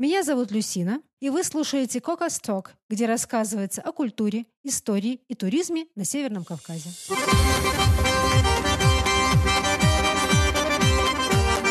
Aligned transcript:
Меня 0.00 0.23
зовут 0.23 0.51
Люсина, 0.51 1.01
и 1.19 1.29
вы 1.29 1.43
слушаете 1.43 2.01
Кокос 2.01 2.39
Ток, 2.39 2.71
где 2.89 3.05
рассказывается 3.05 3.81
о 3.81 3.91
культуре, 3.91 4.45
истории 4.63 5.21
и 5.27 5.35
туризме 5.35 5.85
на 5.95 6.05
Северном 6.05 6.43
Кавказе. 6.43 6.89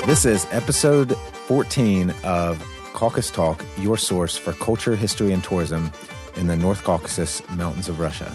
This 0.07 0.25
is 0.27 0.47
episode 0.53 1.17
14 1.49 2.13
of 2.25 2.57
Caucasus 2.95 3.31
Talk, 3.31 3.65
your 3.79 3.97
source 3.97 4.37
for 4.37 4.53
culture, 4.55 4.95
history, 4.97 5.33
and 5.33 5.43
tourism 5.43 5.91
in 6.37 6.47
the 6.47 6.57
North 6.57 6.83
Caucasus 6.85 7.43
Mountains 7.57 7.89
of 7.89 7.99
Russia. 8.01 8.31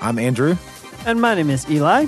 I'm 0.00 0.18
Andrew, 0.18 0.56
And 1.06 1.20
my 1.20 1.34
name 1.34 1.50
is 1.50 1.68
Eli. 1.70 2.06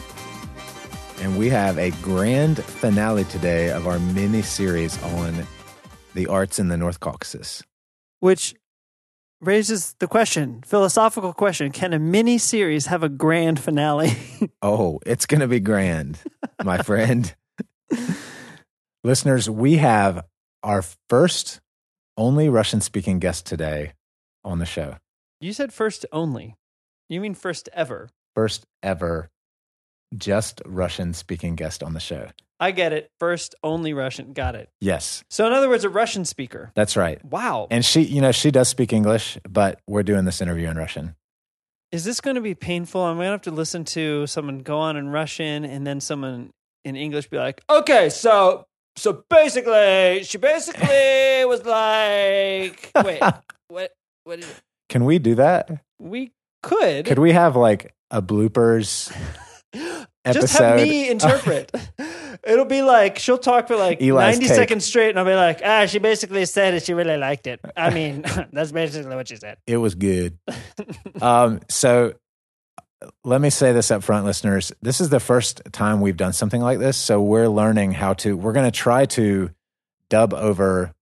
and 1.21 1.37
we 1.39 1.49
have 1.51 1.79
a 1.79 1.91
grand 2.03 2.59
finale 2.65 3.25
today 3.25 3.71
of 3.71 3.87
our 3.87 3.99
mini 3.99 4.43
series 4.43 5.01
on 5.03 5.47
the 6.15 6.27
arts 6.27 6.59
in 6.59 6.69
the 6.69 6.77
North 6.77 7.01
Caucasus. 7.01 7.63
which 8.21 8.55
raises 9.41 9.95
the 9.99 10.07
question, 10.07 10.63
philosophical 10.65 11.33
question: 11.33 11.73
Can 11.73 11.93
a 11.93 11.99
mini 11.99 12.39
series 12.39 12.87
have 12.87 13.03
a 13.03 13.09
grand 13.09 13.59
finale? 13.61 14.13
Oh, 14.63 15.01
it's 15.07 15.27
going 15.27 15.41
to 15.41 15.49
be 15.49 15.59
grand, 15.61 16.19
my 16.65 16.79
friend. 16.83 17.35
Listeners, 19.05 19.51
we 19.51 19.77
have 19.79 20.25
our 20.63 20.83
first 21.09 21.61
only 22.17 22.49
Russian 22.49 22.81
speaking 22.81 23.19
guest 23.19 23.47
today 23.47 23.95
on 24.45 24.59
the 24.61 24.67
show. 24.67 24.97
you 25.41 25.53
said 25.53 25.73
first 25.73 26.07
only. 26.13 26.55
You 27.09 27.21
mean 27.21 27.35
first 27.35 27.69
ever? 27.73 28.09
First 28.35 28.65
ever 28.83 29.31
just 30.17 30.61
Russian 30.67 31.13
speaking 31.15 31.57
guest 31.57 31.83
on 31.83 31.93
the 31.95 32.01
show. 32.01 32.29
I 32.63 32.71
get 32.71 32.93
it. 32.93 33.11
First 33.19 33.57
only 33.65 33.93
Russian. 33.93 34.33
Got 34.33 34.55
it. 34.55 34.69
Yes, 34.81 35.25
So 35.31 35.47
in 35.49 35.53
other 35.53 35.69
words, 35.69 35.83
a 35.83 35.89
Russian 35.89 36.25
speaker. 36.25 36.71
that's 36.77 36.97
right. 36.97 37.23
Wow. 37.25 37.67
And 37.73 37.85
she, 37.85 38.03
you 38.03 38.21
know, 38.21 38.31
she 38.31 38.53
does 38.53 38.69
speak 38.69 38.93
English, 38.93 39.37
but 39.49 39.81
we're 39.89 40.05
doing 40.05 40.25
this 40.27 40.41
interview 40.41 40.69
in 40.69 40.77
Russian. 40.77 41.17
Is 41.91 42.05
this 42.05 42.21
going 42.21 42.37
to 42.37 42.41
be 42.41 42.55
painful? 42.55 43.01
I'm 43.03 43.17
going 43.17 43.27
to 43.27 43.33
have 43.33 43.43
to 43.43 43.51
listen 43.51 43.83
to 43.97 44.29
someone 44.29 44.61
go 44.61 44.79
on 44.79 44.97
in 44.97 45.09
Russian 45.09 45.65
and 45.65 45.85
then 45.85 46.01
someone 46.01 46.51
in 46.85 46.95
English 46.95 47.29
be 47.29 47.37
like, 47.37 47.61
"Okay, 47.69 48.09
so 48.09 48.65
so 48.97 49.25
basically, 49.29 50.23
she 50.23 50.39
basically 50.39 50.87
was 51.47 51.65
like, 51.67 52.93
wait, 53.05 53.21
what? 53.69 53.93
What 54.25 54.39
is 54.39 54.49
it? 54.49 54.61
Can 54.89 55.05
we 55.05 55.19
do 55.19 55.35
that? 55.35 55.69
We 55.99 56.31
could. 56.63 57.07
Could 57.07 57.19
we 57.19 57.33
have 57.33 57.57
like 57.57 57.93
a 58.11 58.23
bloopers 58.23 59.11
episode? 59.75 60.07
Just 60.41 60.59
have 60.59 60.77
me 60.77 61.11
interpret. 61.11 61.73
It'll 62.45 62.65
be 62.65 62.83
like 62.83 63.19
she'll 63.19 63.39
talk 63.39 63.69
for 63.69 63.77
like 63.77 64.01
Eli's 64.01 64.39
90 64.41 64.47
take. 64.47 64.55
seconds 64.57 64.85
straight, 64.85 65.11
and 65.11 65.19
I'll 65.19 65.25
be 65.25 65.35
like, 65.35 65.61
ah, 65.65 65.87
she 65.87 65.99
basically 65.99 66.45
said 66.45 66.75
that 66.75 66.83
she 66.85 66.93
really 66.95 67.17
liked 67.17 67.47
it. 67.47 67.61
I 67.77 67.91
mean, 67.91 68.23
that's 68.53 68.73
basically 68.73 69.15
what 69.15 69.29
she 69.29 69.37
said. 69.37 69.59
It 69.67 69.77
was 69.77 69.95
good. 69.95 70.39
um, 71.21 71.61
so 71.69 72.15
let 73.25 73.41
me 73.41 73.51
say 73.51 73.73
this 73.73 73.91
up 73.91 74.03
front, 74.03 74.25
listeners. 74.25 74.73
This 74.83 75.01
is 75.01 75.09
the 75.09 75.21
first 75.21 75.61
time 75.73 76.01
we've 76.01 76.17
done 76.17 76.33
something 76.33 76.61
like 76.61 76.79
this. 76.79 76.97
So 76.97 77.21
we're 77.21 77.49
learning 77.49 77.93
how 77.93 78.15
to, 78.15 78.37
we're 78.37 78.53
going 78.53 78.71
to 78.71 78.77
try 78.77 79.07
to 79.07 79.51
dub 80.09 80.33
over 80.35 80.93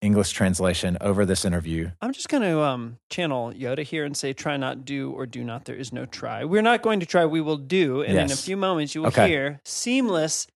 English 0.00 0.30
translation 0.30 0.96
over 1.00 1.24
this 1.26 1.44
interview. 1.44 1.90
I'm 2.00 2.12
just 2.12 2.28
going 2.28 2.44
to 2.44 2.60
um, 2.62 2.98
channel 3.10 3.52
Yoda 3.52 3.82
here 3.82 4.04
and 4.04 4.16
say, 4.16 4.32
try 4.32 4.56
not, 4.56 4.84
do, 4.84 5.10
or 5.10 5.26
do 5.26 5.42
not. 5.42 5.64
There 5.64 5.74
is 5.74 5.92
no 5.92 6.06
try. 6.06 6.44
We're 6.44 6.62
not 6.62 6.82
going 6.82 7.00
to 7.00 7.06
try, 7.06 7.26
we 7.26 7.40
will 7.40 7.56
do. 7.56 8.02
And 8.02 8.16
in 8.16 8.30
a 8.30 8.36
few 8.36 8.56
moments, 8.56 8.94
you 8.94 9.00
will 9.02 9.08
Okay. 9.08 9.26
hear 9.28 9.60
seamless 9.64 10.46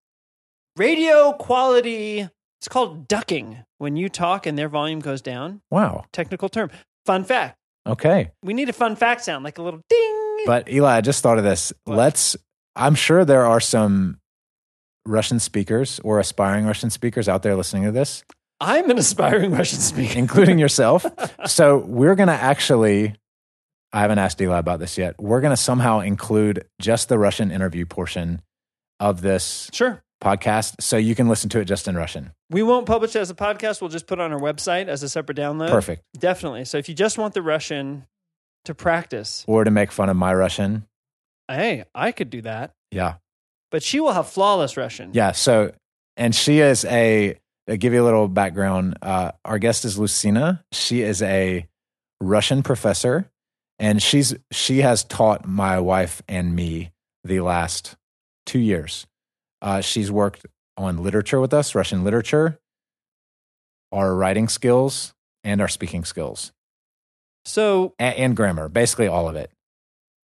radio 0.77 1.33
quality. 1.33 2.27
It's 2.59 2.67
called 2.67 3.07
ducking 3.07 3.63
when 3.77 3.95
you 3.97 4.09
talk 4.09 4.45
and 4.45 4.57
their 4.57 4.69
volume 4.69 4.99
goes 4.99 5.21
down. 5.21 5.61
Wow. 5.69 6.05
Technical 6.13 6.49
term. 6.49 6.71
Fun 7.05 7.23
fact. 7.25 7.57
Okay. 7.85 8.31
We 8.43 8.53
need 8.53 8.69
a 8.69 8.73
fun 8.73 8.95
fact 8.95 9.23
sound, 9.23 9.43
like 9.43 9.57
a 9.57 9.61
little 9.61 9.81
ding. 9.89 10.37
But 10.45 10.69
Eli, 10.71 10.97
I 10.97 11.01
just 11.01 11.21
thought 11.21 11.37
of 11.37 11.43
this. 11.43 11.73
What? 11.83 11.97
Let's, 11.97 12.37
I'm 12.75 12.95
sure 12.95 13.25
there 13.25 13.45
are 13.45 13.59
some 13.59 14.19
Russian 15.05 15.39
speakers 15.39 15.99
or 16.03 16.19
aspiring 16.19 16.65
Russian 16.65 16.89
speakers 16.89 17.27
out 17.27 17.43
there 17.43 17.55
listening 17.55 17.83
to 17.83 17.91
this. 17.91 18.23
I'm 18.61 18.89
an 18.89 18.97
aspiring 18.97 19.51
Russian 19.51 19.79
speaker. 19.79 20.17
including 20.17 20.57
yourself. 20.59 21.05
so 21.45 21.79
we're 21.79 22.15
going 22.15 22.27
to 22.27 22.33
actually, 22.33 23.15
I 23.91 23.99
haven't 23.99 24.19
asked 24.19 24.39
Eli 24.39 24.57
about 24.57 24.79
this 24.79 24.97
yet. 24.97 25.15
We're 25.19 25.41
going 25.41 25.51
to 25.51 25.57
somehow 25.57 25.99
include 25.99 26.65
just 26.79 27.09
the 27.09 27.19
Russian 27.19 27.51
interview 27.51 27.85
portion 27.85 28.41
of 29.01 29.19
this 29.21 29.69
Sure. 29.73 30.01
Podcast 30.23 30.75
so 30.81 30.97
you 30.97 31.15
can 31.15 31.27
listen 31.27 31.49
to 31.51 31.59
it 31.59 31.65
just 31.65 31.87
in 31.87 31.95
Russian. 31.95 32.31
We 32.49 32.63
won't 32.63 32.85
publish 32.85 33.15
it 33.15 33.19
as 33.19 33.29
a 33.29 33.35
podcast. 33.35 33.81
We'll 33.81 33.89
just 33.89 34.07
put 34.07 34.19
it 34.19 34.21
on 34.21 34.31
our 34.33 34.39
website 34.39 34.87
as 34.87 35.03
a 35.03 35.09
separate 35.09 35.37
download. 35.37 35.69
Perfect. 35.69 36.03
Definitely. 36.17 36.65
So 36.65 36.77
if 36.77 36.87
you 36.89 36.95
just 36.95 37.17
want 37.17 37.33
the 37.33 37.41
Russian 37.41 38.05
to 38.65 38.73
practice, 38.73 39.43
Or 39.47 39.63
to 39.63 39.71
make 39.71 39.91
fun 39.91 40.09
of 40.09 40.15
my 40.15 40.33
Russian. 40.33 40.87
hey, 41.49 41.83
I 41.93 42.11
could 42.11 42.29
do 42.29 42.41
that. 42.43 42.71
Yeah. 42.91 43.15
But 43.71 43.83
she 43.83 43.99
will 43.99 44.13
have 44.13 44.29
flawless 44.29 44.77
Russian. 44.77 45.11
Yeah. 45.13 45.31
So, 45.33 45.73
and 46.15 46.33
she 46.33 46.59
is 46.59 46.85
a, 46.85 47.37
to 47.67 47.77
give 47.77 47.91
you 47.93 48.01
a 48.01 48.05
little 48.05 48.27
background, 48.27 48.97
uh, 49.01 49.31
our 49.43 49.57
guest 49.59 49.83
is 49.83 49.97
Lucina. 49.99 50.63
She 50.71 51.01
is 51.01 51.21
a 51.21 51.67
Russian 52.21 52.63
professor 52.63 53.29
and 53.79 54.01
she's, 54.01 54.33
she 54.51 54.81
has 54.81 55.03
taught 55.03 55.45
my 55.47 55.79
wife 55.79 56.21
and 56.27 56.55
me 56.55 56.91
the 57.23 57.41
last 57.41 57.95
two 58.45 58.59
years. 58.59 59.05
Uh, 59.63 59.81
she's 59.81 60.11
worked 60.11 60.45
on 60.77 61.01
literature 61.01 61.39
with 61.39 61.53
us, 61.53 61.73
Russian 61.73 62.03
literature, 62.03 62.59
our 63.91 64.13
writing 64.13 64.47
skills, 64.49 65.13
and 65.43 65.61
our 65.61 65.67
speaking 65.67 66.03
skills, 66.03 66.51
So 67.45 67.93
and, 67.97 68.15
and 68.15 68.35
grammar, 68.35 68.69
basically 68.69 69.07
all 69.07 69.27
of 69.29 69.35
it. 69.35 69.51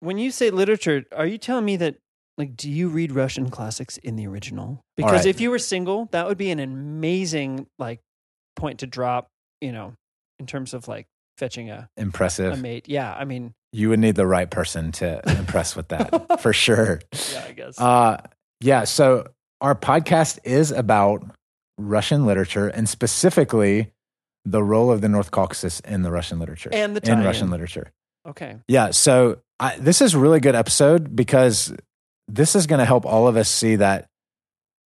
when 0.01 0.19
you 0.19 0.31
say 0.31 0.51
literature, 0.51 1.05
are 1.13 1.27
you 1.27 1.39
telling 1.39 1.65
me 1.65 1.77
that 1.77 1.97
like 2.39 2.57
do 2.57 2.71
you 2.71 2.89
read 2.89 3.13
Russian 3.13 3.51
classics 3.51 3.97
in 3.99 4.17
the 4.17 4.27
original? 4.27 4.81
Because 4.97 5.25
right. 5.25 5.27
if 5.27 5.41
you 5.41 5.51
were 5.51 5.59
single, 5.59 6.09
that 6.13 6.27
would 6.27 6.39
be 6.39 6.51
an 6.51 6.61
amazing 6.61 7.67
like 7.79 8.01
point 8.57 8.81
to 8.81 8.87
drop, 8.87 9.29
you 9.61 9.73
know, 9.73 9.95
in 10.39 10.47
terms 10.47 10.75
of 10.75 10.87
like 10.89 11.07
fetching 11.39 11.71
a, 11.71 11.89
a 11.97 12.01
Impressive. 12.01 12.61
mate. 12.61 12.89
Yeah, 12.89 13.13
I 13.15 13.25
mean, 13.25 13.55
you 13.73 13.89
would 13.91 14.01
need 14.01 14.17
the 14.17 14.27
right 14.27 14.51
person 14.51 14.93
to 14.93 15.23
impress 15.39 15.75
with 15.77 15.89
that 15.89 16.41
for 16.41 16.53
sure. 16.53 17.01
yeah, 17.33 17.45
I 17.49 17.53
guess. 17.53 17.81
Uh, 17.81 18.19
yeah. 18.61 18.85
So 18.85 19.29
our 19.61 19.75
podcast 19.75 20.39
is 20.45 20.71
about 20.71 21.25
Russian 21.79 22.27
literature 22.27 22.69
and 22.69 22.89
specifically 22.89 23.93
the 24.45 24.63
role 24.63 24.91
of 24.91 25.01
the 25.01 25.09
North 25.09 25.31
Caucasus 25.31 25.81
in 25.81 26.03
the 26.03 26.11
Russian 26.11 26.39
literature 26.39 26.71
and 26.73 26.97
the 26.97 27.11
in. 27.11 27.23
Russian 27.23 27.51
literature. 27.51 27.93
Okay. 28.27 28.57
Yeah. 28.69 28.91
So 28.91 29.41
I, 29.59 29.77
this 29.77 30.01
is 30.01 30.15
a 30.15 30.19
really 30.19 30.41
good 30.41 30.55
episode 30.55 31.15
because 31.15 31.75
this 32.29 32.57
is 32.57 32.67
going 32.67 32.79
to 32.79 32.85
help 32.85 33.05
all 33.07 33.29
of 33.29 33.37
us 33.37 33.49
see 33.49 33.77
that, 33.77 34.09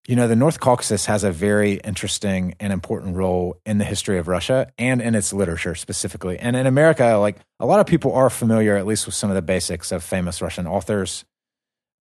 you 0.07 0.15
know, 0.15 0.27
the 0.27 0.35
North 0.35 0.59
Caucasus 0.59 1.05
has 1.05 1.23
a 1.23 1.31
very 1.31 1.73
interesting 1.73 2.55
and 2.59 2.73
important 2.73 3.15
role 3.15 3.57
in 3.65 3.77
the 3.77 3.83
history 3.83 4.17
of 4.17 4.27
Russia 4.27 4.71
and 4.77 5.01
in 5.01 5.15
its 5.15 5.31
literature 5.31 5.75
specifically. 5.75 6.39
And 6.39 6.55
in 6.55 6.65
America, 6.65 7.17
like 7.17 7.37
a 7.59 7.65
lot 7.65 7.79
of 7.79 7.85
people 7.85 8.13
are 8.13 8.29
familiar, 8.29 8.75
at 8.77 8.87
least 8.87 9.05
with 9.05 9.15
some 9.15 9.29
of 9.29 9.35
the 9.35 9.41
basics 9.41 9.91
of 9.91 10.03
famous 10.03 10.41
Russian 10.41 10.65
authors. 10.65 11.23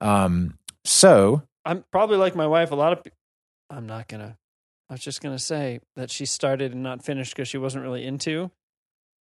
Um, 0.01 0.57
so 0.85 1.43
I'm 1.69 1.83
probably 1.91 2.17
like 2.17 2.35
my 2.35 2.47
wife. 2.47 2.71
A 2.71 2.75
lot 2.75 2.93
of, 2.93 3.03
pe- 3.03 3.11
I'm 3.69 3.85
not 3.85 4.07
gonna. 4.07 4.37
I 4.89 4.93
was 4.95 5.01
just 5.01 5.21
gonna 5.21 5.39
say 5.39 5.79
that 5.95 6.09
she 6.09 6.25
started 6.25 6.73
and 6.73 6.81
not 6.81 7.03
finished 7.03 7.35
because 7.35 7.47
she 7.47 7.57
wasn't 7.59 7.83
really 7.83 8.05
into 8.05 8.49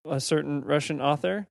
a 0.09 0.19
certain 0.19 0.62
Russian 0.63 1.02
author. 1.02 1.47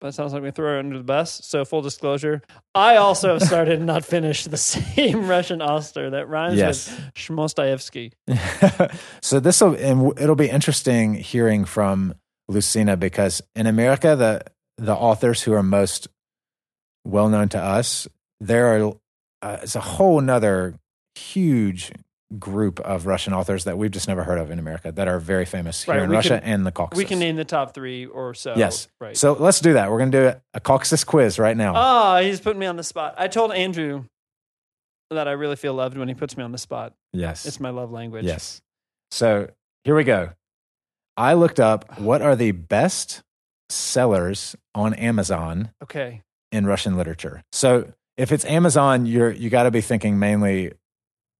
But 0.00 0.08
it 0.08 0.12
sounds 0.12 0.32
like 0.32 0.44
we 0.44 0.52
throw 0.52 0.68
her 0.74 0.78
under 0.78 0.96
the 0.96 1.02
bus. 1.04 1.40
So 1.44 1.64
full 1.64 1.82
disclosure, 1.82 2.40
I 2.74 2.96
also 2.96 3.32
have 3.32 3.42
started 3.46 3.78
and 3.78 3.86
not 3.86 4.04
finished 4.04 4.48
the 4.50 4.56
same 4.56 5.26
Russian 5.36 5.60
author 5.60 6.10
that 6.10 6.28
rhymes 6.28 6.56
Yes. 6.56 6.88
with 6.88 7.14
Shmostaevsky. 7.14 8.12
so 9.20 9.40
this 9.40 9.60
will 9.60 9.74
and 9.74 10.18
it'll 10.18 10.36
be 10.36 10.48
interesting 10.48 11.14
hearing 11.14 11.64
from 11.64 12.14
Lucina 12.48 12.96
because 12.96 13.42
in 13.56 13.66
America 13.66 14.14
the 14.16 14.42
the 14.82 14.94
authors 14.94 15.42
who 15.42 15.52
are 15.52 15.62
most 15.64 16.06
well 17.04 17.28
known 17.28 17.48
to 17.50 17.58
us 17.60 18.06
there 18.40 18.68
are 18.76 18.94
uh, 19.42 19.58
it's 19.62 19.74
a 19.76 19.80
whole 19.80 20.20
nother 20.20 20.74
huge 21.14 21.92
group 22.38 22.78
of 22.80 23.06
Russian 23.06 23.32
authors 23.32 23.64
that 23.64 23.78
we've 23.78 23.90
just 23.90 24.06
never 24.06 24.22
heard 24.24 24.38
of 24.38 24.50
in 24.50 24.58
America 24.58 24.92
that 24.92 25.08
are 25.08 25.18
very 25.18 25.46
famous 25.46 25.82
here 25.84 25.94
Right, 25.94 26.02
in 26.02 26.10
Russia 26.10 26.40
can- 26.40 26.42
and 26.42 26.66
the 26.66 26.72
Caucasus. 26.72 26.98
We 27.02 27.06
can 27.08 27.18
name 27.18 27.36
the 27.36 27.44
top 27.44 27.72
three 27.74 28.04
or 28.04 28.34
so. 28.34 28.54
Yes. 28.56 28.88
Right. 29.00 29.16
So 29.16 29.32
let's 29.32 29.60
do 29.60 29.72
that. 29.72 29.90
We're 29.90 29.98
going 29.98 30.10
to 30.12 30.32
do 30.32 30.38
a 30.52 30.60
Caucasus 30.60 31.04
quiz 31.04 31.38
right 31.38 31.56
now. 31.56 31.72
oh, 31.74 32.20
he's 32.22 32.38
putting 32.40 32.58
me 32.60 32.66
on 32.66 32.76
the 32.76 32.82
spot. 32.82 33.14
I 33.16 33.28
told 33.28 33.52
Andrew 33.52 34.04
that 35.10 35.26
I 35.26 35.32
really 35.32 35.56
feel 35.56 35.72
loved 35.72 35.96
when 35.96 36.08
he 36.08 36.14
puts 36.14 36.36
me 36.36 36.44
on 36.44 36.52
the 36.52 36.58
spot. 36.58 36.92
yes. 37.14 37.46
It's 37.46 37.60
my 37.60 37.70
love 37.70 37.90
language. 37.90 38.26
Yes. 38.26 38.60
So 39.10 39.48
here 39.84 39.94
we 39.96 40.04
go. 40.04 40.30
I 41.16 41.32
looked 41.32 41.58
up 41.58 41.98
what 41.98 42.20
are 42.20 42.36
the 42.36 42.50
best 42.52 43.22
sellers 43.70 44.54
on 44.74 44.92
Amazon 44.94 45.70
Okay. 45.82 46.22
in 46.52 46.66
Russian 46.66 46.96
literature. 46.96 47.42
So 47.52 47.90
if 48.18 48.32
it's 48.32 48.44
Amazon, 48.44 49.06
you're 49.06 49.30
you 49.32 49.48
got 49.48 49.62
to 49.62 49.70
be 49.70 49.80
thinking 49.80 50.18
mainly 50.18 50.72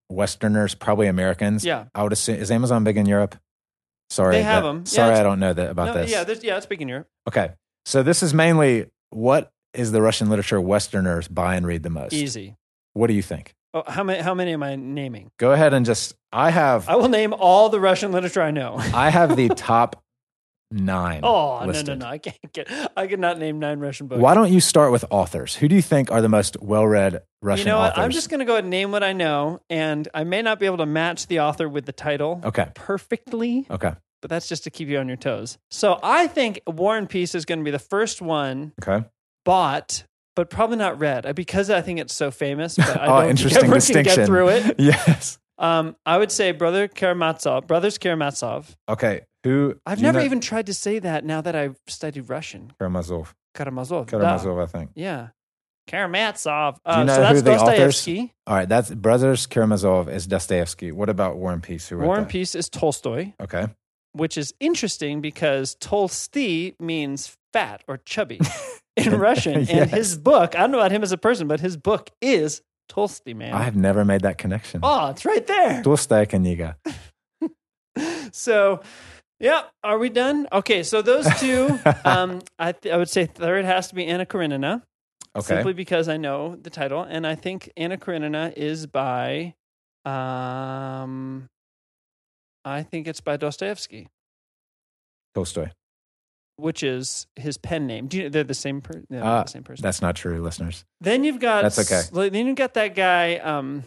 Westerners, 0.09 0.75
probably 0.75 1.07
Americans. 1.09 1.65
Yeah. 1.65 1.87
I 1.95 2.03
would 2.03 2.13
assume 2.13 2.37
is 2.37 2.51
Amazon 2.51 2.85
big 2.85 2.97
in 2.97 3.05
Europe? 3.07 3.37
Sorry, 4.11 4.37
They 4.37 4.43
have 4.43 4.63
that- 4.63 4.69
'em. 4.71 4.77
Yeah, 4.79 4.85
Sorry, 4.85 5.09
it's- 5.09 5.21
I 5.21 5.23
don't 5.23 5.39
know 5.41 5.53
that 5.53 5.71
about 5.71 5.89
No, 5.89 5.93
this. 6.03 6.11
Yeah, 6.11 6.25
yeah, 6.43 6.61
speaking 6.61 6.89
Europe. 6.89 7.09
Okay, 7.29 7.51
so 7.85 8.03
this 8.03 8.23
is 8.23 8.33
mainly 8.33 8.87
what 9.11 9.51
is 9.75 9.93
the 9.93 10.01
Russian 10.01 10.31
literature 10.31 10.61
Westerners 10.61 11.29
buy 11.29 11.57
and 11.57 11.67
read 11.67 11.83
the 11.83 11.91
most. 11.91 12.15
Easy. 12.15 12.57
What 12.95 13.09
do 13.09 13.13
you 13.13 13.21
think? 13.23 13.55
Oh, 13.75 13.83
how 13.87 14.03
many? 14.03 14.21
How 14.23 14.33
many 14.33 14.53
am 14.55 14.63
I 14.63 14.77
naming? 14.77 15.31
Go 15.39 15.53
ahead 15.53 15.75
and 15.75 15.85
just. 15.85 16.15
I 16.33 16.51
have. 16.51 16.89
I 16.89 16.97
will 16.97 17.09
name 17.11 17.35
all 17.35 17.69
the 17.69 17.81
Russian 17.81 18.13
literature 18.13 18.41
I 18.43 18.51
know. 18.51 18.77
I 18.95 19.11
have 19.11 19.37
the 19.37 19.49
top 19.57 20.03
nine. 20.71 21.21
Oh 21.23 21.65
no 21.65 21.83
no 21.83 21.95
no! 21.95 22.07
I 22.07 22.19
can't 22.19 22.53
get. 22.53 22.69
I 22.97 23.07
could 23.07 23.21
not 23.21 23.39
name 23.39 23.59
nine 23.59 23.81
Russian 23.81 24.07
books. 24.07 24.21
Why 24.21 24.35
don't 24.35 24.53
you 24.53 24.61
start 24.61 24.93
with 24.93 25.05
authors? 25.11 25.55
Who 25.57 25.69
do 25.69 25.75
you 25.75 25.83
think 25.83 26.11
are 26.11 26.21
the 26.21 26.29
most 26.29 26.57
well-read 26.61 27.23
Russian 27.43 27.67
you 27.67 27.73
know 27.73 27.79
authors? 27.81 27.99
I'm 27.99 28.11
just 28.11 28.31
going 28.31 28.41
to 28.41 28.45
go 28.47 28.53
ahead 28.55 28.65
and 28.65 28.71
name 28.71 28.91
what 28.93 29.03
I 29.03 29.13
know, 29.13 29.61
and 29.71 30.09
I 30.15 30.25
may 30.25 30.43
not 30.43 30.59
be 30.61 30.67
able 30.67 30.79
to 30.79 30.87
match 30.87 31.27
the 31.27 31.41
author 31.41 31.69
with 31.69 31.87
the 31.87 31.93
title 31.93 32.41
Okay. 32.45 32.69
perfectly, 32.75 33.67
Okay. 33.71 33.93
but 34.21 34.31
that's 34.31 34.49
just 34.49 34.65
to 34.65 34.71
keep 34.71 34.89
you 34.89 34.99
on 34.99 35.09
your 35.09 35.17
toes. 35.17 35.59
So 35.71 35.99
I 36.03 36.27
think 36.27 36.61
War 36.67 36.97
and 36.97 37.09
Peace 37.09 37.35
is 37.35 37.45
going 37.45 37.61
to 37.61 37.65
be 37.65 37.71
the 37.71 37.79
first 37.79 38.21
one 38.21 38.73
Okay. 38.83 39.05
bought, 39.45 40.05
but 40.37 40.51
probably 40.51 40.77
not 40.77 40.99
read 40.99 41.35
because 41.35 41.71
I 41.71 41.81
think 41.81 41.99
it's 42.01 42.15
so 42.15 42.31
famous. 42.31 42.77
But 42.77 42.89
I 43.01 43.07
oh, 43.07 43.21
don't 43.23 43.31
interesting 43.31 43.61
think 43.63 43.73
I 43.73 43.77
distinction. 43.77 44.17
Get 44.17 44.27
through 44.27 44.49
it. 44.49 44.75
yes. 44.79 45.39
Um, 45.59 45.97
I 46.07 46.19
would 46.19 46.31
say 46.31 46.53
Brother 46.53 46.87
Karamazov, 46.89 47.67
Brothers 47.67 47.99
Karamazov. 47.99 48.77
Okay. 48.89 49.23
Who? 49.45 49.75
I've 49.87 49.99
do 49.99 50.03
you 50.03 50.07
never 50.09 50.19
know- 50.21 50.25
even 50.25 50.41
tried 50.41 50.67
to 50.67 50.75
say 50.75 50.99
that 51.01 51.25
now 51.25 51.41
that 51.41 51.57
I've 51.57 51.77
studied 51.87 52.29
Russian. 52.29 52.73
Karamazov. 52.79 53.35
Karamazov. 53.55 54.07
Karamazov, 54.07 54.59
I 54.59 54.67
think. 54.67 54.91
Yeah. 54.95 55.29
Karamazov. 55.89 56.75
Do 56.75 56.81
you 56.93 56.97
Uh, 56.99 57.05
know 57.05 57.15
so 57.15 57.21
who 57.21 57.27
that's 57.35 57.43
the 57.43 57.55
authors- 57.55 57.79
Dostoevsky. 57.79 58.33
All 58.47 58.55
right. 58.55 58.69
That's 58.69 58.91
Brothers 58.95 59.47
Karamazov 59.47 60.09
is 60.09 60.27
Dostoevsky. 60.27 60.93
What 60.93 61.09
about 61.09 61.37
War 61.39 61.53
and 61.53 61.63
Peace? 61.63 61.89
Who 61.89 61.97
wrote 61.97 62.07
War 62.07 62.17
and 62.19 62.27
that? 62.27 62.31
Peace 62.31 62.55
is 62.55 62.69
Tolstoy, 62.69 63.33
Okay. 63.41 63.67
which 64.13 64.37
is 64.37 64.53
interesting 64.61 65.21
because 65.21 65.77
Tolsty 65.77 66.75
means 66.79 67.37
fat 67.53 67.83
or 67.89 67.97
chubby 67.99 68.39
in 68.97 69.19
Russian. 69.19 69.67
And 69.69 69.91
his 69.91 70.19
book, 70.19 70.55
I 70.55 70.61
don't 70.61 70.73
know 70.73 70.79
about 70.79 70.93
him 70.93 71.03
as 71.03 71.13
a 71.13 71.19
person, 71.19 71.49
but 71.49 71.61
his 71.61 71.77
book 71.77 72.11
is 72.21 72.61
Tolstoy, 72.89 73.35
man. 73.35 73.53
I 73.53 73.63
have 73.63 73.77
never 73.77 74.05
made 74.05 74.23
that 74.23 74.39
connection. 74.39 74.81
Oh, 74.83 75.11
it's 75.11 75.25
right 75.25 75.47
there. 75.47 75.83
Tolstoy 75.83 76.25
Kaniga. 76.25 76.77
so, 78.33 78.81
yeah, 79.41 79.63
are 79.85 79.99
we 79.99 80.09
done? 80.09 80.49
Okay, 80.53 80.83
so 80.83 81.03
those 81.03 81.27
two, 81.39 81.79
um, 82.05 82.41
I, 82.59 82.73
th- 82.73 82.93
I 82.93 82.97
would 82.97 83.09
say 83.09 83.27
third 83.27 83.65
has 83.65 83.89
to 83.89 83.95
be 83.95 84.07
Anna 84.07 84.27
Karenina. 84.27 84.83
Okay. 85.37 85.47
Simply 85.47 85.75
because 85.75 86.09
I 86.09 86.17
know 86.17 86.57
the 86.57 86.71
title, 86.71 87.03
and 87.03 87.27
I 87.27 87.35
think 87.35 87.71
Anna 87.77 87.97
Karenina 87.97 88.53
is 88.57 88.87
by, 88.87 89.55
um, 90.05 91.49
I 92.65 92.83
think 92.83 93.07
it's 93.07 93.21
by 93.21 93.37
Dostoevsky. 93.37 94.09
Tolstoy 95.35 95.71
which 96.59 96.83
is 96.83 97.27
his 97.37 97.57
pen 97.57 97.87
name. 97.87 98.07
Do 98.09 98.19
you, 98.19 98.31
they're 98.31 98.45
the 98.45 98.55
same 98.55 98.81
person? 98.81 99.07
Yeah, 99.09 99.21
they're 99.21 99.29
Uh, 99.29 99.43
the 99.45 99.51
same 99.51 99.63
person. 99.65 99.83
That's 99.83 100.03
not 100.03 100.17
true, 100.17 100.43
listeners. 100.43 100.85
Then 101.01 101.25
you've 101.25 101.41
got 101.41 101.63
That's 101.63 101.79
okay. 101.79 102.29
Then 102.31 102.47
you've 102.47 102.57
got 102.57 102.75
that 102.75 102.95
guy. 102.95 103.37
Um, 103.37 103.85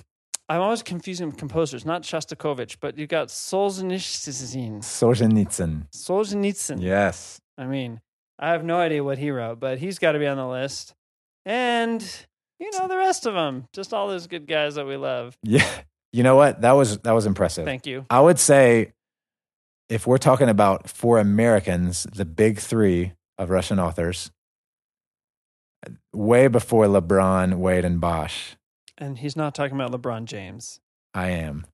I'm 0.50 0.62
always 0.62 0.84
confusing 0.84 1.28
with 1.28 1.38
composers, 1.38 1.86
not 1.86 2.04
Shostakovich, 2.04 2.78
but 2.82 2.98
you've 2.98 3.10
got 3.10 3.30
Solzhenitsyn. 3.30 4.80
Solzhenitsyn. 4.80 5.88
Solzhenitsyn. 5.94 6.82
Yes. 6.82 7.40
I 7.58 7.66
mean, 7.66 8.02
I 8.40 8.52
have 8.52 8.64
no 8.64 8.78
idea 8.80 9.04
what 9.04 9.18
he 9.18 9.32
wrote, 9.32 9.60
but 9.60 9.78
he's 9.78 10.00
got 10.00 10.14
to 10.14 10.20
be 10.20 10.28
on 10.28 10.38
the 10.38 10.48
list. 10.48 10.94
And 11.46 12.02
you 12.60 12.70
know 12.72 12.88
the 12.88 12.98
rest 12.98 13.26
of 13.26 13.34
them, 13.34 13.66
just 13.74 13.94
all 13.94 14.08
those 14.08 14.28
good 14.28 14.48
guys 14.48 14.76
that 14.76 14.86
we 14.86 14.98
love. 14.98 15.38
Yeah. 15.44 15.68
You 16.14 16.24
know 16.24 16.36
what? 16.36 16.62
That 16.62 16.74
was 16.74 16.98
that 17.00 17.14
was 17.14 17.26
impressive. 17.26 17.64
Thank 17.66 17.86
you. 17.88 18.06
I 18.10 18.20
would 18.20 18.38
say 18.38 18.92
if 19.92 20.08
we're 20.08 20.18
talking 20.18 20.48
about 20.48 20.90
for 20.90 21.20
Americans, 21.20 22.08
the 22.16 22.24
big 22.24 22.60
three 22.60 23.12
of 23.38 23.50
Russian 23.50 23.78
authors, 23.78 24.32
way 26.14 26.48
before 26.48 26.86
LeBron, 26.86 27.56
Wade, 27.56 27.84
and 27.84 28.00
Bosh, 28.00 28.56
And 28.98 29.18
he's 29.18 29.36
not 29.36 29.54
talking 29.54 29.76
about 29.76 29.92
LeBron 29.92 30.26
James. 30.26 30.80
I 31.14 31.32
am. 31.32 31.66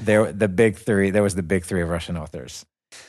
There, 0.00 0.32
the 0.32 0.48
big 0.48 0.76
three. 0.76 1.10
There 1.10 1.24
was 1.24 1.34
the 1.34 1.42
big 1.42 1.64
three 1.64 1.82
of 1.82 1.88
Russian 1.88 2.16
authors, 2.16 2.64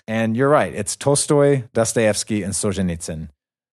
and 0.08 0.36
you're 0.36 0.50
right. 0.50 0.74
It's 0.74 0.96
Tolstoy, 0.96 1.64
Dostoevsky, 1.74 2.42
and 2.42 2.54
Solzhenitsyn. 2.54 3.30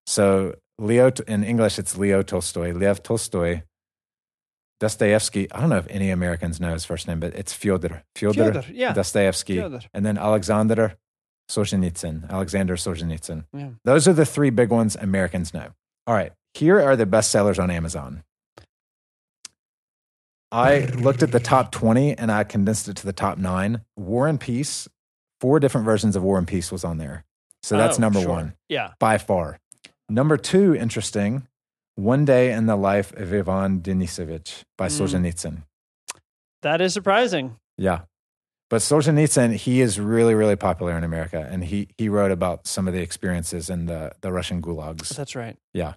So 0.07 0.55
Leo 0.79 1.11
in 1.27 1.45
English, 1.45 1.79
it's 1.79 1.97
Leo 1.97 2.23
Tolstoy, 2.23 2.73
Lev 2.73 3.03
Tolstoy, 3.03 3.63
Dostoevsky. 4.81 5.51
I 5.53 5.61
don't 5.61 5.71
know 5.71 5.79
if 5.79 5.87
any 5.89 6.11
Americans 6.11 6.61
know 6.61 6.73
his 6.73 6.85
first 6.85 7.07
name, 7.09 7.21
but 7.21 7.35
it's 7.35 7.53
Fyodor. 7.53 8.03
Fyodor, 8.17 8.53
Fyodor, 8.53 8.65
yeah. 8.73 8.93
Dostoevsky, 8.93 9.57
Fyodor. 9.59 9.81
and 9.95 10.05
then 10.05 10.19
Alexander 10.19 10.97
Solzhenitsyn. 11.51 12.29
Alexander 12.31 12.77
Solzhenitsyn. 12.77 13.45
Yeah. 13.53 13.71
Those 13.85 14.09
are 14.09 14.13
the 14.13 14.27
three 14.27 14.51
big 14.51 14.71
ones 14.71 14.97
Americans 14.97 15.55
know. 15.55 15.69
All 16.07 16.15
right, 16.15 16.33
here 16.55 16.81
are 16.81 16.97
the 16.97 17.07
bestsellers 17.07 17.63
on 17.63 17.71
Amazon. 17.71 18.25
I 20.53 20.81
looked 20.87 21.23
at 21.23 21.33
the 21.33 21.41
top 21.41 21.73
20 21.73 22.17
and 22.17 22.31
I 22.31 22.45
condensed 22.45 22.89
it 22.89 22.97
to 22.99 23.07
the 23.07 23.13
top 23.13 23.39
nine. 23.39 23.81
War 23.97 24.29
and 24.29 24.39
Peace, 24.41 24.89
four 25.41 25.59
different 25.59 25.85
versions 25.85 26.15
of 26.15 26.23
War 26.23 26.39
and 26.39 26.47
Peace 26.47 26.71
was 26.71 26.85
on 26.85 26.99
there. 26.99 27.25
So 27.63 27.77
that's 27.77 27.99
Oh, 27.99 28.01
number 28.03 28.21
sure. 28.21 28.29
one 28.31 28.55
Yeah. 28.69 28.91
by 29.01 29.19
far. 29.19 29.59
Number 30.09 30.37
two, 30.37 30.75
interesting, 30.77 31.49
One 31.97 32.25
Day 32.25 32.53
in 32.53 32.67
the 32.67 32.77
Life 32.77 33.13
of 33.15 33.33
Ivan 33.33 33.81
Denisovich 33.81 34.63
by 34.77 34.89
Mm. 34.89 35.01
Solzhenitsyn. 35.01 35.63
That 36.63 36.81
is 36.81 36.93
surprising. 36.93 37.57
Yeah. 37.77 38.01
But 38.71 38.79
Solzhenitsyn, 38.81 39.55
he 39.55 39.81
is 39.81 40.01
really, 40.01 40.35
really 40.35 40.57
popular 40.57 40.97
in 40.97 41.05
America. 41.05 41.47
And 41.51 41.63
he, 41.65 41.89
he 41.99 42.09
wrote 42.09 42.31
about 42.33 42.67
some 42.67 42.89
of 42.89 42.95
the 42.95 43.01
experiences 43.01 43.71
in 43.71 43.87
the, 43.87 44.13
the 44.23 44.33
Russian 44.33 44.61
gulags 44.63 45.11
That's 45.15 45.37
right. 45.37 45.57
Yeah. 45.73 45.95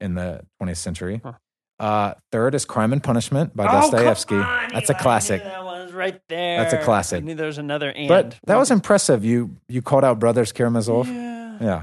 In 0.00 0.14
the 0.14 0.42
20th 0.62 0.76
century. 0.76 1.20
Huh. 1.24 1.32
Uh, 1.80 2.14
third 2.30 2.54
is 2.54 2.66
Crime 2.66 2.92
and 2.92 3.02
Punishment 3.02 3.56
by 3.56 3.64
Oh, 3.66 3.90
Dostoevsky. 3.90 4.34
on, 4.36 4.68
That's 4.72 4.90
a 4.90 4.94
classic. 4.94 5.42
that 5.42 5.64
one's 5.64 5.92
right 5.92 6.20
there. 6.28 6.58
That's 6.60 6.74
a 6.74 6.84
classic. 6.84 7.22
I 7.22 7.26
knew 7.26 7.34
there 7.34 7.46
was 7.46 7.56
another 7.58 7.90
and. 7.90 8.06
But 8.06 8.38
that 8.46 8.56
was 8.56 8.70
impressive. 8.70 9.24
You 9.24 9.56
you 9.66 9.80
called 9.80 10.04
out 10.04 10.18
Brothers 10.18 10.52
Karamazov. 10.52 11.08
Yeah. 11.08 11.56
Yeah. 11.60 11.82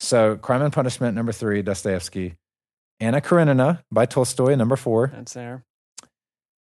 So 0.00 0.36
Crime 0.36 0.62
and 0.62 0.72
Punishment, 0.72 1.14
number 1.14 1.30
three, 1.30 1.62
Dostoevsky. 1.62 2.34
Anna 3.00 3.20
Karenina 3.20 3.82
by 3.90 4.06
Tolstoy, 4.06 4.54
number 4.56 4.76
four. 4.76 5.08
That's 5.14 5.34
there. 5.34 5.64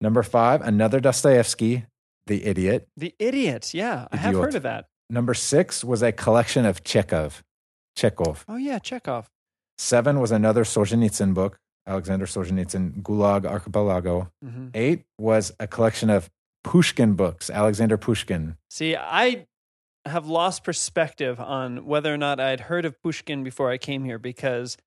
Number 0.01 0.23
five, 0.23 0.61
another 0.61 0.99
Dostoevsky, 0.99 1.85
The 2.27 2.45
Idiot. 2.45 2.87
The 2.97 3.15
Idiot. 3.19 3.73
Yeah. 3.73 4.07
I 4.11 4.17
have 4.17 4.33
Idiot. 4.33 4.43
heard 4.45 4.55
of 4.55 4.63
that. 4.63 4.87
Number 5.09 5.33
six 5.33 5.83
was 5.83 6.01
a 6.01 6.11
collection 6.11 6.65
of 6.65 6.83
Chekhov. 6.83 7.43
Chekhov. 7.95 8.43
Oh, 8.47 8.57
yeah. 8.57 8.79
Chekhov. 8.79 9.29
Seven 9.77 10.19
was 10.19 10.31
another 10.31 10.63
Solzhenitsyn 10.63 11.33
book, 11.33 11.57
Alexander 11.87 12.25
Solzhenitsyn, 12.25 13.01
Gulag 13.01 13.45
Archipelago. 13.45 14.29
hmm 14.43 14.67
Eight 14.73 15.03
was 15.17 15.53
a 15.59 15.67
collection 15.67 16.09
of 16.09 16.29
Pushkin 16.63 17.13
books, 17.13 17.49
Alexander 17.49 17.95
Pushkin. 17.97 18.57
See, 18.69 18.95
I 18.95 19.45
have 20.05 20.27
lost 20.27 20.63
perspective 20.63 21.39
on 21.39 21.85
whether 21.85 22.13
or 22.13 22.17
not 22.17 22.39
I'd 22.39 22.61
heard 22.61 22.85
of 22.85 23.01
Pushkin 23.01 23.43
before 23.43 23.69
I 23.71 23.77
came 23.77 24.03
here 24.03 24.17
because 24.19 24.77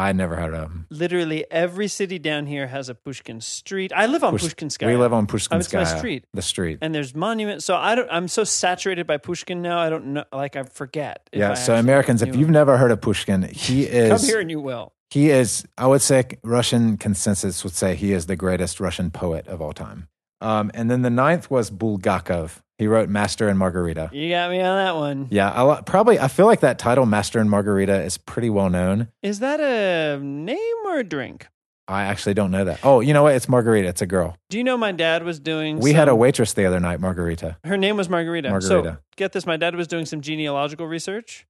I 0.00 0.12
never 0.12 0.36
heard 0.36 0.54
of 0.54 0.62
him. 0.70 0.72
Um, 0.72 0.86
literally 0.90 1.44
every 1.50 1.88
city 1.88 2.18
down 2.18 2.46
here 2.46 2.66
has 2.66 2.88
a 2.88 2.94
Pushkin 2.94 3.40
street. 3.40 3.92
I 3.94 4.06
live 4.06 4.24
on 4.24 4.32
Push- 4.32 4.54
Pushkinskaya. 4.54 4.86
We 4.86 4.96
live 4.96 5.12
on 5.12 5.26
Pushkinskaya. 5.26 5.56
Oh, 5.56 5.58
it's 5.58 5.72
my 5.72 5.84
street. 5.84 6.24
The 6.32 6.42
street. 6.42 6.78
and 6.80 6.94
there's 6.94 7.14
monuments. 7.14 7.64
So 7.64 7.76
I 7.76 7.94
don't. 7.94 8.08
I'm 8.10 8.28
so 8.28 8.44
saturated 8.44 9.06
by 9.06 9.18
Pushkin 9.18 9.62
now. 9.62 9.78
I 9.78 9.90
don't 9.90 10.06
know. 10.14 10.24
Like 10.32 10.56
I 10.56 10.62
forget. 10.64 11.28
yeah. 11.32 11.52
I 11.52 11.54
So 11.54 11.74
Americans, 11.76 12.22
if 12.22 12.34
you've 12.34 12.48
him. 12.48 12.52
never 12.52 12.76
heard 12.78 12.90
of 12.90 13.00
Pushkin, 13.00 13.42
he 13.42 13.84
is. 14.00 14.08
come 14.10 14.26
here 14.26 14.40
and 14.40 14.50
you 14.50 14.60
will. 14.60 14.92
he 15.10 15.30
is. 15.30 15.64
I 15.76 15.86
would 15.86 16.02
say 16.02 16.24
Russian 16.44 16.96
consensus 16.96 17.62
would 17.64 17.74
say 17.74 17.94
he 17.94 18.12
is 18.12 18.26
the 18.26 18.36
greatest 18.36 18.80
Russian 18.80 19.10
poet 19.10 19.46
of 19.48 19.60
all 19.60 19.72
time. 19.72 20.08
Um, 20.40 20.70
and 20.74 20.90
then 20.90 21.02
the 21.02 21.10
ninth 21.10 21.50
was 21.50 21.70
Bulgakov. 21.70 22.58
He 22.78 22.86
wrote 22.86 23.10
Master 23.10 23.48
and 23.48 23.58
Margarita. 23.58 24.08
You 24.12 24.30
got 24.30 24.50
me 24.50 24.60
on 24.60 24.76
that 24.84 24.96
one. 24.96 25.28
Yeah, 25.30 25.50
I, 25.50 25.62
li- 25.64 25.82
probably. 25.84 26.18
I 26.18 26.28
feel 26.28 26.46
like 26.46 26.60
that 26.60 26.78
title, 26.78 27.04
Master 27.04 27.38
and 27.38 27.50
Margarita, 27.50 28.02
is 28.02 28.16
pretty 28.16 28.48
well 28.48 28.70
known. 28.70 29.08
Is 29.22 29.40
that 29.40 29.60
a 29.60 30.18
name 30.18 30.58
or 30.86 30.98
a 30.98 31.04
drink? 31.04 31.46
I 31.86 32.04
actually 32.04 32.34
don't 32.34 32.50
know 32.52 32.64
that. 32.64 32.80
Oh, 32.84 33.00
you 33.00 33.12
know 33.12 33.24
what? 33.24 33.34
It's 33.34 33.48
Margarita. 33.48 33.88
It's 33.88 34.00
a 34.00 34.06
girl. 34.06 34.36
Do 34.48 34.56
you 34.56 34.64
know 34.64 34.78
my 34.78 34.92
dad 34.92 35.24
was 35.24 35.40
doing? 35.40 35.80
We 35.80 35.92
had 35.92 36.08
a 36.08 36.14
waitress 36.14 36.52
the 36.52 36.64
other 36.64 36.78
night, 36.80 37.00
Margarita. 37.00 37.58
Her 37.64 37.76
name 37.76 37.96
was 37.96 38.08
Margarita. 38.08 38.48
Margarita. 38.48 38.92
So 38.92 38.96
get 39.16 39.32
this: 39.32 39.44
my 39.44 39.56
dad 39.56 39.74
was 39.74 39.88
doing 39.88 40.06
some 40.06 40.20
genealogical 40.20 40.86
research 40.86 41.46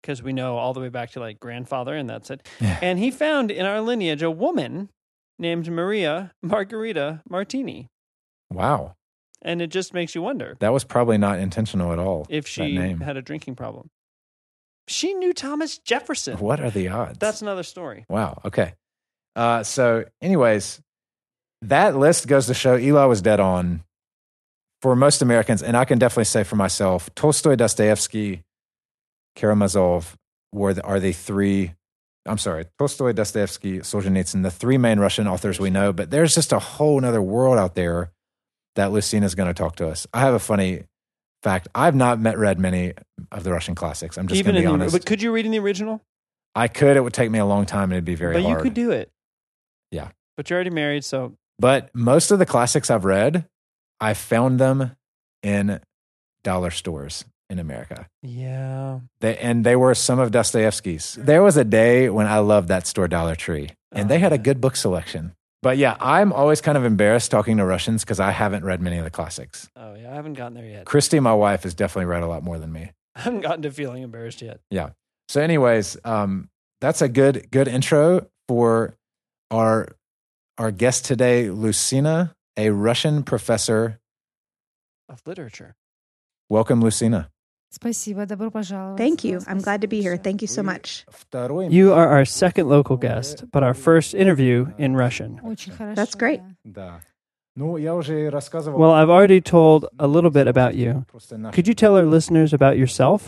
because 0.00 0.22
we 0.22 0.32
know 0.32 0.56
all 0.56 0.72
the 0.72 0.80
way 0.80 0.88
back 0.88 1.10
to 1.10 1.20
like 1.20 1.40
grandfather, 1.40 1.94
and 1.94 2.08
that's 2.08 2.30
it. 2.30 2.46
Yeah. 2.60 2.78
And 2.80 2.98
he 2.98 3.10
found 3.10 3.50
in 3.50 3.66
our 3.66 3.80
lineage 3.80 4.22
a 4.22 4.30
woman 4.30 4.90
named 5.38 5.70
Maria 5.70 6.32
Margarita 6.42 7.22
Martini, 7.28 7.88
Wow, 8.50 8.94
and 9.42 9.62
it 9.62 9.68
just 9.68 9.94
makes 9.94 10.14
you 10.14 10.22
wonder 10.22 10.56
that 10.60 10.72
was 10.72 10.84
probably 10.84 11.18
not 11.18 11.38
intentional 11.38 11.92
at 11.92 11.98
all. 11.98 12.26
if 12.28 12.46
she 12.46 12.76
name. 12.76 13.00
had 13.00 13.16
a 13.16 13.22
drinking 13.22 13.56
problem. 13.56 13.90
She 14.86 15.12
knew 15.14 15.34
Thomas 15.34 15.78
Jefferson. 15.78 16.38
What 16.38 16.60
are 16.60 16.70
the 16.70 16.88
odds? 16.88 17.18
That's 17.18 17.42
another 17.42 17.62
story. 17.62 18.06
wow. 18.08 18.40
Okay. 18.44 18.74
Uh, 19.36 19.62
so, 19.62 20.04
anyways, 20.22 20.80
that 21.62 21.96
list 21.96 22.26
goes 22.26 22.46
to 22.46 22.54
show 22.54 22.76
Eli 22.76 23.04
was 23.04 23.22
dead 23.22 23.38
on 23.38 23.84
for 24.82 24.96
most 24.96 25.22
Americans, 25.22 25.62
and 25.62 25.76
I 25.76 25.84
can 25.84 25.98
definitely 25.98 26.24
say 26.24 26.42
for 26.42 26.56
myself, 26.56 27.14
Tolstoy, 27.14 27.54
Dostoevsky, 27.56 28.44
Karamazov 29.36 30.16
were 30.52 30.74
the, 30.74 30.82
are 30.82 30.98
the 30.98 31.12
three. 31.12 31.74
I'm 32.26 32.38
sorry, 32.38 32.66
Tolstoy, 32.78 33.12
Dostoevsky, 33.12 33.78
Solzhenitsyn, 33.80 34.42
the 34.42 34.50
three 34.50 34.78
main 34.78 34.98
Russian 34.98 35.26
authors 35.26 35.60
we 35.60 35.70
know. 35.70 35.92
But 35.92 36.10
there's 36.10 36.34
just 36.34 36.52
a 36.52 36.58
whole 36.58 37.04
other 37.04 37.22
world 37.22 37.58
out 37.58 37.74
there 37.74 38.10
that 38.78 38.92
Lucina 38.92 39.26
is 39.26 39.34
going 39.34 39.48
to 39.48 39.54
talk 39.54 39.74
to 39.76 39.88
us. 39.88 40.06
I 40.14 40.20
have 40.20 40.34
a 40.34 40.38
funny 40.38 40.84
fact. 41.42 41.66
I've 41.74 41.96
not 41.96 42.20
met 42.20 42.38
read 42.38 42.60
many 42.60 42.92
of 43.32 43.42
the 43.42 43.52
Russian 43.52 43.74
classics. 43.74 44.16
I'm 44.16 44.28
just 44.28 44.38
Even 44.38 44.54
going 44.54 44.62
to 44.62 44.68
be 44.68 44.72
in 44.72 44.78
the, 44.78 44.84
honest. 44.84 44.94
but 44.94 45.04
could 45.04 45.20
you 45.20 45.32
read 45.32 45.46
in 45.46 45.50
the 45.50 45.58
original? 45.58 46.00
I 46.54 46.68
could. 46.68 46.96
It 46.96 47.00
would 47.00 47.12
take 47.12 47.28
me 47.28 47.40
a 47.40 47.44
long 47.44 47.66
time, 47.66 47.84
and 47.84 47.94
it'd 47.94 48.04
be 48.04 48.14
very 48.14 48.34
but 48.34 48.42
hard. 48.42 48.58
you 48.58 48.62
could 48.62 48.74
do 48.74 48.92
it. 48.92 49.10
Yeah. 49.90 50.10
But 50.36 50.48
you're 50.48 50.58
already 50.58 50.70
married, 50.70 51.04
so 51.04 51.34
But 51.58 51.90
most 51.92 52.30
of 52.30 52.38
the 52.38 52.46
classics 52.46 52.88
I've 52.88 53.04
read, 53.04 53.46
I 54.00 54.14
found 54.14 54.60
them 54.60 54.92
in 55.42 55.80
dollar 56.44 56.70
stores 56.70 57.24
in 57.50 57.58
America. 57.58 58.06
yeah. 58.22 59.00
They, 59.20 59.36
and 59.38 59.64
they 59.64 59.74
were 59.74 59.94
some 59.96 60.20
of 60.20 60.30
Dostoevsky's. 60.30 61.18
There 61.20 61.42
was 61.42 61.56
a 61.56 61.64
day 61.64 62.10
when 62.10 62.28
I 62.28 62.38
loved 62.38 62.68
that 62.68 62.86
store 62.86 63.08
Dollar 63.08 63.34
Tree, 63.34 63.70
and 63.90 64.08
they 64.08 64.20
had 64.20 64.32
a 64.32 64.36
uh. 64.36 64.38
good 64.38 64.60
book 64.60 64.76
selection. 64.76 65.32
But 65.62 65.76
yeah, 65.76 65.96
I'm 66.00 66.32
always 66.32 66.60
kind 66.60 66.78
of 66.78 66.84
embarrassed 66.84 67.30
talking 67.30 67.56
to 67.56 67.64
Russians 67.64 68.04
because 68.04 68.20
I 68.20 68.30
haven't 68.30 68.64
read 68.64 68.80
many 68.80 68.98
of 68.98 69.04
the 69.04 69.10
classics. 69.10 69.68
Oh 69.74 69.94
yeah, 69.94 70.12
I 70.12 70.14
haven't 70.14 70.34
gotten 70.34 70.54
there 70.54 70.64
yet. 70.64 70.84
Christy, 70.84 71.18
my 71.18 71.34
wife, 71.34 71.64
has 71.64 71.74
definitely 71.74 72.06
read 72.06 72.22
a 72.22 72.28
lot 72.28 72.42
more 72.44 72.58
than 72.58 72.72
me. 72.72 72.92
I 73.16 73.20
haven't 73.22 73.40
gotten 73.40 73.62
to 73.62 73.70
feeling 73.70 74.02
embarrassed 74.02 74.40
yet. 74.40 74.60
Yeah. 74.70 74.90
So, 75.28 75.40
anyways, 75.40 75.96
um, 76.04 76.48
that's 76.80 77.02
a 77.02 77.08
good 77.08 77.50
good 77.50 77.66
intro 77.66 78.28
for 78.46 78.96
our 79.50 79.88
our 80.58 80.70
guest 80.70 81.04
today, 81.04 81.50
Lucina, 81.50 82.34
a 82.56 82.70
Russian 82.70 83.22
professor. 83.24 83.98
Of 85.08 85.22
literature. 85.26 85.74
Welcome, 86.48 86.80
Lucina. 86.80 87.30
Спасибо, 87.69 88.25
добро 88.27 88.51
пожаловать. 88.51 88.99
Thank 89.01 89.23
you. 89.23 89.39
Спасибо 89.39 89.51
I'm 89.51 89.63
glad 89.63 89.81
to 89.81 89.87
be 89.87 89.99
here. 90.01 90.15
большое. 90.17 90.21
Thank 90.21 90.41
you 90.41 90.47
so 90.47 90.61
much. 90.63 91.05
You 91.71 91.91
are 91.93 92.07
our 92.09 92.25
second 92.25 92.67
local 92.69 92.97
guest, 92.97 93.45
but 93.51 93.63
our 93.63 93.73
first 93.73 94.13
interview 94.13 94.67
in 94.77 94.95
Russian. 94.95 95.39
Очень 95.43 95.71
хорошо. 95.73 95.95
That's 95.99 96.15
great. 96.15 96.41
да. 96.63 96.99
Да. 96.99 97.01
Ну, 97.55 97.77
я 97.77 97.93
уже 97.95 98.29
рассказывал. 98.29 98.79
Well, 98.79 98.93
I've 98.93 99.09
already 99.09 99.39
told 99.41 99.87
a 99.99 100.07
little 100.07 100.31
bit 100.31 100.47
about 100.47 100.73
you. 100.75 101.05
Просто 101.11 101.37
наш- 101.37 101.53
Could 101.55 101.67
you 101.67 101.73
tell 101.75 101.95
our 101.95 102.05
listeners 102.05 102.51
about 102.53 102.77
yourself? 102.77 103.21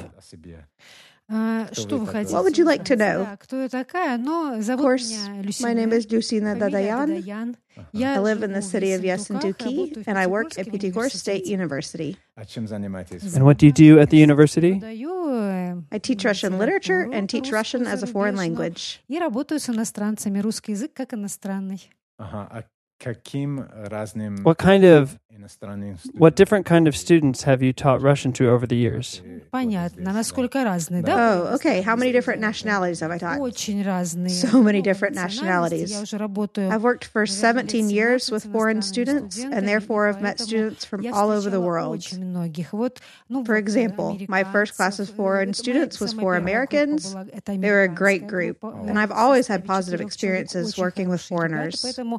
Что 1.73 1.99
вы 1.99 2.07
хотите? 2.07 2.35
What 2.35 2.45
would 2.45 2.59
you 2.59 2.65
like 2.65 2.85
to 2.85 2.97
know? 2.97 3.39
Кто 3.39 3.63
я 3.63 3.69
такая? 3.69 4.19
Но 4.19 4.61
зовут 4.61 4.81
of 4.81 4.85
course, 4.85 5.29
my 5.61 5.73
name 5.75 5.93
is 5.93 6.11
Lucina 6.11 6.57
Dadyan. 6.57 7.57
I 7.95 8.19
live 8.19 8.43
in 8.43 8.53
the 8.53 8.63
city 8.63 8.93
of 8.93 9.03
Yesentuki, 9.03 10.03
and 10.07 10.19
I 10.19 10.27
work 10.27 10.59
at 10.59 10.67
Pyatigorsk 10.67 11.13
State 11.13 11.47
University. 11.47 12.17
And 12.37 13.45
what 13.45 13.59
do 13.59 13.67
you 13.67 13.73
do 13.73 14.01
at 14.01 14.11
the 14.11 14.17
university? 14.17 14.81
Э, 14.83 15.83
I 15.93 15.99
teach 15.99 16.25
Russian 16.25 16.59
literature 16.59 17.09
and 17.13 17.29
teach 17.29 17.53
Russian 17.53 17.87
as 17.87 18.03
a 18.03 18.07
foreign 18.07 18.37
language. 18.37 19.01
Работаю 19.09 19.61
с 19.61 19.69
иностранцами. 19.69 20.41
Русский 20.41 20.73
язык 20.73 20.93
как 20.95 21.15
иностранный. 21.15 21.89
Ага. 22.19 22.65
А 23.00 23.04
каким 23.14 23.60
разным 23.76 24.36
What 24.44 24.58
kind 24.58 24.84
of 24.84 25.18
иностранным 25.30 25.98
what 26.18 26.36
different 26.36 26.66
kind 26.66 26.88
of 26.88 26.96
students 26.96 27.44
have 27.44 27.62
you 27.62 27.74
taught 27.74 28.02
Russian 28.02 28.32
to 28.34 28.48
over 28.50 28.66
the 28.66 28.78
years? 28.78 29.22
Понятно. 29.52 30.14
Насколько 30.14 30.64
разные, 30.64 31.04
да? 31.04 31.44
Oh, 31.52 31.56
okay. 31.56 31.82
How 31.84 31.96
many 31.98 32.14
different 32.14 32.40
nationalities 32.40 33.02
have 33.02 33.12
I 33.12 33.18
taught? 33.20 33.40
Очень 33.42 33.84
разные. 33.84 34.30
So 34.30 34.62
many 34.64 34.80
Много 34.80 34.84
different 34.84 35.16
национальностей. 35.16 35.84
nationalities. 35.84 35.92
Я 35.92 36.02
уже 36.02 36.18
работаю 36.18 36.70
I've 36.72 36.82
worked 36.84 37.04
for 37.04 37.26
наверное, 37.28 37.68
17 37.68 37.90
лет 37.90 37.92
years 37.92 38.32
with 38.32 38.44
17 38.44 38.52
foreign 38.54 38.78
иностранными 38.78 38.82
students, 38.82 39.38
and 39.44 39.52
студентами, 39.52 39.66
therefore 39.68 40.08
I've 40.10 40.22
met 40.22 40.38
поэтому 40.38 40.48
students 40.48 40.86
from 40.86 41.02
я 41.04 41.12
all 41.14 41.30
over 41.30 41.50
the 41.52 41.60
встречала 41.60 41.66
world. 41.66 41.98
очень 42.00 42.26
многих. 42.26 42.72
Вот, 42.74 43.02
ну, 43.28 43.44
For 43.44 43.56
вот, 43.56 43.60
example, 43.62 44.18
my 44.30 44.44
first 44.46 44.78
class 44.78 45.00
of 45.00 45.10
американцев, 45.12 45.16
foreign 45.18 45.50
э, 45.50 45.54
students 45.54 46.00
моя 46.00 46.08
was 46.08 46.10
самая 46.12 46.24
for 46.24 46.40
первая 46.40 46.40
группа 46.40 46.74
Americans. 46.74 47.14
была- 47.14 47.28
это 47.34 47.52
They 47.52 47.60
were 47.60 47.84
a 47.84 47.88
great 47.90 48.22
американская 48.24 48.30
group, 48.30 48.60
группа, 48.62 48.88
and 48.88 48.96
э, 48.98 49.04
I've 49.04 49.12
always 49.12 49.48
состоит 49.48 49.50
had 49.52 49.64
из 49.64 49.68
positive 49.68 50.10
четырех 50.10 50.16
человек, 50.16 50.46
experiences 50.48 50.66
очень 50.70 50.84
working 50.84 51.08
with 51.10 51.22
хорошие 51.22 51.48
ребята, 51.50 51.72
foreigners. 51.72 52.16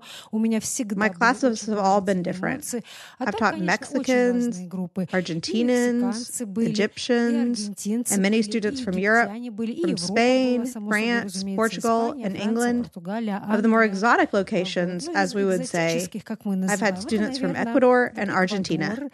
My 0.96 1.10
classes 1.10 1.66
have 1.66 1.78
all 1.78 2.02
been 2.02 2.22
different. 2.24 2.74
I've 3.20 3.36
taught 3.38 3.60
Mexicans, 3.60 4.60
Argentinians, 4.60 6.42
Egyptians, 6.58 7.70
and 8.12 8.22
many 8.22 8.42
students 8.42 8.82
from 8.82 8.98
Europe, 8.98 9.30
from 9.30 9.98
Spain, 9.98 10.66
France, 10.66 11.44
Portugal, 11.56 12.16
and 12.22 12.36
England. 12.38 12.90
Of 12.96 13.62
the 13.64 13.68
more 13.68 13.84
exotic 13.84 14.34
locations, 14.34 15.08
as 15.10 15.36
we 15.36 15.46
would 15.46 15.68
say, 15.68 16.08
I've 16.70 16.80
had 16.80 17.02
students 17.02 17.38
from 17.38 17.56
Ecuador 17.56 18.12
and 18.16 18.32
Argentina. 18.32 19.10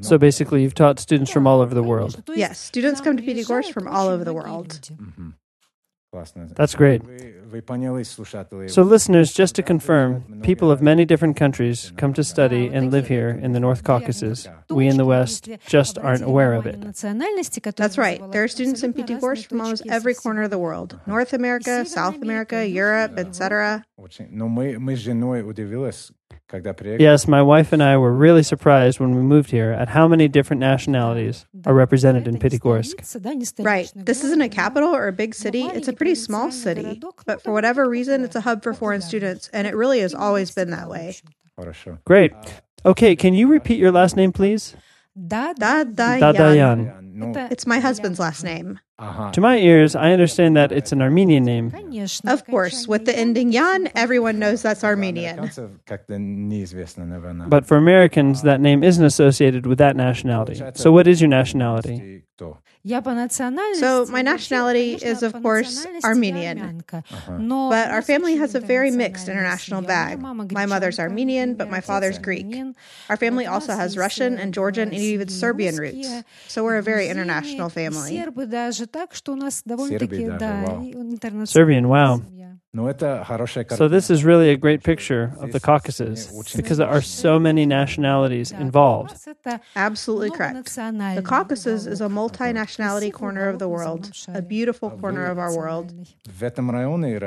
So 0.00 0.18
basically, 0.18 0.62
you've 0.62 0.74
taught 0.74 0.98
students 0.98 1.30
from 1.30 1.46
all 1.46 1.60
over 1.60 1.74
the 1.74 1.82
world. 1.82 2.22
Yes, 2.34 2.58
students 2.58 3.00
come 3.00 3.16
to 3.16 3.22
Pyatigorsk 3.22 3.72
from 3.72 3.88
all 3.88 4.08
over 4.08 4.24
the 4.24 4.34
world. 4.34 4.80
Mm-hmm. 4.92 5.30
That's 6.54 6.74
great. 6.74 7.02
So, 8.68 8.82
listeners, 8.82 9.32
just 9.32 9.54
to 9.56 9.62
confirm, 9.62 10.40
people 10.42 10.70
of 10.70 10.82
many 10.82 11.04
different 11.04 11.36
countries 11.36 11.92
come 11.96 12.12
to 12.14 12.24
study 12.24 12.66
and 12.66 12.90
live 12.90 13.06
here 13.08 13.28
in 13.30 13.52
the 13.52 13.60
North 13.60 13.84
Caucasus. 13.84 14.48
We 14.70 14.88
in 14.88 14.96
the 14.96 15.04
West 15.04 15.48
just 15.66 15.98
aren't 15.98 16.22
aware 16.22 16.54
of 16.54 16.66
it. 16.66 16.80
That's 17.76 17.98
right. 17.98 18.20
There 18.32 18.42
are 18.42 18.48
students 18.48 18.82
in 18.82 18.92
Pyatigorsk 18.92 19.48
from 19.48 19.60
almost 19.60 19.82
every 19.88 20.14
corner 20.14 20.42
of 20.42 20.50
the 20.50 20.58
world 20.58 20.98
North 21.06 21.32
America, 21.32 21.84
South 21.84 22.20
America, 22.22 22.66
Europe, 22.66 23.18
etc. 23.18 23.84
Yes, 27.00 27.26
my 27.26 27.42
wife 27.42 27.72
and 27.72 27.82
I 27.82 27.96
were 27.96 28.12
really 28.12 28.42
surprised 28.42 29.00
when 29.00 29.14
we 29.14 29.22
moved 29.22 29.50
here 29.50 29.72
at 29.72 29.88
how 29.88 30.06
many 30.08 30.28
different 30.28 30.60
nationalities 30.60 31.46
are 31.66 31.74
represented 31.74 32.28
in 32.28 32.38
Pyatigorsk. 32.38 33.04
Right. 33.64 33.90
This 33.94 34.22
isn't 34.24 34.40
a 34.40 34.48
capital 34.48 34.94
or 34.94 35.08
a 35.08 35.12
big 35.12 35.34
city. 35.34 35.62
It's 35.62 35.88
a 35.88 35.92
pretty 35.92 36.14
small 36.14 36.50
city. 36.50 37.00
But 37.26 37.42
for 37.42 37.52
whatever 37.52 37.88
reason, 37.88 38.24
it's 38.24 38.36
a 38.36 38.40
hub 38.40 38.62
for 38.62 38.74
foreign 38.74 39.00
students, 39.00 39.48
and 39.52 39.66
it 39.66 39.74
really 39.74 40.00
has 40.00 40.14
always 40.14 40.50
been 40.50 40.70
that 40.70 40.88
way. 40.88 41.16
Great. 42.04 42.32
Okay, 42.86 43.16
can 43.16 43.34
you 43.34 43.48
repeat 43.48 43.78
your 43.78 43.92
last 43.92 44.16
name, 44.16 44.32
please? 44.32 44.76
Dadayan. 45.18 45.94
Dadayan. 45.94 47.52
It's 47.52 47.66
my 47.66 47.78
husband's 47.78 48.18
last 48.18 48.42
name. 48.44 48.80
Uh-huh. 48.96 49.32
To 49.32 49.40
my 49.40 49.56
ears, 49.58 49.96
I 49.96 50.12
understand 50.12 50.56
that 50.56 50.70
it's 50.70 50.92
an 50.92 51.02
Armenian 51.02 51.44
name. 51.44 51.72
Of 52.24 52.46
course, 52.46 52.86
with 52.86 53.06
the 53.06 53.18
ending 53.18 53.50
yan, 53.50 53.90
everyone 53.96 54.38
knows 54.38 54.62
that's 54.62 54.84
Armenian. 54.84 55.50
But 57.48 57.66
for 57.66 57.76
Americans, 57.76 58.42
that 58.42 58.60
name 58.60 58.84
isn't 58.84 59.04
associated 59.04 59.66
with 59.66 59.78
that 59.78 59.96
nationality. 59.96 60.62
So, 60.74 60.92
what 60.92 61.08
is 61.08 61.20
your 61.20 61.28
nationality? 61.28 62.22
So, 62.36 62.58
my 64.10 64.22
nationality 64.22 64.94
is, 64.94 65.22
of 65.22 65.32
course, 65.42 65.86
Armenian. 66.04 66.82
Uh-huh. 66.92 67.38
But 67.70 67.90
our 67.90 68.02
family 68.02 68.36
has 68.36 68.54
a 68.54 68.60
very 68.60 68.90
mixed 68.90 69.28
international 69.28 69.82
bag. 69.82 70.20
My 70.52 70.66
mother's 70.66 70.98
Armenian, 71.00 71.54
but 71.54 71.70
my 71.70 71.80
father's 71.80 72.18
Greek. 72.18 72.46
Our 73.08 73.16
family 73.16 73.46
also 73.46 73.72
has 73.74 73.96
Russian 73.96 74.38
and 74.38 74.52
Georgian 74.52 74.88
and 74.88 74.98
even 74.98 75.28
Serbian 75.28 75.76
roots. 75.76 76.08
So, 76.48 76.62
we're 76.62 76.76
a 76.76 76.82
very 76.82 77.08
international 77.08 77.68
family. 77.70 78.22
Даже, 78.84 78.86
так 78.86 79.14
что 79.14 79.32
у 79.32 79.36
нас 79.36 79.62
довольно-таки, 79.64 80.16
Сербии 80.16 80.26
даже, 80.26 80.38
да, 80.38 80.64
вау. 80.66 80.82
и 80.82 80.92
интернациональная 80.92 81.82
Serbian, 81.82 82.18
wow. 82.18 82.22
So, 83.76 83.88
this 83.88 84.10
is 84.10 84.24
really 84.24 84.50
a 84.50 84.56
great 84.56 84.82
picture 84.82 85.32
of 85.38 85.52
the 85.52 85.60
Caucasus 85.60 86.26
because 86.56 86.78
there 86.78 86.88
are 86.88 87.00
so 87.02 87.38
many 87.38 87.66
nationalities 87.66 88.50
involved. 88.52 89.16
Absolutely 89.76 90.30
correct. 90.30 90.74
The 91.16 91.22
Caucasus 91.22 91.86
is 91.86 92.00
a 92.00 92.08
multinationality 92.08 93.12
corner 93.12 93.48
of 93.48 93.58
the 93.58 93.68
world, 93.68 94.10
a 94.28 94.42
beautiful 94.42 94.90
corner 94.90 95.26
of 95.26 95.38
our 95.38 95.56
world. 95.56 95.94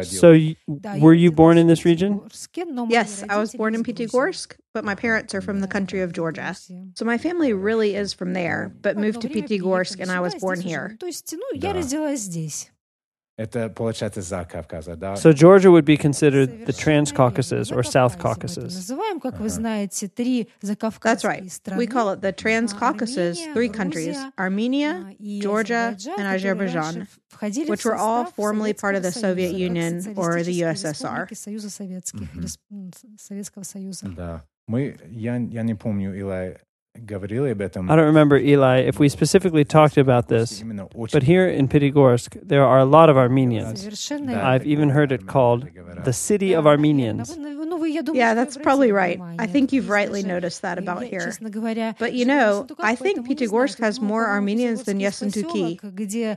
So, 0.03 0.33
were 0.99 1.13
you 1.13 1.31
born 1.31 1.57
in 1.57 1.67
this 1.67 1.85
region? 1.85 2.19
Yes, 2.89 3.23
I 3.29 3.37
was 3.37 3.53
born 3.55 3.73
in 3.75 3.83
Pyatigorsk, 3.83 4.55
but 4.73 4.83
my 4.83 4.95
parents 4.95 5.33
are 5.33 5.41
from 5.41 5.61
the 5.61 5.67
country 5.67 6.01
of 6.01 6.11
Georgia. 6.13 6.55
So 6.95 7.05
my 7.05 7.17
family 7.17 7.53
really 7.53 7.95
is 7.95 8.13
from 8.13 8.33
there, 8.33 8.71
but 8.81 8.97
moved 8.97 9.21
to 9.21 9.29
Pyatigorsk 9.29 9.99
and 10.01 10.11
I 10.11 10.19
was 10.19 10.35
born 10.35 10.59
here. 10.61 10.97
я 13.38 13.44
родилась 13.44 13.56
здесь. 13.56 13.62
Это 13.64 13.68
получается 13.70 14.20
за 14.20 14.44
Кавказа, 14.44 14.94
да? 14.94 15.14
So, 15.14 15.32
Georgia 15.32 15.70
would 15.72 15.84
be 15.87 15.96
considered 15.96 16.66
the 16.66 16.72
Совершенно 16.72 17.04
Trans-Caucasus 17.06 17.68
верно. 17.70 17.80
or 17.80 17.82
South 17.82 18.12
Закавказье 18.12 18.62
мы 18.62 18.68
это 18.68 18.68
Caucasus. 18.68 18.75
называем, 18.75 19.20
как 19.20 19.34
вы 19.40 19.46
Ага. 19.46 19.54
знаете, 19.54 20.08
три 20.08 20.42
That's 20.42 20.49
закавказские 20.66 21.32
right. 21.32 21.49
страны. 21.50 21.78
We 21.82 21.87
call 21.88 22.14
it 22.14 22.20
the 22.20 22.32
Trans-Caucasus, 22.34 23.38
Armenia, 23.38 23.54
three 23.54 23.68
countries, 23.70 24.12
Грузия, 24.14 24.32
Armenia, 24.37 25.06
а, 25.08 25.12
и 25.18 25.40
Georgia, 25.40 25.88
Азербайджан, 25.88 26.14
and 26.14 26.16
которые 26.16 26.37
Azerbaijan, 26.37 26.94
раньше 26.99 27.06
входили 27.28 27.66
в 27.66 27.70
which 27.70 27.84
were 27.84 27.96
all 27.96 28.26
состав 28.26 28.34
formerly 28.37 28.75
part 28.75 28.94
of 28.96 29.02
the 29.02 29.11
Советского 29.11 29.32
Soviet 29.32 29.50
Союза, 29.50 29.58
как 29.58 29.76
Union 29.76 30.14
or 30.14 30.37
the 30.37 30.44
социалистические 30.44 30.66
USSR. 30.68 30.92
республики 30.92 31.34
Союза 31.34 31.70
Советских, 31.70 32.20
Мгм. 32.34 32.40
Рес- 32.44 32.58
м, 32.70 32.90
Советского 33.18 33.62
Союза. 33.64 34.06
Да. 34.14 34.44
Мы, 34.68 34.96
я, 35.11 35.37
я 35.37 35.62
не 35.62 35.75
помню, 35.75 36.14
Илай 36.16 36.49
говорили 36.50 36.50
об 36.52 36.56
этом. 36.56 36.65
I 37.91 37.95
don't 37.95 38.05
remember, 38.05 38.37
Eli, 38.37 38.79
if 38.79 38.99
we 38.99 39.09
specifically 39.09 39.63
talked 39.65 39.97
about 39.97 40.27
this, 40.27 40.63
but 41.11 41.23
here 41.23 41.47
in 41.47 41.67
Pyatigorsk, 41.67 42.39
there 42.47 42.63
are 42.65 42.79
a 42.79 42.85
lot 42.85 43.09
of 43.09 43.17
Armenians. 43.17 43.83
I've 44.35 44.65
even 44.65 44.89
heard 44.89 45.11
it 45.11 45.27
called 45.27 45.67
the 46.03 46.13
city 46.13 46.53
of 46.53 46.65
Armenians. 46.67 47.37
Yeah, 48.15 48.33
that's 48.33 48.57
probably 48.57 48.91
right. 48.91 49.19
I 49.39 49.47
think 49.47 49.71
you've 49.73 49.89
rightly 49.89 50.23
noticed 50.23 50.61
that 50.63 50.77
about 50.77 51.03
here. 51.09 51.27
But 51.99 52.13
you 52.13 52.25
know, 52.25 52.65
I 52.79 52.95
think 52.95 53.17
Pyatigorsk 53.27 53.79
has 53.79 53.99
more 54.01 54.25
Armenians 54.27 54.83
than 54.83 54.99
Yesentuki. 54.99 55.79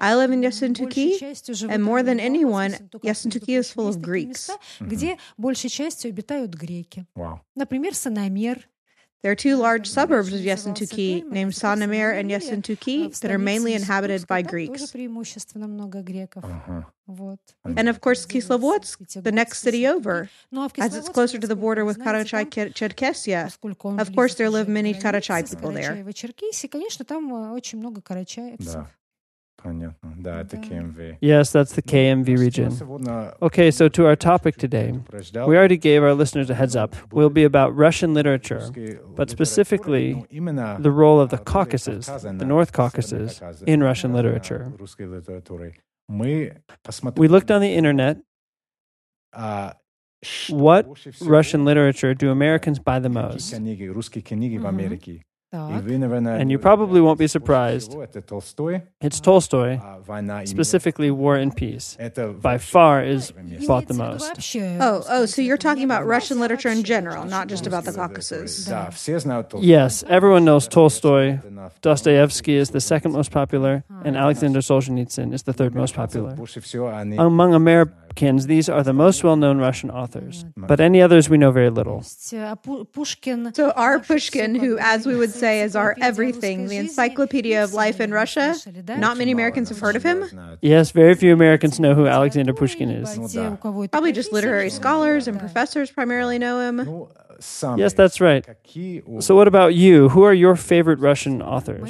I 0.01 0.15
live 0.17 0.31
in 0.31 0.41
Yesentuki, 0.43 1.19
and 1.71 1.83
more 1.83 2.03
than 2.03 2.21
anyone, 2.21 2.73
Yesentuki 3.03 3.57
is 3.59 3.71
full 3.73 3.89
of 3.89 4.03
Greeks. 4.03 4.51
Mm-hmm. 4.51 4.89
Wow. 7.17 7.41
There 9.23 9.31
are 9.31 9.37
two 9.37 9.57
large 9.57 9.87
suburbs 9.87 10.33
of 10.33 10.41
Yesentuki 10.41 11.27
named 11.31 11.53
Sanamir 11.53 12.19
and 12.19 12.31
Yesentuki 12.31 13.19
that 13.21 13.31
are 13.31 13.39
mainly 13.39 13.75
inhabited 13.75 14.27
by 14.27 14.41
Greeks. 14.43 14.95
Uh-huh. 16.45 16.83
And 17.77 17.89
of 17.89 18.01
course, 18.01 18.25
Kislovodsk, 18.25 19.23
the 19.23 19.33
next 19.33 19.61
city 19.61 19.87
over, 19.87 20.31
as 20.79 20.97
it's 20.97 21.09
closer 21.13 21.39
to 21.39 21.47
the 21.47 21.57
border 21.57 21.85
with 21.85 21.99
Karachay 21.99 22.45
Cherkessia. 22.73 23.45
Of 24.01 24.15
course, 24.15 24.37
there 24.37 24.49
live 24.49 24.69
many 24.69 24.95
Karachai 24.95 25.43
people 25.51 25.71
there. 25.73 26.05
Понятно. 29.60 30.14
Да, 30.18 30.42
это 30.42 30.58
Да. 30.58 30.62
KMV. 30.62 31.18
Yes, 31.22 31.52
that's 31.52 31.74
the 31.74 31.82
KMV 31.82 32.38
region. 32.38 32.70
Okay, 33.42 33.72
so 33.72 33.90
to 33.90 34.06
our 34.06 34.16
topic 34.16 34.58
today. 34.58 34.94
We 35.48 35.58
already 35.58 35.78
gave 35.78 36.04
our 36.04 36.14
listeners 36.14 36.52
a 36.52 36.54
heads 36.54 36.76
up. 36.76 36.96
We'll 37.12 37.32
be 37.32 37.44
about 37.44 37.76
Russian 37.76 38.14
literature, 38.14 38.62
but 39.16 39.32
specifically 39.32 40.24
the 40.30 40.92
role 40.92 41.20
of 41.20 41.30
the 41.32 41.40
Caucasus, 41.40 42.06
the 42.06 42.46
North 42.46 42.74
Caucasus, 42.74 43.42
in 43.66 43.82
Russian 43.82 44.14
literature. 44.14 44.72
We 46.08 47.28
looked 47.28 47.50
on 47.50 47.62
the 47.62 47.74
internet. 47.74 48.18
What 50.50 50.86
Russian 51.22 51.66
literature 51.66 52.14
do 52.14 52.30
Americans 52.30 52.78
buy 52.78 53.00
the 53.00 53.10
most? 53.10 53.52
Русские 53.52 54.22
книги 55.52 55.80
в 55.80 55.86
Мгм. 55.86 56.14
Америке. 56.14 56.26
Так. 56.32 56.42
And 56.42 56.50
you 56.52 56.58
probably 56.60 57.00
won't 57.02 57.18
be 57.18 57.28
surprised. 57.28 57.94
Это 57.98 58.22
Толстой, 58.22 58.84
It's 59.02 59.22
Tolstoy, 59.24 59.80
а 59.82 60.02
«Война 60.06 60.44
и 60.44 60.48
мир». 60.48 60.60
specifically 60.60 61.10
War 61.12 61.42
and 61.42 61.56
Peace. 61.56 61.96
Это 61.98 62.32
By 62.34 62.58
вообще 62.58 62.72
far 62.74 63.04
is 63.06 63.32
первое 63.32 63.44
место. 63.52 63.72
bought 63.72 63.88
the 63.88 63.94
Имеется 63.94 63.94
в 63.94 63.98
виду 63.98 64.02
most. 64.02 64.28
вообще, 64.36 64.78
Oh, 64.82 65.04
oh, 65.10 65.24
so 65.26 65.42
you're 65.42 65.56
это 65.56 65.62
talking 65.70 65.76
не 65.78 65.86
about 65.86 66.06
Russian 66.06 66.40
вообще, 66.40 66.44
а 66.44 66.48
literature 66.48 66.72
in 66.74 66.78
вообще 66.78 66.84
general, 66.84 67.22
очень 67.22 67.30
not 67.30 67.48
just 67.48 67.68
about 67.68 67.86
the 67.86 67.94
Русские 67.94 68.08
Caucasus. 68.10 68.44
литературы. 68.44 68.70
Да, 68.70 68.92
все 68.92 69.20
знают 69.20 69.50
Толстого. 69.50 69.72
Yes, 69.72 70.04
everyone 70.10 70.44
knows 70.44 70.68
Tolstoy. 70.68 71.40
Это 71.42 71.72
Dostoevsky 71.82 72.58
is 72.58 72.72
the 72.72 72.82
second 72.82 73.14
most 73.14 73.32
popular, 73.32 73.84
and 74.04 74.18
Alexander 74.18 74.60
Solzhenitsyn 74.60 75.32
is 75.34 75.44
the 75.44 75.54
third 75.54 75.74
most 75.74 75.96
popular. 75.96 76.36
Больше 76.36 76.60
всего 76.60 76.90
они 76.94 77.16
Among 77.18 77.54
Americans, 77.54 78.46
these 78.48 78.68
are 78.70 78.84
the 78.84 78.94
most 78.94 79.24
well 79.24 79.36
known 79.38 79.60
Russian 79.60 79.90
authors, 79.90 80.46
but 80.58 80.80
any 80.82 81.02
others 81.02 81.30
we 81.30 81.38
know 81.38 81.52
very 81.52 81.70
То 81.70 81.76
little. 81.82 81.98
есть, 82.00 82.34
а 82.34 82.56
Пу- 82.56 82.86
Пушкин 82.86 83.54
So, 83.56 83.72
our 83.76 83.98
наше 84.00 84.04
всё 84.04 84.14
Pushkin, 84.16 84.56
who, 84.56 84.78
as 84.80 85.06
we 85.06 85.16
would 85.16 85.32
say 85.41 85.63
is 85.63 85.75
our 85.75 85.97
everything, 86.01 86.67
the 86.69 86.77
encyclopedia 86.77 87.65
of 87.65 87.73
life 87.75 88.01
in 88.01 88.13
Russia. 88.13 88.55
Not 88.87 89.17
many 89.17 89.33
Americans 89.33 89.69
have 89.71 89.81
heard 89.81 89.97
of 89.97 90.03
him. 90.03 90.25
Yes, 90.61 90.91
very 90.91 91.15
few 91.15 91.33
Americans 91.33 91.81
know 91.81 91.95
who 91.95 92.07
Alexander 92.07 92.53
Pushkin 92.53 92.91
is. 92.91 93.35
Probably 93.91 94.13
just 94.13 94.33
literary 94.33 94.71
scholars 94.71 95.27
and 95.27 95.39
professors 95.39 95.91
primarily 95.91 96.39
know 96.39 96.61
him. 96.61 97.09
Yes, 97.79 97.93
that's 97.95 98.21
right. 98.21 98.45
So 99.21 99.35
what 99.35 99.49
about 99.49 99.75
you? 99.75 100.09
Who 100.11 100.23
are 100.23 100.35
your 100.35 100.57
favorite 100.57 100.99
Russian 101.01 101.43
authors? 101.43 101.81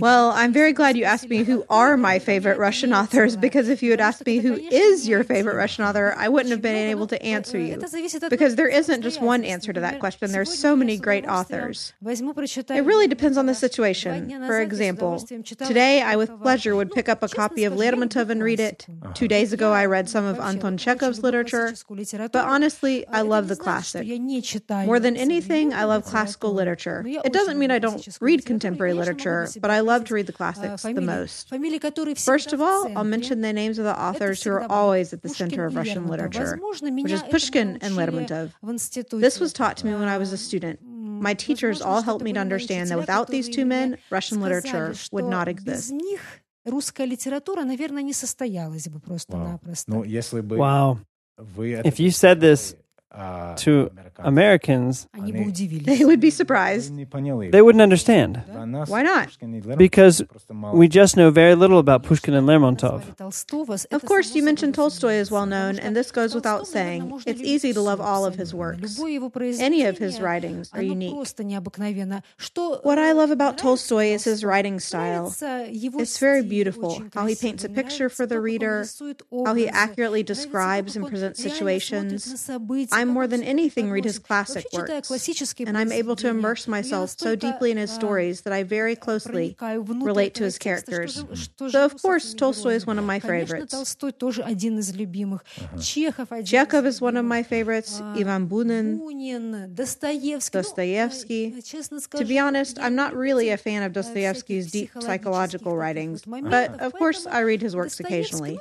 Well, 0.00 0.30
I'm 0.30 0.52
very 0.52 0.72
glad 0.72 0.96
you 0.96 1.04
asked 1.04 1.28
me 1.28 1.44
who 1.44 1.64
are 1.70 1.96
my 1.96 2.18
favorite 2.18 2.58
Russian 2.58 2.92
authors 2.92 3.36
because 3.36 3.68
if 3.68 3.82
you 3.82 3.90
had 3.90 4.00
asked 4.00 4.24
me 4.26 4.38
who 4.38 4.54
is 4.54 5.06
your 5.08 5.24
favorite 5.24 5.56
Russian 5.56 5.84
author, 5.84 6.14
I 6.16 6.28
wouldn't 6.28 6.50
have 6.50 6.62
been 6.62 6.76
able 6.76 7.06
to 7.08 7.22
answer 7.22 7.58
you. 7.58 7.76
Because 8.30 8.56
there 8.56 8.68
isn't 8.68 9.02
just 9.02 9.20
one 9.20 9.44
answer 9.44 9.72
to 9.72 9.80
that 9.80 9.98
question. 10.00 10.30
There 10.32 10.42
are 10.42 10.44
so 10.44 10.74
many 10.76 10.96
great 10.98 11.26
authors. 11.28 11.92
It 12.76 12.84
really 12.84 13.06
depends 13.08 13.36
on 13.38 13.46
the 13.46 13.54
situation. 13.54 14.28
For 14.46 14.60
example, 14.60 15.18
today 15.68 16.02
I 16.02 16.16
with 16.16 16.30
pleasure 16.42 16.74
would 16.76 16.90
pick 16.92 17.08
up 17.08 17.22
a 17.22 17.28
copy 17.28 17.64
of 17.64 17.72
Lermontov 17.74 18.30
and 18.30 18.42
read 18.42 18.60
it. 18.60 18.86
Two 19.14 19.28
days 19.28 19.52
ago 19.52 19.72
I 19.72 19.86
read 19.86 20.08
some 20.08 20.24
of 20.24 20.38
Anton 20.40 20.76
Chekhov's 20.78 21.22
literature. 21.22 21.68
классическую 22.21 22.21
литературу. 22.21 22.43
But 22.43 22.47
honestly, 22.49 23.05
I 23.09 23.21
Это 23.21 23.27
love 23.27 23.43
не 23.43 23.49
the 23.49 23.55
значит, 23.55 23.87
что 23.87 23.99
classic. 23.99 24.03
я 24.05 24.17
не 24.17 24.43
читаю 24.43 24.89
More 24.89 24.99
than 24.99 25.17
современную 25.17 25.41
anything, 25.41 25.73
I 25.73 25.83
love 25.85 26.03
classical 26.03 26.53
литературу. 26.53 26.57
literature. 26.57 27.01
Но 27.03 27.07
я 27.09 27.21
It 27.21 27.31
doesn't 27.33 27.49
очень 27.49 27.57
mean 27.59 27.71
I 27.71 27.75
люблю 27.75 27.89
don't 27.89 27.93
классическую 27.93 28.29
read 28.29 28.37
литературу. 28.37 28.57
contemporary 28.57 28.77
Конечно, 28.77 28.97
могу 28.97 29.19
literature, 29.19 29.37
для 29.43 29.47
себя 29.47 29.67
but 29.67 29.71
I 29.71 29.79
love 29.81 29.99
выделить, 29.99 30.07
to 30.07 30.13
read 30.13 30.25
the 30.27 30.33
а, 30.33 30.37
classics 30.37 30.73
the 30.75 30.93
фамилии- 30.93 31.23
most. 31.23 31.49
фамилии, 31.49 31.77
которые 31.79 32.15
First 32.15 32.37
всегда 32.47 32.55
of 32.55 32.59
в 32.59 32.61
all, 32.61 32.93
I'll 32.93 33.03
центре. 33.03 33.19
mention 33.19 33.41
the 33.41 33.53
names 33.53 33.77
of 33.77 33.85
the 33.85 33.93
Это 33.93 33.99
authors 34.09 34.29
who 34.29 34.33
всегда 34.35 34.57
are 34.57 34.59
будут 34.61 34.71
always 34.71 35.13
at 35.13 35.21
the 35.21 35.29
Пушкин 35.29 35.47
center 35.49 35.65
of 35.67 35.71
и 35.71 35.75
Russian 35.75 36.03
Лермонтов. 36.07 36.27
literature, 36.27 36.51
Возможно, 36.51 36.87
which 36.87 36.91
меня 36.93 37.15
is 37.15 37.19
этому 37.23 37.31
Pushkin 37.31 37.79
and 37.79 37.89
научили 37.89 37.95
Lermontov. 37.97 38.49
в 38.61 38.71
институте. 38.71 39.25
This 39.25 39.39
was 39.39 39.53
taught 39.53 39.75
to 39.77 39.85
me 39.85 39.93
when 39.97 40.07
I 40.07 40.17
was 40.17 40.31
a 40.31 40.35
А, 40.35 40.37
student. 40.37 40.79
м, 40.81 41.21
My 41.21 41.33
teachers 41.35 41.79
возможно, 41.79 41.85
all 41.97 42.01
что 42.01 42.11
helped 42.11 42.21
это 42.21 42.25
me 42.25 42.29
to 42.29 42.33
были 42.33 42.33
мои 42.33 42.43
understand 42.43 42.85
that 42.87 42.97
учителя, 42.97 43.01
without 43.01 43.27
these 43.29 43.47
two 43.49 43.63
которые 43.63 43.65
men, 43.65 43.87
мне 43.87 43.97
Russian 44.11 44.21
сказали, 44.35 44.53
literature 44.53 44.89
would 44.91 44.95
что 44.95 45.17
not 45.19 45.53
без 45.63 45.89
exist. 45.89 45.93
них 45.95 46.21
русская 46.65 47.05
литература, 47.05 47.63
наверное, 47.63 48.03
не 48.03 48.13
состоялась 48.13 48.85
бы 48.87 48.93
Вау. 48.99 49.01
просто-напросто. 49.01 49.89
Ну, 49.89 50.03
если 50.03 50.41
бы 50.41 50.57
Wow. 50.57 50.97
If, 51.38 51.56
we, 51.56 51.74
if 51.74 52.00
you 52.00 52.10
said 52.10 52.40
this 52.40 52.74
to 53.12 53.90
Americans, 54.18 55.08
they 55.14 56.04
would 56.04 56.20
be 56.20 56.30
surprised. 56.30 56.94
They 56.96 57.62
wouldn't 57.62 57.82
understand. 57.82 58.42
Why 58.86 59.02
not? 59.02 59.36
Because 59.76 60.22
we 60.72 60.88
just 60.88 61.16
know 61.16 61.30
very 61.30 61.54
little 61.54 61.78
about 61.78 62.02
Pushkin 62.02 62.34
and 62.34 62.46
Lermontov. 62.46 63.02
Of 63.90 64.04
course, 64.04 64.34
you 64.34 64.42
mentioned 64.42 64.74
Tolstoy 64.74 65.14
is 65.14 65.30
well 65.30 65.46
known, 65.46 65.78
and 65.78 65.94
this 65.96 66.10
goes 66.10 66.34
without 66.34 66.66
saying. 66.66 67.22
It's 67.26 67.40
easy 67.40 67.72
to 67.72 67.80
love 67.80 68.00
all 68.00 68.24
of 68.24 68.36
his 68.36 68.54
works. 68.54 68.98
Any 69.00 69.84
of 69.84 69.98
his 69.98 70.20
writings 70.20 70.70
are 70.72 70.82
unique. 70.82 71.14
What 71.14 72.98
I 72.98 73.12
love 73.12 73.30
about 73.30 73.58
Tolstoy 73.58 74.06
is 74.06 74.24
his 74.24 74.44
writing 74.44 74.80
style. 74.80 75.34
It's 75.40 76.18
very 76.18 76.42
beautiful 76.42 77.02
how 77.14 77.26
he 77.26 77.34
paints 77.34 77.64
a 77.64 77.68
picture 77.68 78.08
for 78.08 78.26
the 78.26 78.40
reader, 78.40 78.86
how 79.44 79.54
he 79.54 79.68
accurately 79.68 80.22
describes 80.22 80.96
and 80.96 81.06
presents 81.06 81.42
situations. 81.42 82.50
I'm 82.92 83.01
I 83.02 83.04
more 83.04 83.26
than 83.26 83.42
anything 83.42 83.90
read 83.90 84.04
his 84.04 84.18
classic 84.18 84.64
works, 84.72 85.10
and 85.66 85.76
I'm 85.76 85.90
able 85.92 86.14
to 86.16 86.28
immerse 86.28 86.68
myself 86.68 87.10
so 87.10 87.34
deeply 87.34 87.70
in 87.72 87.76
his 87.76 87.90
stories 87.90 88.42
that 88.42 88.52
I 88.52 88.62
very 88.62 88.94
closely 88.96 89.56
relate 90.04 90.34
to 90.34 90.44
his 90.44 90.56
characters. 90.58 91.24
So, 91.70 91.84
of 91.84 92.00
course, 92.00 92.34
Tolstoy 92.34 92.74
is 92.74 92.86
one 92.86 92.98
of 92.98 93.04
my 93.04 93.18
favorites. 93.18 93.74
Chekhov 96.44 96.86
is 96.86 97.00
one 97.00 97.16
of 97.16 97.24
my 97.24 97.42
favorites, 97.42 98.00
Ivan 98.00 98.46
Bunin, 98.48 99.00
Dostoevsky. 100.52 101.54
To 102.18 102.24
be 102.24 102.38
honest, 102.38 102.78
I'm 102.78 102.94
not 102.94 103.14
really 103.14 103.48
a 103.50 103.56
fan 103.56 103.82
of 103.82 103.92
Dostoevsky's 103.92 104.70
deep 104.70 104.90
psychological 105.00 105.76
writings, 105.76 106.22
but 106.24 106.80
of 106.80 106.92
course, 106.94 107.26
I 107.26 107.40
read 107.40 107.60
his 107.62 107.74
works 107.74 107.98
occasionally. 108.00 108.58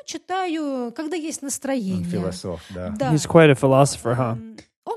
He's 3.11 3.25
quite 3.25 3.49
a 3.49 3.55
philosopher, 3.55 4.13
huh? 4.15 4.30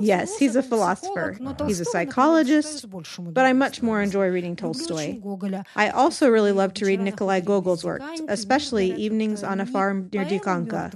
Yes, 0.01 0.39
he's 0.39 0.57
a 0.57 0.63
philosopher. 0.63 1.37
He's 1.67 1.79
a 1.79 1.85
psychologist, 1.85 2.87
but 3.21 3.45
I 3.45 3.53
much 3.53 3.83
more 3.83 4.01
enjoy 4.03 4.29
reading 4.29 4.57
Tolstoy. 4.57 5.21
I 5.77 5.91
also 5.91 6.31
really 6.31 6.53
love 6.53 6.73
to 6.75 6.87
read 6.87 7.01
Nikolai 7.01 7.41
Gogol's 7.41 7.85
work, 7.85 8.03
especially 8.29 8.93
Evenings 8.95 9.45
on 9.45 9.61
a 9.61 9.67
Farm 9.67 10.09
near 10.13 10.25
Dikanka, 10.25 10.91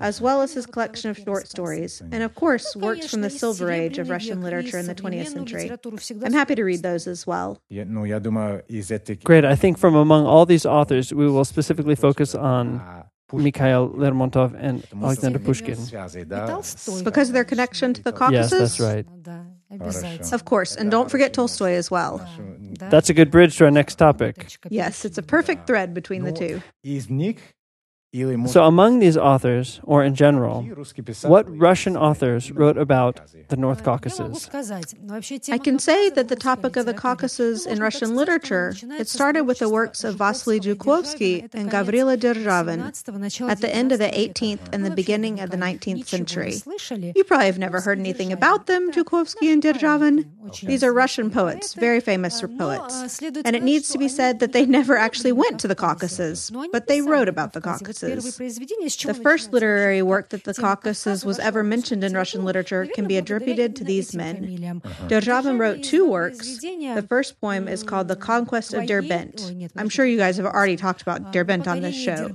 as 0.00 0.20
well 0.20 0.42
as 0.42 0.52
his 0.54 0.66
collection 0.66 1.08
of 1.10 1.16
short 1.18 1.46
stories, 1.48 2.02
and 2.10 2.22
of 2.24 2.34
course, 2.34 2.74
works 2.76 3.06
from 3.10 3.20
the 3.22 3.30
Silver 3.30 3.70
Age 3.70 3.96
of 3.98 4.10
Russian 4.10 4.42
literature 4.42 4.78
in 4.78 4.86
the 4.86 4.94
20th 4.94 5.28
century. 5.28 5.70
I'm 6.24 6.32
happy 6.32 6.56
to 6.56 6.64
read 6.64 6.82
those 6.82 7.06
as 7.06 7.26
well. 7.26 7.62
Great. 9.24 9.44
I 9.44 9.54
think 9.54 9.78
from 9.78 9.94
among 9.94 10.26
all 10.26 10.44
these 10.44 10.66
authors, 10.66 11.14
we 11.14 11.30
will 11.30 11.44
specifically 11.44 11.94
focus 11.94 12.34
on 12.34 13.04
Pushkin. 13.28 13.44
Mikhail 13.44 13.88
Lermontov 13.90 14.54
and 14.58 14.86
Alexander 15.02 15.38
Pushkin. 15.38 15.76
It's 15.78 17.02
because 17.02 17.28
of 17.28 17.34
their 17.34 17.44
connection 17.44 17.92
to 17.94 18.02
the 18.02 18.12
Caucasus? 18.12 18.52
Yes, 18.52 18.78
that's 18.78 18.80
right. 18.80 19.06
Of 20.32 20.44
course, 20.44 20.76
and 20.76 20.90
don't 20.92 21.10
forget 21.10 21.32
Tolstoy 21.32 21.72
as 21.72 21.90
well. 21.90 22.24
That's 22.78 23.10
a 23.10 23.14
good 23.14 23.32
bridge 23.32 23.56
to 23.58 23.64
our 23.64 23.70
next 23.70 23.96
topic. 23.96 24.56
Yes, 24.70 25.04
it's 25.04 25.18
a 25.18 25.22
perfect 25.22 25.66
thread 25.66 25.92
between 25.92 26.22
the 26.22 26.32
two. 26.32 26.62
So, 28.46 28.64
among 28.64 29.00
these 29.00 29.16
authors, 29.16 29.80
or 29.84 30.02
in 30.02 30.14
general, 30.14 30.62
what 31.22 31.44
Russian 31.58 31.96
authors 31.96 32.50
wrote 32.50 32.78
about 32.78 33.20
the 33.48 33.56
North 33.56 33.84
Caucasus? 33.84 34.48
I 35.50 35.58
can 35.58 35.78
say 35.78 36.10
that 36.10 36.28
the 36.28 36.36
topic 36.36 36.76
of 36.76 36.86
the 36.86 36.94
Caucasus 36.94 37.66
in 37.66 37.78
Russian 37.80 38.16
literature, 38.16 38.74
it 38.98 39.08
started 39.08 39.42
with 39.44 39.58
the 39.58 39.68
works 39.68 40.02
of 40.02 40.16
Vasily 40.16 40.60
Zhukovsky 40.60 41.48
and 41.52 41.70
Gavrila 41.70 42.16
Derzhavin 42.16 42.80
at 43.50 43.60
the 43.60 43.74
end 43.74 43.92
of 43.92 43.98
the 43.98 44.08
18th 44.08 44.60
and 44.72 44.84
the 44.84 44.90
beginning 44.90 45.40
of 45.40 45.50
the 45.50 45.56
19th 45.58 46.06
century. 46.06 46.54
You 47.14 47.24
probably 47.24 47.46
have 47.46 47.58
never 47.58 47.80
heard 47.80 47.98
anything 47.98 48.32
about 48.32 48.66
them, 48.66 48.92
Zhukovsky 48.92 49.52
and 49.52 49.62
Derzhavin. 49.62 50.24
These 50.62 50.82
are 50.82 50.92
Russian 50.92 51.30
poets, 51.30 51.74
very 51.74 52.00
famous 52.00 52.40
poets. 52.58 53.20
And 53.44 53.54
it 53.56 53.62
needs 53.62 53.90
to 53.90 53.98
be 53.98 54.08
said 54.08 54.38
that 54.40 54.52
they 54.52 54.64
never 54.64 54.96
actually 54.96 55.32
went 55.32 55.60
to 55.60 55.68
the 55.68 55.74
Caucasus, 55.74 56.50
but 56.72 56.86
they 56.86 57.00
wrote 57.02 57.28
about 57.28 57.52
the 57.52 57.60
Caucasus. 57.60 58.05
Caucasus. 58.08 59.02
The 59.02 59.14
first 59.14 59.52
literary 59.52 60.02
work 60.02 60.30
that 60.30 60.44
the 60.44 60.54
Caucasus 60.54 61.24
was 61.24 61.38
ever 61.38 61.62
mentioned 61.62 62.04
in 62.04 62.14
Russian 62.14 62.44
literature 62.44 62.86
can 62.94 63.06
be 63.06 63.16
attributed 63.16 63.76
to 63.76 63.84
these 63.84 64.14
men. 64.14 64.80
Uh-huh. 64.84 65.08
Derzhavin 65.08 65.58
wrote 65.58 65.82
two 65.82 66.08
works. 66.08 66.58
The 66.60 67.04
first 67.08 67.40
poem 67.40 67.68
is 67.68 67.82
called 67.82 68.08
The 68.08 68.16
Conquest 68.16 68.74
of 68.74 68.84
Derbent. 68.84 69.70
I'm 69.76 69.88
sure 69.88 70.04
you 70.04 70.18
guys 70.18 70.36
have 70.36 70.46
already 70.46 70.76
talked 70.76 71.02
about 71.02 71.32
Derbent 71.32 71.66
on 71.66 71.80
this 71.80 71.96
show. 71.96 72.30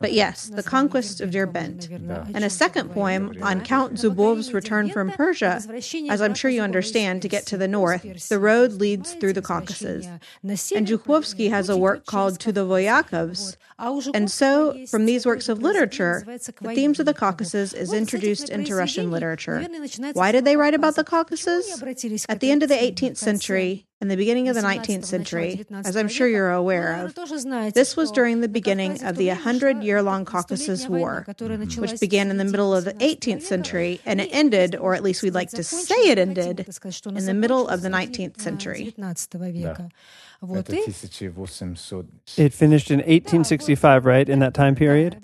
But 0.00 0.12
yes, 0.12 0.46
The 0.46 0.62
Conquest 0.62 1.20
of 1.20 1.30
Derbent. 1.30 1.88
Yeah. 1.90 2.26
And 2.34 2.44
a 2.44 2.50
second 2.50 2.90
poem 2.90 3.36
on 3.42 3.62
Count 3.62 3.94
Zubov's 3.94 4.52
return 4.52 4.90
from 4.90 5.10
Persia, 5.10 5.60
as 6.08 6.20
I'm 6.20 6.34
sure 6.34 6.50
you 6.50 6.62
understand, 6.62 7.22
to 7.22 7.28
get 7.28 7.46
to 7.46 7.56
the 7.56 7.68
north. 7.68 8.28
The 8.28 8.38
road 8.38 8.72
leads 8.72 9.14
through 9.14 9.32
the 9.32 9.42
Caucasus. 9.42 10.06
And 10.06 10.86
Zhukovsky 10.86 11.50
has 11.50 11.68
a 11.68 11.76
work 11.76 12.06
called 12.06 12.40
To 12.40 12.52
the 12.52 12.64
Voyakovs, 12.64 13.56
and 14.14 14.30
so, 14.30 14.76
from 14.86 15.06
these 15.06 15.24
works 15.24 15.48
of 15.48 15.62
literature, 15.62 16.24
the 16.26 16.74
themes 16.74 16.98
of 17.00 17.06
the 17.06 17.14
Caucasus 17.14 17.72
is 17.72 17.92
introduced 17.92 18.48
into 18.48 18.74
Russian 18.74 19.10
literature. 19.10 19.66
Why 20.14 20.32
did 20.32 20.44
they 20.44 20.56
write 20.56 20.74
about 20.74 20.96
the 20.96 21.04
Caucasus? 21.04 21.80
At 22.28 22.40
the 22.40 22.50
end 22.50 22.62
of 22.62 22.68
the 22.68 22.74
18th 22.74 23.16
century, 23.16 23.86
and 24.00 24.08
the 24.08 24.16
beginning 24.16 24.48
of 24.48 24.54
the 24.54 24.60
19th 24.62 25.04
century, 25.04 25.66
as 25.84 25.96
I'm 25.96 26.06
sure 26.06 26.28
you're 26.28 26.52
aware 26.52 27.04
of. 27.04 27.14
This 27.74 27.96
was 27.96 28.12
during 28.12 28.40
the 28.40 28.48
beginning 28.48 29.02
of 29.02 29.16
the 29.16 29.26
100 29.28 29.82
year 29.82 30.02
long 30.02 30.24
Caucasus 30.24 30.86
War, 30.88 31.26
which 31.78 31.98
began 32.00 32.30
in 32.30 32.36
the 32.36 32.44
middle 32.44 32.72
of 32.74 32.84
the 32.84 32.94
18th 32.94 33.42
century 33.42 34.00
and 34.06 34.20
it 34.20 34.28
ended, 34.32 34.76
or 34.76 34.94
at 34.94 35.02
least 35.02 35.22
we'd 35.24 35.34
like 35.34 35.50
to 35.50 35.64
say 35.64 35.96
it 36.10 36.18
ended, 36.18 36.64
in 37.06 37.26
the 37.26 37.34
middle 37.34 37.66
of 37.68 37.82
the 37.82 37.88
19th 37.88 38.40
century. 38.40 38.94
It 42.36 42.52
finished 42.54 42.90
in 42.90 42.98
1865, 42.98 44.04
right? 44.06 44.28
In 44.28 44.38
that 44.38 44.54
time 44.54 44.74
period? 44.74 45.18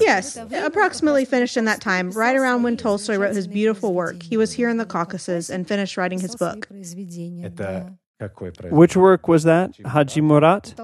Yes, 0.00 0.36
approximately 0.36 1.24
finished 1.24 1.56
in 1.56 1.66
that 1.66 1.80
time, 1.80 2.10
right 2.10 2.34
around 2.36 2.62
when 2.64 2.76
Tolstoy 2.76 3.16
wrote 3.16 3.34
his 3.36 3.46
beautiful 3.46 3.94
work. 3.94 4.22
He 4.22 4.36
was 4.36 4.52
here 4.52 4.68
in 4.68 4.76
the 4.76 4.86
Caucasus 4.86 5.50
and 5.50 5.68
finished 5.68 5.96
writing 5.96 6.18
his 6.20 6.34
book. 6.36 6.66
Which 8.70 8.96
work 8.96 9.28
was 9.28 9.44
that? 9.44 9.76
Haji 9.84 10.22
Murat? 10.22 10.74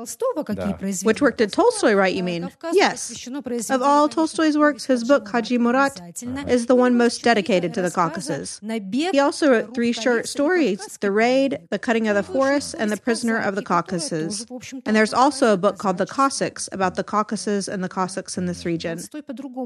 Which 1.03 1.23
work 1.23 1.37
did 1.39 1.51
Tolstoy 1.53 1.95
write, 1.95 2.15
you 2.15 2.23
mean? 2.23 2.51
Yes. 2.73 3.27
Of 3.71 3.81
all 3.81 4.09
Tolstoy's 4.09 4.59
works, 4.59 4.85
his 4.85 5.05
book, 5.05 5.27
Haji 5.29 5.57
Murat, 5.57 5.99
is 6.47 6.67
the 6.67 6.75
one 6.75 6.97
most 6.97 7.23
dedicated 7.23 7.73
to 7.75 7.81
the 7.83 7.91
Caucasus. 7.91 8.61
He 8.63 9.19
also 9.19 9.51
wrote 9.51 9.75
three 9.75 9.93
short 9.93 10.29
stories 10.29 10.99
The 11.01 11.11
Raid, 11.11 11.59
The 11.71 11.79
Cutting 11.79 12.07
of 12.09 12.17
the 12.17 12.23
Forest, 12.23 12.75
and 12.79 12.91
The 12.91 12.99
Prisoner 12.99 13.39
of 13.39 13.55
the 13.55 13.63
Caucasus. 13.63 14.45
And 14.85 14.95
there's 14.95 15.15
also 15.15 15.55
a 15.55 15.57
book 15.57 15.79
called 15.79 15.97
The 15.99 16.07
Cossacks 16.07 16.69
about 16.71 16.97
the 16.97 17.05
Caucasus 17.05 17.67
and 17.67 17.83
the 17.83 17.89
Cossacks 17.89 18.37
in 18.37 18.45
this 18.47 18.67
region. 18.67 18.99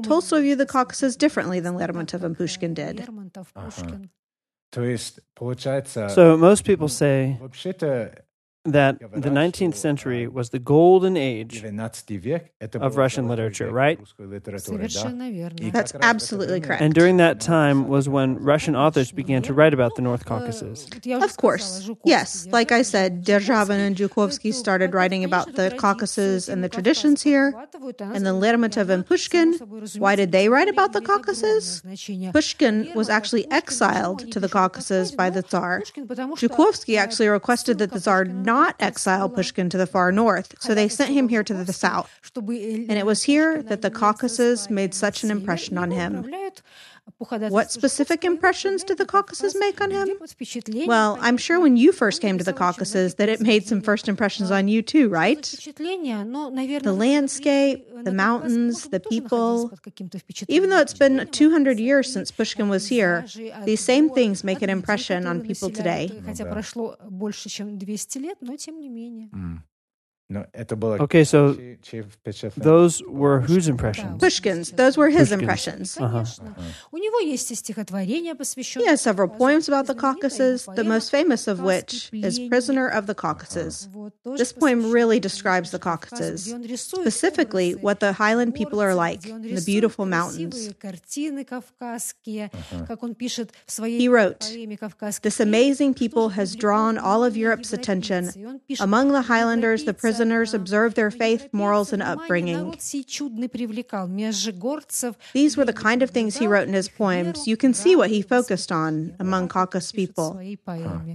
Tolstoy 0.03 0.41
viewed 0.41 0.59
the 0.59 0.65
Caucasus 0.65 1.17
differently 1.17 1.59
than 1.59 1.73
Lermontov 1.75 2.23
and 2.23 2.37
Pushkin 2.37 2.73
did. 2.73 3.01
Uh-huh. 3.55 3.97
So 6.09 6.37
most 6.37 6.65
people 6.65 6.87
say 6.87 7.37
that 8.71 8.99
the 8.99 9.29
19th 9.29 9.75
century 9.75 10.27
was 10.27 10.49
the 10.49 10.59
golden 10.59 11.15
age 11.17 11.63
of 11.63 12.97
Russian 12.97 13.27
literature, 13.27 13.71
right? 13.71 13.99
That's 15.71 15.95
absolutely 16.01 16.61
correct. 16.61 16.81
And 16.81 16.93
during 16.93 17.17
that 17.17 17.39
time 17.39 17.87
was 17.87 18.09
when 18.09 18.37
Russian 18.37 18.75
authors 18.75 19.11
began 19.11 19.41
to 19.43 19.53
write 19.53 19.73
about 19.73 19.95
the 19.95 20.01
North 20.01 20.25
Caucasus. 20.25 20.87
Of 21.09 21.37
course. 21.37 21.89
Yes. 22.03 22.47
Like 22.51 22.71
I 22.71 22.81
said, 22.81 23.23
Derzhavin 23.23 23.79
and 23.79 23.95
Zhukovsky 23.95 24.53
started 24.53 24.93
writing 24.93 25.23
about 25.23 25.53
the 25.55 25.71
Caucasus 25.77 26.49
and 26.49 26.63
the 26.63 26.69
traditions 26.69 27.23
here. 27.23 27.53
And 27.99 28.25
then 28.25 28.39
Lermontov 28.41 28.89
and 28.89 29.05
Pushkin, 29.05 29.53
why 29.97 30.15
did 30.15 30.31
they 30.31 30.49
write 30.49 30.69
about 30.69 30.93
the 30.93 31.01
Caucasus? 31.01 31.81
Pushkin 32.33 32.91
was 32.95 33.09
actually 33.09 33.49
exiled 33.51 34.31
to 34.31 34.39
the 34.39 34.49
Caucasus 34.49 35.11
by 35.11 35.29
the 35.29 35.41
Tsar. 35.41 35.83
Zhukovsky 36.41 36.97
actually 36.97 37.27
requested 37.27 37.77
that 37.77 37.91
the 37.91 37.99
Tsar 37.99 38.25
not 38.25 38.56
not 38.57 38.75
exile 38.79 39.29
Pushkin 39.29 39.69
to 39.69 39.77
the 39.77 39.85
far 39.85 40.11
north, 40.11 40.55
so 40.59 40.73
they 40.73 40.87
sent 40.87 41.11
him 41.13 41.29
here 41.29 41.43
to 41.43 41.53
the 41.53 41.71
south. 41.71 42.09
And 42.35 42.97
it 43.01 43.05
was 43.05 43.21
here 43.23 43.61
that 43.69 43.81
the 43.83 43.91
Caucasus 43.91 44.69
made 44.69 44.93
such 44.93 45.23
an 45.23 45.29
impression 45.31 45.77
on 45.77 45.91
him. 45.91 46.11
What 47.51 47.71
specific 47.71 48.23
impressions 48.23 48.83
did 48.83 48.97
the 48.97 49.05
Caucasus 49.05 49.55
make 49.59 49.81
on 49.81 49.91
him? 49.91 50.07
Well, 50.87 51.17
I'm 51.21 51.37
sure 51.37 51.59
when 51.59 51.75
you 51.77 51.91
first 51.91 52.21
came 52.21 52.37
to 52.37 52.43
the 52.43 52.53
Caucasus 52.53 53.15
that 53.15 53.27
it 53.29 53.41
made 53.41 53.65
some 53.67 53.81
first 53.81 54.07
impressions 54.07 54.51
on 54.51 54.67
you 54.67 54.81
too, 54.81 55.09
right? 55.09 55.43
The 56.83 56.93
landscape, 56.93 57.87
the 58.03 58.11
mountains, 58.11 58.87
the 58.89 58.99
people. 58.99 59.69
Even 60.49 60.69
though 60.69 60.79
it's 60.79 60.93
been 60.93 61.27
200 61.31 61.79
years 61.79 62.11
since 62.11 62.29
Pushkin 62.31 62.69
was 62.69 62.87
here, 62.87 63.25
these 63.65 63.79
same 63.83 64.09
things 64.09 64.43
make 64.43 64.61
an 64.61 64.69
impression 64.69 65.25
on 65.27 65.41
people 65.41 65.69
today. 65.69 66.11
Okay, 70.99 71.23
so 71.23 71.55
those 72.57 73.01
were 73.07 73.39
whose 73.39 73.69
impressions? 73.69 74.19
Pushkin's. 74.19 74.71
Those 74.73 74.97
were 74.97 75.09
his 75.09 75.29
Pushkin's. 75.29 75.39
impressions. 75.39 75.97
Uh-huh. 75.97 76.25
He 78.83 78.87
has 78.87 78.99
several 79.01 79.29
poems 79.29 79.69
about 79.69 79.87
the 79.87 79.95
Caucasus, 79.95 80.67
the 80.75 80.83
most 80.83 81.11
famous 81.11 81.47
of 81.47 81.61
which 81.61 82.09
is 82.11 82.39
Prisoner 82.49 82.89
of 82.89 83.07
the 83.07 83.15
Caucasus. 83.15 83.87
This 84.25 84.51
poem 84.51 84.91
really 84.91 85.21
describes 85.21 85.71
the 85.71 85.79
Caucasus, 85.79 86.53
specifically 86.75 87.75
what 87.75 88.01
the 88.01 88.11
highland 88.11 88.53
people 88.53 88.81
are 88.81 88.95
like 88.95 89.25
in 89.25 89.55
the 89.55 89.61
beautiful 89.61 90.05
mountains. 90.05 90.67
Uh-huh. 90.67 90.73
He 93.85 94.09
wrote, 94.09 94.41
This 95.21 95.39
amazing 95.39 95.93
people 95.93 96.29
has 96.29 96.53
drawn 96.55 96.97
all 96.97 97.23
of 97.23 97.37
Europe's 97.37 97.71
attention. 97.71 98.29
Among 98.81 99.13
the 99.13 99.21
highlanders, 99.21 99.85
the 99.85 99.93
prisoners 99.93 100.16
prisoners 100.17 100.53
observed 100.55 100.95
their 100.95 101.11
faith, 101.11 101.47
morals, 101.51 101.93
and 101.93 102.01
upbringing. 102.01 102.75
These 105.33 105.57
were 105.57 105.65
the 105.65 105.73
kind 105.73 106.01
of 106.01 106.09
things 106.09 106.37
he 106.37 106.47
wrote 106.47 106.67
in 106.67 106.73
his 106.73 106.89
poems. 106.89 107.47
You 107.47 107.55
can 107.55 107.73
see 107.73 107.95
what 107.95 108.09
he 108.09 108.23
focused 108.23 108.71
on 108.71 109.15
among 109.19 109.47
Caucasus 109.49 109.91
people. 109.91 110.39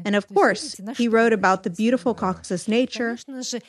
And 0.05 0.15
of 0.15 0.29
course, 0.29 0.81
he 0.97 1.09
wrote 1.09 1.33
about 1.33 1.65
the 1.65 1.71
beautiful 1.71 2.15
Caucasus 2.15 2.69
nature. 2.69 3.19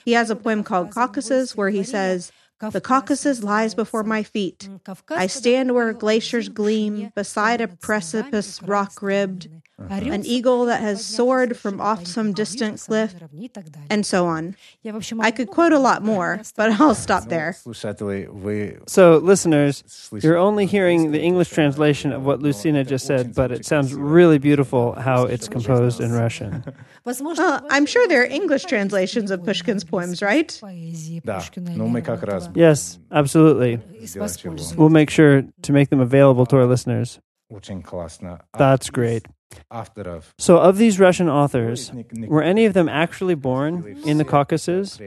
He 0.06 0.12
has 0.12 0.30
a 0.30 0.36
poem 0.36 0.64
called 0.64 0.92
Caucasus 0.92 1.56
where 1.58 1.70
he 1.70 1.84
says, 1.84 2.32
the 2.72 2.80
Caucasus 2.80 3.44
lies 3.44 3.74
before 3.76 4.04
my 4.04 4.24
feet. 4.24 4.70
I 5.10 5.28
stand 5.28 5.74
where 5.74 5.92
glaciers 5.94 6.48
gleam, 6.48 7.12
beside 7.16 7.60
a 7.60 7.68
precipice 7.68 8.62
rock 8.62 9.02
ribbed 9.02 9.50
an 10.14 10.26
eagle 10.26 10.66
that 10.66 10.82
has 10.82 11.04
soared 11.04 11.58
from 11.58 11.80
off 11.82 12.06
some 12.08 12.34
distant 12.34 12.80
cliff, 12.82 13.14
and 13.90 14.06
so 14.06 14.26
on. 14.28 14.56
I 15.26 15.32
could 15.32 15.50
quote 15.50 15.72
a 15.72 15.80
lot 15.80 16.04
more, 16.04 16.42
but 16.56 16.80
I'll 16.80 16.96
stop 16.96 17.30
there. 17.30 17.56
So, 18.88 19.18
listeners, 19.18 19.84
you're 20.24 20.38
only 20.38 20.66
hearing 20.66 21.12
the 21.12 21.22
English 21.22 21.50
translation 21.50 22.12
of 22.12 22.26
what 22.26 22.42
Lucina 22.42 22.84
just 22.84 23.06
said, 23.06 23.34
but 23.36 23.52
it 23.52 23.66
sounds 23.66 23.94
really 23.94 24.38
beautiful 24.38 24.94
how 24.94 25.24
it's 25.26 25.48
composed 25.48 26.00
in 26.02 26.12
Russian. 26.12 26.64
Well, 27.06 27.66
I'm 27.70 27.86
sure 27.86 28.08
there 28.08 28.22
are 28.22 28.26
English 28.26 28.64
translations 28.64 29.30
of 29.30 29.44
Pushkin's 29.44 29.84
poems, 29.84 30.22
right? 30.22 30.58
Yes, 32.56 32.98
absolutely. 33.12 33.80
We'll 34.78 34.90
make 34.90 35.10
sure 35.10 35.44
to 35.64 35.74
make 35.74 35.90
them 35.90 36.00
available 36.00 36.46
to 36.46 36.56
our 36.58 36.66
listeners. 36.66 37.20
That's 38.58 38.90
great. 38.90 39.26
So, 40.38 40.58
of 40.58 40.78
these 40.78 41.00
Russian 41.00 41.30
authors, 41.30 41.92
were 42.28 42.42
any 42.44 42.66
of 42.66 42.74
them 42.74 42.88
actually 42.90 43.36
born 43.36 43.98
in 44.06 44.18
the 44.18 44.26
Caucasus? 44.26 45.00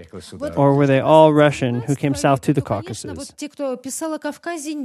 Or 0.56 0.74
were 0.74 0.86
they 0.86 1.00
all 1.00 1.32
Russian 1.32 1.80
who 1.82 1.94
came 1.94 2.14
south 2.14 2.40
to 2.42 2.52
the 2.52 2.60
Caucasus? 2.62 3.04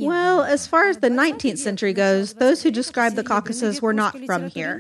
Well, 0.07 0.43
as 0.43 0.67
far 0.67 0.87
as 0.87 0.97
the 0.97 1.09
19th 1.09 1.57
century 1.57 1.93
goes, 1.93 2.33
those 2.35 2.61
who 2.63 2.71
describe 2.71 3.15
the 3.15 3.23
Caucasus 3.23 3.81
were 3.81 3.93
not 3.93 4.17
from 4.25 4.47
here. 4.49 4.79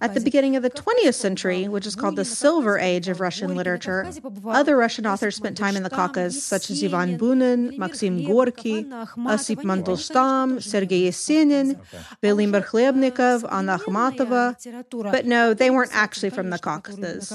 At 0.00 0.14
the 0.14 0.20
beginning 0.20 0.56
of 0.56 0.62
the 0.62 0.70
20th 0.70 1.14
century, 1.14 1.68
which 1.68 1.86
is 1.86 1.94
called 1.96 2.16
the 2.16 2.24
Silver 2.24 2.78
Age 2.78 3.08
of 3.08 3.20
Russian 3.20 3.54
literature, 3.56 4.06
other 4.46 4.76
Russian 4.76 5.06
authors 5.06 5.36
spent 5.36 5.56
time 5.56 5.76
in 5.76 5.82
the 5.82 5.90
Caucasus, 5.90 6.42
such 6.42 6.70
as 6.70 6.82
Ivan 6.82 7.18
Bunin, 7.18 7.76
Maxim 7.78 8.24
Gorky, 8.24 8.84
Osip 9.26 9.60
Mandelstam, 9.60 10.62
Sergei 10.62 11.08
Yesenin, 11.08 11.78
Vladimir 12.22 12.60
Khlebnikov, 12.62 13.44
Anna 13.52 13.78
Akhmatova. 13.90 15.12
But 15.12 15.26
no, 15.26 15.54
they 15.54 15.70
weren't 15.70 15.94
actually 15.94 16.30
from 16.30 16.50
the 16.50 16.58
Caucasus. 16.58 17.32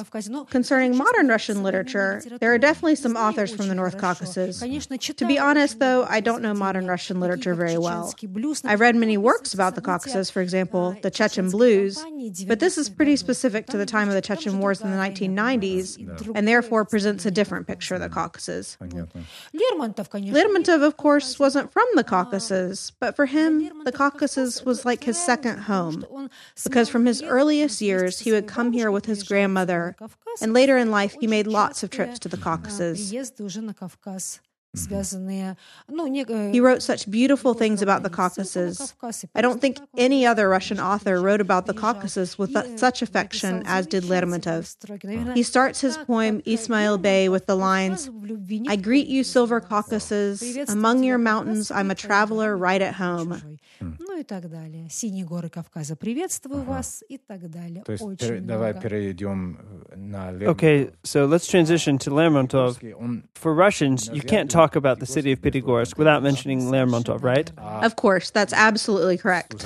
Concerning 0.50 0.98
modern 0.98 1.28
Russian 1.28 1.64
literature, 1.64 2.22
there 2.40 2.54
are 2.54 2.58
definitely 2.58 2.96
some 2.96 3.16
authors 3.16 3.54
from 3.54 3.68
the 3.68 3.76
North 3.76 3.98
Caucasus. 3.98 4.60
To 4.60 5.26
be 5.26 5.40
honest, 5.40 5.80
though, 5.80 6.06
I 6.10 6.20
don't 6.20 6.42
know 6.42 6.54
modern 6.54 6.88
Russian 6.88 7.20
literature 7.20 7.56
very 7.56 7.78
well. 7.78 8.14
I 8.64 8.76
read 8.76 8.96
many 8.96 9.18
works 9.18 9.54
about 9.54 9.76
the 9.76 9.82
Caucasus, 9.82 10.30
for 10.30 10.42
example, 10.42 10.96
the 11.02 11.12
Chechen 11.12 11.50
Blues, 11.50 12.04
but 12.48 12.60
this 12.60 12.78
is 12.78 12.90
pretty 12.90 13.16
specific 13.16 13.68
to 13.68 13.78
the 13.78 13.86
time 13.86 14.08
of 14.08 14.14
the 14.14 14.22
Chechen 14.22 14.60
Wars 14.60 14.82
in 14.82 14.92
the 14.92 14.98
1990s, 14.98 15.98
and 16.36 16.48
therefore 16.48 16.86
presents 16.86 17.26
a 17.26 17.32
different 17.32 17.68
picture 17.68 17.96
of 17.96 18.02
the 18.02 18.10
Caucasus. 18.10 18.78
Lermontov, 19.54 20.84
of 20.84 20.98
course, 20.98 21.40
wasn't 21.40 21.72
from 21.72 21.88
the 21.96 22.04
Caucasus, 22.04 22.92
but 22.92 23.16
for 23.16 23.26
him, 23.26 23.84
the 23.84 23.92
Caucasus 23.92 24.64
was 24.64 24.86
like 24.86 25.04
his 25.04 25.18
second 25.20 25.60
home, 25.60 26.06
because 26.64 26.90
from 26.90 27.06
his 27.06 27.22
earliest 27.22 27.82
years, 27.82 28.20
he 28.20 28.32
would 28.32 28.48
come 28.48 28.72
here 28.74 28.92
with 28.92 29.06
his 29.06 29.24
grandmother, 29.24 29.96
and 30.42 30.54
later 30.54 30.78
in 30.78 30.92
life, 30.92 31.16
he 31.20 31.28
made 31.28 31.48
lots 31.48 31.84
of 31.84 31.90
trips 31.90 32.20
to 32.20 32.30
the 32.30 32.38
Caucasus 32.38 33.12
Mm-hmm. 34.77 36.53
He 36.53 36.61
wrote 36.61 36.83
such 36.83 37.11
beautiful 37.11 37.55
things 37.55 37.81
about 37.81 38.03
the 38.03 38.11
Caucasus. 38.11 38.95
I 39.35 39.41
don't 39.41 39.61
think 39.61 39.79
any 39.97 40.27
other 40.27 40.49
Russian 40.49 40.79
author 40.79 41.21
wrote 41.23 41.41
about 41.41 41.67
the 41.67 41.73
Caucasus 41.73 42.39
with 42.39 42.55
such 42.79 43.01
affection 43.01 43.63
as 43.67 43.87
did 43.87 44.05
Lermontov. 44.05 45.35
He 45.35 45.43
starts 45.43 45.81
his 45.81 45.97
poem 45.97 46.43
Ismail 46.45 46.99
Bey 46.99 47.29
with 47.29 47.47
the 47.47 47.57
lines 47.57 48.11
I 48.69 48.77
greet 48.77 49.07
you, 49.07 49.25
silver 49.25 49.61
Caucasus. 49.61 50.43
Among 50.69 51.03
your 51.03 51.19
mountains, 51.19 51.71
I'm 51.71 51.91
a 51.91 51.95
traveler 51.95 52.57
right 52.57 52.83
at 52.83 52.95
home. 52.95 53.59
Ну 53.81 54.19
и 54.19 54.25
так 54.25 54.51
далее. 54.51 54.89
Синие 54.91 55.25
горы 55.25 55.49
Кавказа, 55.49 55.95
приветствую 55.95 56.63
ага. 56.63 56.71
вас 56.71 57.05
и 57.09 57.17
так 57.17 57.49
далее. 57.49 57.85
То 57.85 57.93
есть 57.93 58.03
Очень 58.03 58.45
давай 58.45 58.75
перейдем 58.75 59.59
на 59.95 60.33
Okay, 60.33 60.91
so 61.05 61.27
let's 61.27 61.47
transition 61.47 61.97
to 61.99 62.11
Lermontov. 62.11 62.79
For 63.35 63.55
Russians, 63.55 64.11
you 64.13 64.23
can't 64.23 64.51
talk 64.51 64.62
about 64.76 65.00
the 65.00 65.06
city 65.06 65.32
of 65.32 65.42
Pyatigorsk 65.42 65.98
without 65.98 66.24
mentioning 66.24 66.62
Lermontov, 66.62 67.24
right? 67.24 67.52
Of 67.58 67.96
course, 67.96 68.32
that's 68.32 68.54
absolutely 68.54 69.18
correct. 69.18 69.66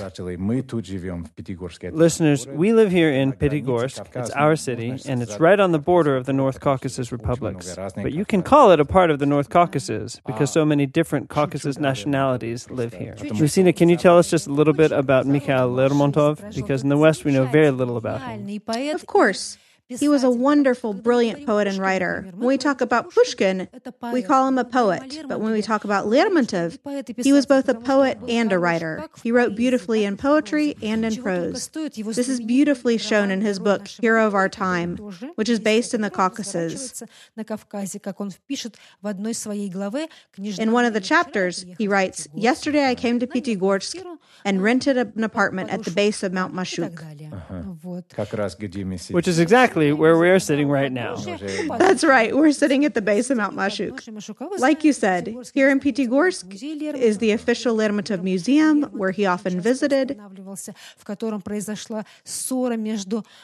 Listeners, 1.92 2.46
we 2.46 2.72
live 2.72 2.90
here 2.90 3.10
in 3.10 3.32
Pyatigorsk. 3.32 4.16
It's 4.16 4.30
our 4.30 4.56
city, 4.56 4.98
and 5.06 5.22
it's 5.22 5.38
right 5.40 5.60
on 5.60 5.72
the 5.72 5.78
border 5.78 6.16
of 6.16 6.26
the 6.26 6.32
North 6.32 6.60
Caucasus 6.60 7.12
republics. 7.12 7.76
But 7.96 8.12
you 8.12 8.24
can 8.24 8.42
call 8.42 8.72
it 8.72 8.80
a 8.80 8.84
part 8.84 9.10
of 9.10 9.18
the 9.18 9.26
North 9.26 9.48
Caucasus 9.48 10.20
because 10.26 10.50
so 10.52 10.64
many 10.64 10.86
different 10.86 11.28
Caucasus 11.28 11.78
nationalities 11.78 12.68
live 12.70 12.94
here. 12.94 13.16
Lucina, 13.34 13.72
can 13.72 13.88
you 13.88 13.96
tell 13.96 14.18
us 14.18 14.28
just 14.30 14.46
a 14.46 14.52
little 14.52 14.74
bit 14.74 14.92
about 14.92 15.26
Mikhail 15.26 15.70
Lermontov? 15.70 16.54
Because 16.54 16.82
in 16.82 16.88
the 16.88 16.96
West, 16.96 17.24
we 17.24 17.32
know 17.32 17.44
very 17.46 17.70
little 17.70 17.96
about 17.96 18.20
him. 18.20 18.60
Of 18.94 19.06
course. 19.06 19.58
He 19.88 20.08
was 20.08 20.22
a 20.22 20.28
wonderful, 20.30 20.92
brilliant 20.92 21.46
poet 21.46 21.66
and 21.66 21.78
writer. 21.78 22.26
When 22.34 22.46
we 22.46 22.58
talk 22.58 22.82
about 22.82 23.10
Pushkin, 23.10 23.68
we 24.12 24.22
call 24.22 24.46
him 24.46 24.58
a 24.58 24.64
poet. 24.64 25.22
But 25.26 25.40
when 25.40 25.52
we 25.52 25.62
talk 25.62 25.84
about 25.84 26.06
Lermontov, 26.06 26.78
he 27.24 27.32
was 27.32 27.46
both 27.46 27.70
a 27.70 27.74
poet 27.74 28.18
and 28.28 28.52
a 28.52 28.58
writer. 28.58 29.08
He 29.22 29.32
wrote 29.32 29.54
beautifully 29.56 30.04
in 30.04 30.18
poetry 30.18 30.76
and 30.82 31.06
in 31.06 31.16
prose. 31.22 31.68
This 31.68 32.28
is 32.28 32.40
beautifully 32.40 32.98
shown 32.98 33.30
in 33.30 33.40
his 33.40 33.58
book, 33.58 33.88
Hero 33.88 34.26
of 34.26 34.34
Our 34.34 34.50
Time, 34.50 34.98
which 35.36 35.48
is 35.48 35.58
based 35.58 35.94
in 35.94 36.02
the 36.02 36.10
Caucasus. 36.10 37.02
In 40.58 40.72
one 40.72 40.84
of 40.84 40.92
the 40.92 41.00
chapters, 41.00 41.64
he 41.78 41.88
writes 41.88 42.28
Yesterday 42.34 42.84
I 42.84 42.94
came 42.94 43.18
to 43.20 43.26
Pyatigorsk 43.26 44.04
and 44.44 44.62
rented 44.62 44.98
an 44.98 45.24
apartment 45.24 45.70
at 45.70 45.84
the 45.84 45.90
base 45.90 46.22
of 46.22 46.34
Mount 46.34 46.52
Mashuk. 46.52 46.92
Which 49.10 49.28
is 49.28 49.38
exactly 49.38 49.77
exactly 49.80 49.92
where 49.92 50.18
we're 50.18 50.38
sitting 50.38 50.68
right 50.68 50.92
now. 50.92 51.16
That's 51.78 52.04
right. 52.04 52.36
We're 52.36 52.52
sitting 52.52 52.84
at 52.84 52.94
the 52.94 53.02
base 53.02 53.30
of 53.30 53.38
Mount 53.38 53.56
Mashuk. 53.56 54.58
Like 54.58 54.84
you 54.84 54.92
said, 54.92 55.34
here 55.54 55.70
in 55.70 55.80
Pyatigorsk 55.80 56.94
is 56.94 57.18
the 57.18 57.32
official 57.32 57.76
Lermontov 57.76 58.22
Museum 58.22 58.82
where 58.84 59.10
he 59.10 59.26
often 59.26 59.60
visited 59.60 60.18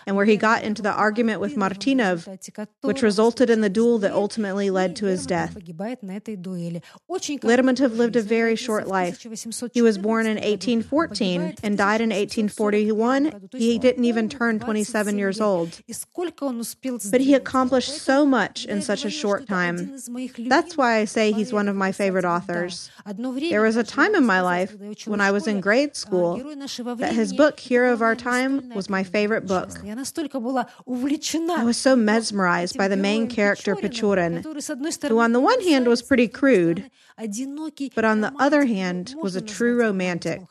and 0.07 0.17
where 0.17 0.25
he 0.25 0.37
got 0.37 0.63
into 0.63 0.83
the 0.83 0.93
argument 0.93 1.41
with 1.41 1.57
Martynov, 1.57 2.71
which 2.83 3.03
resulted 3.03 3.51
in 3.51 3.61
the 3.61 3.71
duel 3.71 3.99
that 3.99 4.13
ultimately 4.13 4.71
led 4.71 4.97
to 4.97 5.07
his 5.07 5.27
death. 5.27 5.55
Lermontov 5.55 7.97
lived 7.97 8.17
a 8.17 8.23
very 8.23 8.57
short 8.57 8.87
life. 8.87 9.27
He 9.73 9.83
was 9.83 9.99
born 9.99 10.27
in 10.27 10.37
1814 10.37 11.57
and 11.63 11.79
died 11.79 12.01
in 12.01 12.11
1841. 12.11 13.49
He 13.53 13.79
didn't 13.79 14.05
even 14.05 14.29
turn 14.29 14.59
27 14.59 15.19
years 15.19 15.41
old. 15.41 15.81
But 17.11 17.21
he 17.21 17.35
accomplished 17.35 17.93
so 17.93 18.25
much 18.25 18.65
in 18.65 18.83
such 18.83 19.05
a 19.05 19.11
short 19.11 19.47
time. 19.47 19.97
That's 20.39 20.77
why 20.77 20.97
I 20.97 21.05
say 21.05 21.33
he's 21.33 21.53
one 21.53 21.69
of 21.69 21.77
my 21.77 21.93
favorite 21.93 22.25
authors. 22.25 22.91
There 23.51 23.63
was 23.63 23.77
a 23.77 23.85
time 23.85 24.15
in 24.15 24.25
my 24.25 24.41
life 24.41 24.75
when 25.07 25.21
I 25.21 25.31
was 25.31 25.47
in 25.47 25.61
grade 25.61 25.97
school 25.97 26.37
that 26.97 27.13
his 27.15 27.33
book, 27.33 27.61
Hero 27.61 27.93
of 27.93 28.03
Our 28.03 28.15
Time, 28.17 28.71
was 28.71 28.89
my 28.89 29.05
favorite 29.05 29.47
book. 29.47 29.71
I 29.85 31.65
was 31.65 31.77
so 31.77 31.97
mesmerized 31.97 32.77
by 32.79 32.89
the 32.89 32.97
main 32.97 33.29
character, 33.29 33.75
Pechorin, 33.77 34.43
who, 35.09 35.19
on 35.21 35.33
the 35.33 35.41
one 35.41 35.61
hand, 35.63 35.87
was 35.87 36.03
pretty 36.03 36.29
crude, 36.29 36.91
but 37.95 38.05
on 38.05 38.21
the 38.21 38.33
other 38.39 38.65
hand, 38.65 39.15
was 39.23 39.37
a 39.37 39.41
true 39.41 39.79
romantic. 39.79 40.43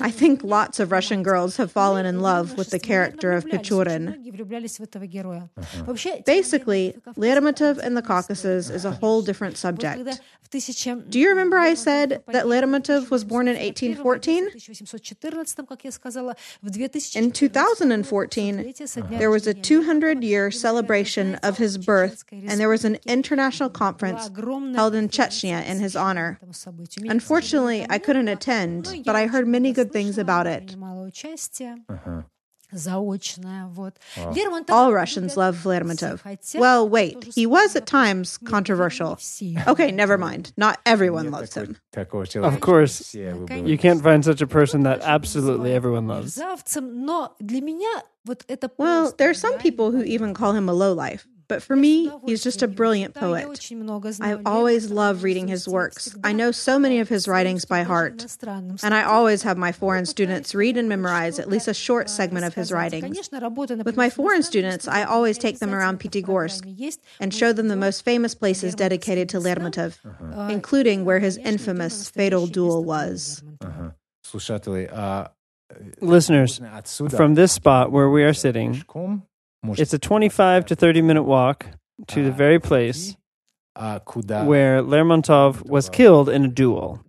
I 0.00 0.10
think 0.10 0.42
lots 0.42 0.80
of 0.80 0.90
Russian 0.92 1.22
girls 1.22 1.56
have 1.58 1.70
fallen 1.72 2.06
in 2.06 2.20
love 2.20 2.56
with 2.56 2.70
the 2.70 2.78
character 2.78 3.31
of 3.34 3.44
Pechorin. 3.46 4.24
Basically, 6.26 6.94
Lermontov 7.16 7.78
and 7.78 7.96
the 7.96 8.02
Caucasus 8.02 8.70
is 8.70 8.84
a 8.84 8.92
whole 8.92 9.22
different 9.22 9.56
subject. 9.56 10.20
Do 11.08 11.18
you 11.18 11.28
remember 11.30 11.56
I 11.58 11.72
said 11.74 12.22
that 12.28 12.44
Lermontov 12.46 13.10
was 13.10 13.24
born 13.24 13.48
in 13.48 13.56
1814? 13.56 14.50
In 17.16 17.30
2014, 17.32 18.74
there 19.18 19.30
was 19.30 19.46
a 19.46 19.54
200 19.54 20.22
year 20.22 20.50
celebration 20.50 21.36
of 21.36 21.56
his 21.56 21.78
birth, 21.78 22.24
and 22.30 22.60
there 22.60 22.68
was 22.68 22.84
an 22.84 22.98
international 23.06 23.70
conference 23.70 24.28
held 24.76 24.94
in 24.94 25.08
Chechnya 25.08 25.64
in 25.66 25.80
his 25.80 25.96
honor. 25.96 26.38
Unfortunately, 27.08 27.86
I 27.88 27.98
couldn't 27.98 28.28
attend, 28.28 29.02
but 29.06 29.16
I 29.16 29.26
heard 29.26 29.46
many 29.48 29.72
good 29.72 29.90
things 29.92 30.18
about 30.18 30.46
it. 30.46 30.76
Uh-huh. 31.88 32.22
All 34.72 34.92
Russians 34.92 35.36
love 35.36 35.56
Lermontov. 35.64 36.22
Well, 36.60 36.88
wait, 36.88 37.32
he 37.34 37.46
was 37.46 37.76
at 37.76 37.86
times 37.86 38.38
controversial. 38.38 39.16
Okay, 39.66 39.90
never 39.92 40.16
mind. 40.18 40.52
Not 40.56 40.80
everyone 40.86 41.30
loves 41.30 41.54
him. 41.54 41.76
Of 42.54 42.60
course, 42.60 43.14
you 43.68 43.78
can't 43.78 44.02
find 44.02 44.24
such 44.24 44.40
a 44.40 44.46
person 44.46 44.82
that 44.84 45.00
absolutely 45.02 45.72
everyone 45.72 46.06
loves. 46.08 46.34
Well, 48.78 49.12
there 49.18 49.30
are 49.30 49.34
some 49.34 49.52
people 49.58 49.90
who 49.90 50.02
even 50.02 50.32
call 50.34 50.52
him 50.52 50.68
a 50.68 50.72
lowlife. 50.72 51.26
But 51.48 51.62
for 51.62 51.76
me, 51.76 52.10
he's 52.26 52.42
just 52.42 52.62
a 52.62 52.68
brilliant 52.68 53.14
poet. 53.14 53.70
I 54.20 54.38
always 54.46 54.90
love 54.90 55.22
reading 55.22 55.48
his 55.48 55.68
works. 55.68 56.14
I 56.24 56.32
know 56.32 56.50
so 56.50 56.78
many 56.78 56.98
of 56.98 57.08
his 57.08 57.28
writings 57.28 57.64
by 57.64 57.82
heart. 57.82 58.26
And 58.82 58.94
I 58.94 59.02
always 59.04 59.42
have 59.42 59.56
my 59.56 59.72
foreign 59.72 60.06
students 60.06 60.54
read 60.54 60.76
and 60.76 60.88
memorize 60.88 61.38
at 61.38 61.48
least 61.48 61.68
a 61.68 61.74
short 61.74 62.08
segment 62.08 62.44
of 62.44 62.54
his 62.54 62.72
writings. 62.72 63.30
With 63.30 63.96
my 63.96 64.10
foreign 64.10 64.42
students, 64.42 64.88
I 64.88 65.04
always 65.04 65.38
take 65.38 65.58
them 65.58 65.74
around 65.74 66.00
Pyatigorsk 66.00 66.96
and 67.20 67.34
show 67.34 67.52
them 67.52 67.68
the 67.68 67.76
most 67.76 68.02
famous 68.04 68.34
places 68.34 68.74
dedicated 68.74 69.28
to 69.30 69.38
Lermontov, 69.38 69.98
uh-huh. 70.04 70.48
including 70.50 71.04
where 71.04 71.18
his 71.18 71.36
infamous 71.38 72.08
fatal 72.08 72.46
duel 72.46 72.84
was. 72.84 73.42
Uh-huh. 73.60 73.90
Listeners, 76.00 76.60
from 77.10 77.34
this 77.34 77.52
spot 77.52 77.90
where 77.90 78.10
we 78.10 78.24
are 78.24 78.34
sitting, 78.34 78.84
it's 79.78 79.92
a 79.94 79.98
25 79.98 80.66
to 80.66 80.74
30 80.74 81.02
minute 81.02 81.22
walk 81.22 81.66
to 82.08 82.24
the 82.24 82.30
very 82.32 82.58
place 82.58 83.16
where 84.46 84.82
Lermontov 84.82 85.64
was 85.68 85.88
killed 85.88 86.28
in 86.28 86.44
a 86.44 86.48
duel. 86.48 87.00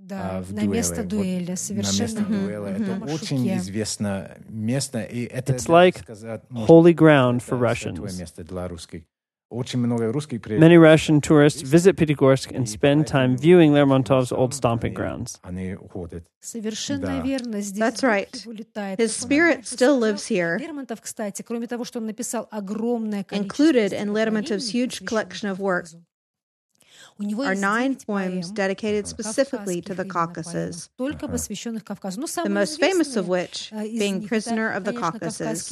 It's 5.56 5.68
like 5.70 5.96
holy 6.68 6.94
ground 6.94 7.42
for 7.44 7.56
Russians. 7.58 8.00
Many 10.60 10.78
Russian 10.78 11.22
tourists 11.22 11.62
visit 11.62 11.96
Pyatigorsk 11.96 12.52
and 12.56 12.68
spend 12.68 13.08
time 13.08 13.38
viewing 13.38 13.72
Lermontov's 13.72 14.32
old 14.32 14.54
stomping 14.54 14.94
grounds. 14.94 15.40
That's 17.80 18.04
right. 18.04 18.46
His 18.98 19.16
spirit 19.16 19.66
still 19.68 19.98
lives 20.00 20.26
here. 20.26 20.60
Included 23.32 23.94
in 23.94 24.14
Lermontov's 24.14 24.70
huge 24.72 25.06
collection 25.06 25.50
of 25.50 25.60
works 25.60 25.96
are 27.44 27.56
nine 27.56 27.96
poems 27.96 28.52
dedicated 28.52 29.08
specifically 29.08 29.82
to 29.82 29.94
the 29.94 30.04
Caucasus. 30.06 30.90
The 32.44 32.50
most 32.50 32.80
famous 32.80 33.16
of 33.16 33.28
which 33.28 33.72
being 33.72 34.28
Prisoner 34.28 34.72
of 34.72 34.84
the 34.84 34.94
Caucasus. 34.94 35.72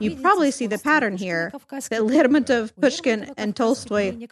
You 0.00 0.16
probably 0.16 0.50
see 0.50 0.66
the 0.66 0.78
pattern 0.78 1.16
here. 1.16 1.50
that 1.90 2.02
Lermontov, 2.02 2.72
Pushkin, 2.80 3.32
and 3.36 3.54
Tolstoy 3.56 4.28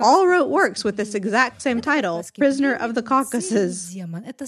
all 0.00 0.26
wrote 0.26 0.48
works 0.48 0.84
with 0.84 0.96
this 0.96 1.14
exact 1.14 1.60
same 1.62 1.80
title, 1.80 2.16
Prisoner 2.38 2.74
of 2.74 2.94
the 2.94 3.02
Caucasus. 3.02 3.94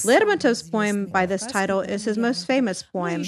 Lermontov's 0.07 0.62
poem 0.62 1.07
by 1.07 1.27
this 1.27 1.46
title 1.46 1.81
is 1.81 2.05
his 2.05 2.16
most 2.16 2.46
famous 2.46 2.83
poem, 2.83 3.22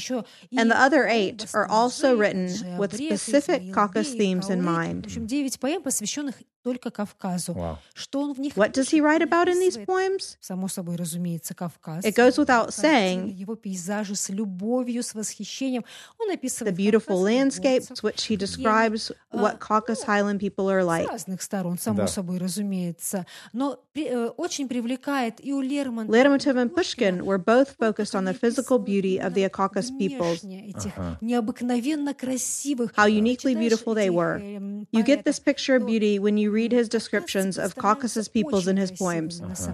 and 0.56 0.70
the 0.70 0.78
other 0.80 1.06
eight 1.06 1.46
are 1.54 1.66
also 1.68 2.16
written 2.16 2.48
with 2.78 2.92
specific 2.96 3.72
Caucasus 3.72 4.14
themes 4.14 4.48
in 4.50 4.62
mind 4.64 5.08
только 6.63 6.91
Кавказу. 6.91 7.53
Wow. 7.53 7.77
Что 7.93 8.19
он 8.21 8.33
в 8.33 8.39
них 8.39 8.53
What 8.55 8.73
does 8.73 8.89
he 8.91 8.99
write 9.01 9.21
about 9.21 9.47
in 9.47 9.59
these 9.61 9.77
poems? 9.85 10.35
Само 10.41 10.67
собой, 10.67 10.97
разумеется, 10.97 11.53
Кавказ. 11.55 12.03
It 12.03 12.13
goes 12.15 12.37
without 12.37 12.71
saying. 12.71 13.29
Его 13.29 13.55
пейзажи 13.55 14.13
с 14.15 14.27
любовью, 14.29 15.01
с 15.01 15.15
восхищением. 15.15 15.85
Он 16.19 16.29
The 16.29 16.33
описывает 16.35 16.75
beautiful 16.75 17.23
кавказских 17.23 17.63
landscapes, 17.63 17.87
горцев 17.87 18.03
which 18.03 18.27
he 18.29 18.35
describes 18.35 19.11
what 19.31 19.59
Caucasus 19.59 20.03
Highland 20.05 20.39
people 20.39 20.67
are 20.69 20.81
с 20.81 20.85
like. 20.85 21.07
разных 21.07 21.41
сторон, 21.41 21.77
само 21.79 21.99
Да. 21.99 22.07
собой, 22.07 22.37
разумеется. 22.39 23.25
Но 23.53 23.79
при- 23.93 24.07
э, 24.09 24.27
очень 24.27 24.67
привлекает 24.67 25.43
и 25.43 25.53
у 25.53 25.61
Лермонтова, 25.61 26.13
Lermontov 26.13 26.55
and 26.57 26.73
Pushkin 26.75 27.21
were 27.21 27.39
both 27.43 27.77
focused 27.79 28.13
on 28.13 28.25
the 28.25 28.37
physical 28.37 28.77
beauty 28.77 29.17
of 29.17 29.33
the 29.33 29.49
Caucasus 29.49 29.91
peoples, 29.97 30.41
внешне 30.41 30.67
этих 30.71 30.91
необыкновенно 31.21 32.13
красивых. 32.13 32.91
how 32.97 33.07
uniquely 33.07 33.53
Читаешь 33.53 33.71
beautiful 33.71 33.95
they 33.95 34.07
этих, 34.07 34.13
were. 34.13 34.39
эм, 34.41 34.87
You 34.91 35.03
get 35.05 35.23
this 35.23 35.39
поэтов, 35.39 35.43
picture 35.45 35.75
of 35.77 35.81
то 35.81 35.87
beauty 35.87 36.19
when 36.19 36.35
you 36.37 36.49
read 36.54 36.70
his 36.72 36.88
descriptions 36.88 37.58
of 37.58 37.74
Caucasus 37.76 38.28
peoples 38.28 38.66
in 38.68 38.76
his 38.76 38.90
poems. 38.92 39.40
Uh-huh. 39.40 39.72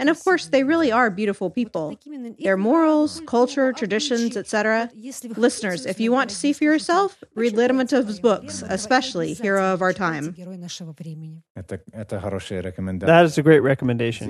And 0.00 0.08
of 0.14 0.18
course, 0.22 0.44
they 0.54 0.62
really 0.64 0.92
are 0.92 1.10
beautiful 1.10 1.48
people. 1.50 1.98
Their 2.38 2.56
morals, 2.56 3.22
culture, 3.26 3.72
traditions, 3.72 4.36
etc. 4.36 4.90
Listeners, 5.36 5.86
if 5.86 5.98
you 5.98 6.12
want 6.12 6.30
to 6.30 6.36
see 6.36 6.52
for 6.52 6.64
yourself, 6.64 7.10
read 7.34 7.54
Lermontov's 7.54 8.20
books, 8.20 8.62
especially 8.68 9.32
Hero 9.34 9.64
of 9.74 9.80
Our 9.82 9.92
Time. 9.94 10.34
That 13.14 13.24
is 13.24 13.38
a 13.38 13.42
great 13.42 13.60
recommendation 13.60 14.28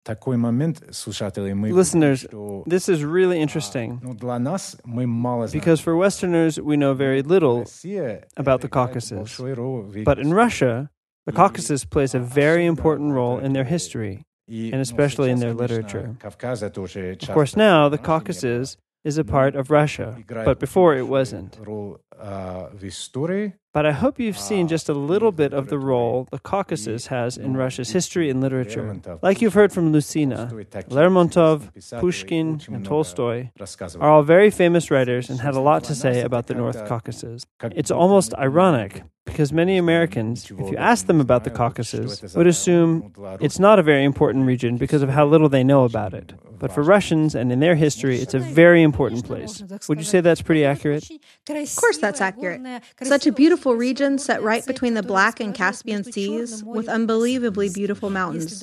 Здесь 0.00 0.14
такой 0.16 0.36
момент, 0.36 0.82
слушатели, 0.92 1.52
мы 1.52 1.70
Listeners, 1.70 2.28
что, 2.28 2.62
This 2.66 2.88
is 2.88 3.02
really 3.02 3.42
interesting 3.42 3.98
ну, 4.02 4.14
для 4.14 4.38
нас 4.38 4.76
мы 4.84 5.06
мало 5.06 5.46
знаем. 5.48 5.62
because 5.64 5.80
for 5.80 5.96
Westerners, 5.96 6.58
we 6.58 6.76
know 6.76 6.94
very 6.94 7.22
little, 7.22 7.60
Россия 7.60 8.26
about 8.36 8.60
the 8.60 8.68
играет 8.68 8.92
Caucasus. 8.92 9.18
большую 9.18 9.54
роль 9.56 9.82
в 9.82 9.96
but 10.04 10.18
in 10.18 10.26
истории. 10.26 10.32
Russia, 10.32 10.90
the 11.26 11.32
Caucasus 11.32 11.84
plays 11.84 12.14
a 12.14 12.20
very 12.20 12.66
important 12.66 13.12
role 13.14 13.38
in 13.40 13.52
their 13.52 13.64
history. 13.64 14.22
И, 14.48 14.70
and 14.70 14.76
ну, 14.76 14.82
especially 14.82 15.30
in 15.30 15.38
сейчас, 15.38 15.40
their 15.40 15.56
конечно, 15.56 15.76
literature. 15.76 16.16
Кавказ 16.20 16.62
это 16.62 16.80
уже 16.80 17.14
Of 17.14 17.18
часто 17.18 17.32
course, 17.34 17.56
now 17.56 17.88
the 17.88 17.98
нашей 17.98 18.04
Caucasus 18.04 18.76
is 19.04 19.18
a 19.18 19.24
part 19.24 19.56
of 19.56 19.70
Russia, 19.70 20.16
играет 20.20 20.46
but 20.46 20.60
before 20.60 20.94
it 20.94 21.02
большую 21.02 21.08
wasn't. 21.08 21.58
But 23.73 23.85
I 23.85 23.93
hope 23.93 24.19
you've 24.19 24.37
seen 24.37 24.67
just 24.67 24.89
a 24.89 24.93
little 24.93 25.31
bit 25.31 25.53
of 25.53 25.67
the 25.69 25.79
role 25.79 26.27
the 26.29 26.39
Caucasus 26.39 27.07
has 27.07 27.37
in 27.37 27.55
Russia's 27.55 27.91
history 27.91 28.29
and 28.29 28.41
literature. 28.41 28.99
Like 29.21 29.41
you've 29.41 29.53
heard 29.53 29.71
from 29.71 29.93
Lucina, 29.93 30.49
Lermontov, 30.89 31.71
Pushkin, 32.01 32.61
and 32.67 32.83
Tolstoy 32.85 33.49
are 33.99 34.09
all 34.09 34.23
very 34.23 34.49
famous 34.51 34.91
writers 34.91 35.29
and 35.29 35.39
had 35.39 35.53
a 35.55 35.61
lot 35.61 35.85
to 35.85 35.95
say 35.95 36.21
about 36.21 36.47
the 36.47 36.55
North 36.55 36.85
Caucasus. 36.85 37.45
It's 37.73 37.91
almost 37.91 38.33
ironic 38.35 39.03
because 39.25 39.53
many 39.53 39.77
Americans, 39.77 40.51
if 40.51 40.71
you 40.71 40.77
ask 40.77 41.05
them 41.05 41.21
about 41.21 41.43
the 41.45 41.51
Caucasus, 41.51 42.35
would 42.35 42.47
assume 42.47 43.13
it's 43.39 43.59
not 43.59 43.79
a 43.79 43.83
very 43.83 44.03
important 44.03 44.47
region 44.47 44.77
because 44.77 45.01
of 45.01 45.09
how 45.09 45.25
little 45.25 45.47
they 45.47 45.63
know 45.63 45.85
about 45.85 46.13
it. 46.13 46.33
But 46.61 46.71
for 46.71 46.83
Russians 46.83 47.33
and 47.33 47.51
in 47.51 47.59
their 47.59 47.75
history, 47.75 48.19
it's 48.19 48.35
a 48.35 48.39
very 48.39 48.83
important 48.83 49.25
place. 49.25 49.63
Would 49.87 49.99
you 49.99 50.03
say 50.03 50.21
that's 50.21 50.41
pretty 50.43 50.63
accurate? 50.65 51.09
Of 51.49 51.75
course, 51.75 51.97
that's 51.97 52.21
accurate. 52.21 52.61
Such 53.01 53.25
a 53.27 53.31
beautiful 53.31 53.60
beautiful 53.61 53.75
region 53.77 54.17
set 54.17 54.41
right 54.41 54.65
between 54.65 54.95
the 54.95 55.03
Black 55.03 55.39
and 55.39 55.53
Caspian 55.53 56.03
Seas 56.03 56.63
with 56.63 56.89
unbelievably 56.89 57.69
beautiful 57.69 58.09
mountains. 58.09 58.59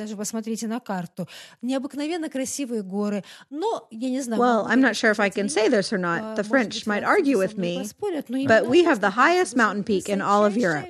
Well, 4.40 4.66
I'm 4.68 4.80
not 4.80 4.96
sure 4.96 5.12
if 5.12 5.20
I 5.20 5.28
can 5.28 5.48
say 5.48 5.68
this 5.68 5.92
or 5.92 5.98
not. 5.98 6.34
The 6.34 6.42
French 6.42 6.84
might 6.88 7.04
argue 7.04 7.38
with 7.38 7.56
me, 7.56 7.87
but 8.48 8.66
we 8.66 8.82
have 8.82 9.00
the 9.00 9.11
highest 9.11 9.54
mountain 9.54 9.84
peak 9.84 10.08
in 10.08 10.20
all 10.20 10.44
of 10.44 10.56
Europe. 10.56 10.87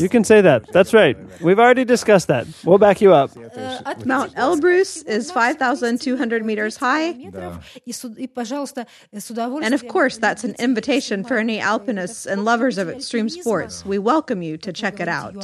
You 0.00 0.08
can 0.08 0.24
say 0.24 0.40
that. 0.40 0.72
That's 0.72 0.92
right. 0.92 1.16
We've 1.40 1.60
already 1.60 1.84
discussed 1.84 2.26
that. 2.26 2.48
We'll 2.64 2.78
back 2.78 3.00
you 3.00 3.12
up. 3.14 3.30
Uh, 3.36 3.94
Mount 4.04 4.34
Elbrus 4.34 5.06
is 5.06 5.30
5,200 5.30 6.44
meters 6.44 6.76
high. 6.76 7.12
And 9.62 9.74
of 9.74 9.86
course, 9.88 10.18
that's 10.18 10.42
an 10.42 10.56
invitation 10.58 11.22
for 11.22 11.38
any 11.38 11.60
alpine 11.60 11.91
and 11.98 12.44
lovers 12.44 12.78
of 12.78 12.88
extreme 12.88 13.28
sports, 13.28 13.84
we 13.84 13.98
welcome 13.98 14.42
you 14.42 14.56
to 14.58 14.72
check 14.72 15.00
it 15.00 15.08
out. 15.08 15.34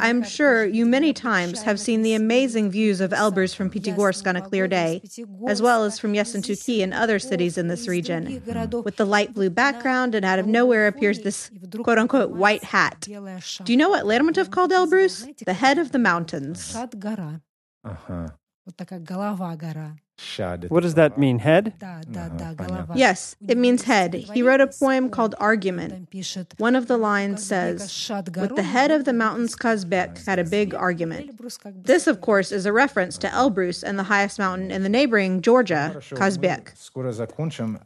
I'm 0.00 0.22
sure 0.22 0.64
you 0.64 0.86
many 0.86 1.12
times 1.12 1.62
have 1.62 1.80
seen 1.80 2.02
the 2.02 2.14
amazing 2.14 2.70
views 2.70 3.00
of 3.00 3.10
Elbrus 3.10 3.54
from 3.54 3.70
Pyatigorsk 3.70 4.26
on 4.26 4.36
a 4.36 4.42
clear 4.42 4.68
day, 4.68 5.02
as 5.46 5.62
well 5.62 5.84
as 5.84 5.98
from 5.98 6.12
Yesentuki 6.12 6.82
and 6.82 6.94
other 6.94 7.18
cities 7.18 7.58
in 7.58 7.68
this 7.68 7.88
region, 7.88 8.42
with 8.84 8.96
the 8.96 9.06
light 9.06 9.34
blue 9.34 9.50
background, 9.50 10.14
and 10.14 10.24
out 10.24 10.38
of 10.38 10.46
nowhere 10.46 10.86
appears 10.86 11.20
this 11.20 11.50
quote 11.82 11.98
unquote 11.98 12.30
white 12.30 12.64
hat. 12.64 13.06
Do 13.64 13.72
you 13.72 13.76
know 13.76 13.90
what 13.90 14.04
Lermontov 14.04 14.50
called 14.50 14.70
Elbrus? 14.70 15.26
The 15.44 15.54
head 15.54 15.78
of 15.78 15.92
the 15.92 15.98
mountains. 15.98 16.74
Uh-huh. 17.84 18.28
Вот 18.64 18.76
такая 18.76 19.00
голова 19.00 19.56
гора. 19.56 19.96
What 20.68 20.82
does 20.82 20.94
that 20.94 21.18
mean? 21.18 21.38
Head? 21.40 21.74
Yes, 22.94 23.36
it 23.48 23.58
means 23.58 23.82
head. 23.82 24.14
He 24.14 24.42
wrote 24.42 24.60
a 24.60 24.66
poem 24.66 25.10
called 25.10 25.34
Argument. 25.38 26.08
One 26.58 26.76
of 26.76 26.86
the 26.86 26.96
lines 26.96 27.44
says, 27.44 28.08
With 28.42 28.56
the 28.56 28.62
head 28.62 28.90
of 28.90 29.04
the 29.04 29.12
mountains, 29.12 29.56
Kazbek 29.56 30.24
had 30.26 30.38
a 30.38 30.44
big 30.44 30.74
argument. 30.74 31.40
This, 31.84 32.06
of 32.06 32.20
course, 32.20 32.52
is 32.52 32.66
a 32.66 32.72
reference 32.72 33.18
to 33.18 33.28
Elbrus 33.28 33.82
and 33.82 33.98
the 33.98 34.04
highest 34.04 34.38
mountain 34.38 34.70
in 34.70 34.82
the 34.82 34.88
neighboring 34.88 35.42
Georgia, 35.42 35.92
Kazbek. 36.16 36.76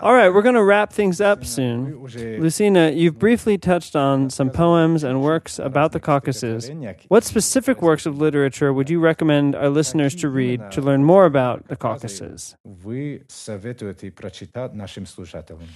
All 0.01 0.13
right, 0.15 0.29
we're 0.29 0.43
going 0.43 0.55
to 0.55 0.65
wrap 0.65 0.93
things 0.93 1.21
up 1.21 1.45
soon. 1.45 2.07
Lucina, 2.41 2.91
you've 2.91 3.19
briefly 3.19 3.57
touched 3.59 3.97
on 3.97 4.31
some 4.31 4.51
poems 4.51 5.03
and 5.05 5.23
works 5.23 5.59
about 5.59 5.93
the 5.93 6.01
Caucasus. 6.01 6.69
What 7.09 7.25
specific 7.25 7.81
works 7.83 8.07
of 8.07 8.19
literature 8.19 8.73
would 8.73 8.91
you 8.91 9.01
recommend 9.01 9.55
our 9.55 9.69
listeners 9.69 10.15
to 10.17 10.29
read 10.29 10.71
to 10.73 10.81
learn 10.83 11.05
more 11.05 11.25
about 11.25 11.69
the 11.69 11.77
Caucasus? 11.77 12.26
Вы 12.64 13.26
советуете 13.30 14.12
прочитать 14.12 14.74
нашим 14.74 15.06
слушателям. 15.06 15.68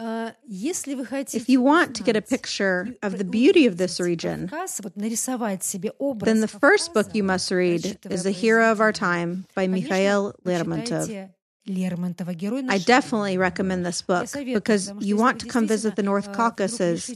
А, 0.00 0.32
Если 0.46 0.94
вы 0.94 1.04
хотите 1.04 1.38
If 1.38 1.46
you 1.48 1.60
want 1.60 1.94
to 1.94 2.04
get 2.04 2.14
a 2.16 2.22
узнать, 2.22 2.28
picture 2.30 2.86
ю- 2.86 2.94
of 3.02 3.18
the 3.18 3.24
увидеть 3.26 3.56
beauty 3.56 3.66
of 3.66 3.76
this 3.76 3.98
region, 4.00 4.48
Кавказ, 4.48 4.80
вот 4.84 4.94
нарисовать 4.96 5.64
себе 5.64 5.90
образ 5.98 6.28
then 6.32 6.40
the 6.40 6.46
first 6.60 6.92
book 6.94 7.06
Кавказа, 7.08 7.18
you 7.18 7.24
must 7.24 7.50
read 7.50 7.82
прочитывая 7.82 8.14
is 8.16 8.22
The 8.22 8.30
Hero 8.32 8.70
of 8.72 8.78
Our 8.80 8.92
произведение, 8.92 8.94
Time 8.94 9.44
by 9.56 9.66
конечно, 9.66 9.74
Mikhail 9.74 10.34
Lermontov. 10.44 11.28
I 11.65 12.77
definitely 12.85 13.37
recommend 13.37 13.85
this 13.85 14.01
book 14.01 14.27
because 14.33 14.91
you 14.99 15.15
want 15.15 15.39
to 15.39 15.47
come 15.47 15.65
visit 15.65 15.95
the 15.95 16.03
North 16.03 16.33
Caucasus, 16.33 17.07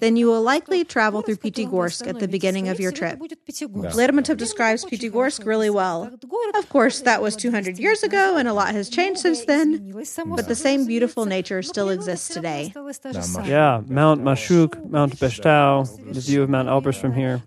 then 0.00 0.16
you 0.16 0.26
will 0.26 0.42
likely 0.42 0.84
travel 0.84 1.22
through 1.22 1.36
Pyatigorsk 1.36 2.08
at 2.08 2.18
the 2.18 2.26
beginning 2.26 2.68
of 2.68 2.80
your 2.80 2.90
trip. 2.90 3.20
Lermontov 3.20 4.38
describes 4.38 4.84
Pyatigorsk 4.84 5.46
really 5.46 5.70
well. 5.70 6.10
Of 6.54 6.68
course, 6.68 7.02
that 7.02 7.22
was 7.22 7.36
200 7.36 7.78
years 7.78 8.02
ago 8.02 8.36
and 8.36 8.48
a 8.48 8.52
lot 8.52 8.74
has 8.74 8.88
changed 8.88 9.20
since 9.20 9.44
then, 9.44 9.94
but 10.26 10.48
the 10.48 10.56
same 10.56 10.84
beautiful 10.84 11.24
nature 11.24 11.62
still 11.62 11.88
exists 11.88 12.26
today. 12.26 12.72
Yeah, 13.44 13.82
Mount 13.86 14.22
Mashuk, 14.22 14.90
Mount 14.90 15.16
Beshtau, 15.16 15.86
the 16.12 16.20
view 16.20 16.42
of 16.42 16.50
Mount 16.50 16.68
Elbrus 16.68 17.00
from 17.00 17.12
here. 17.12 17.40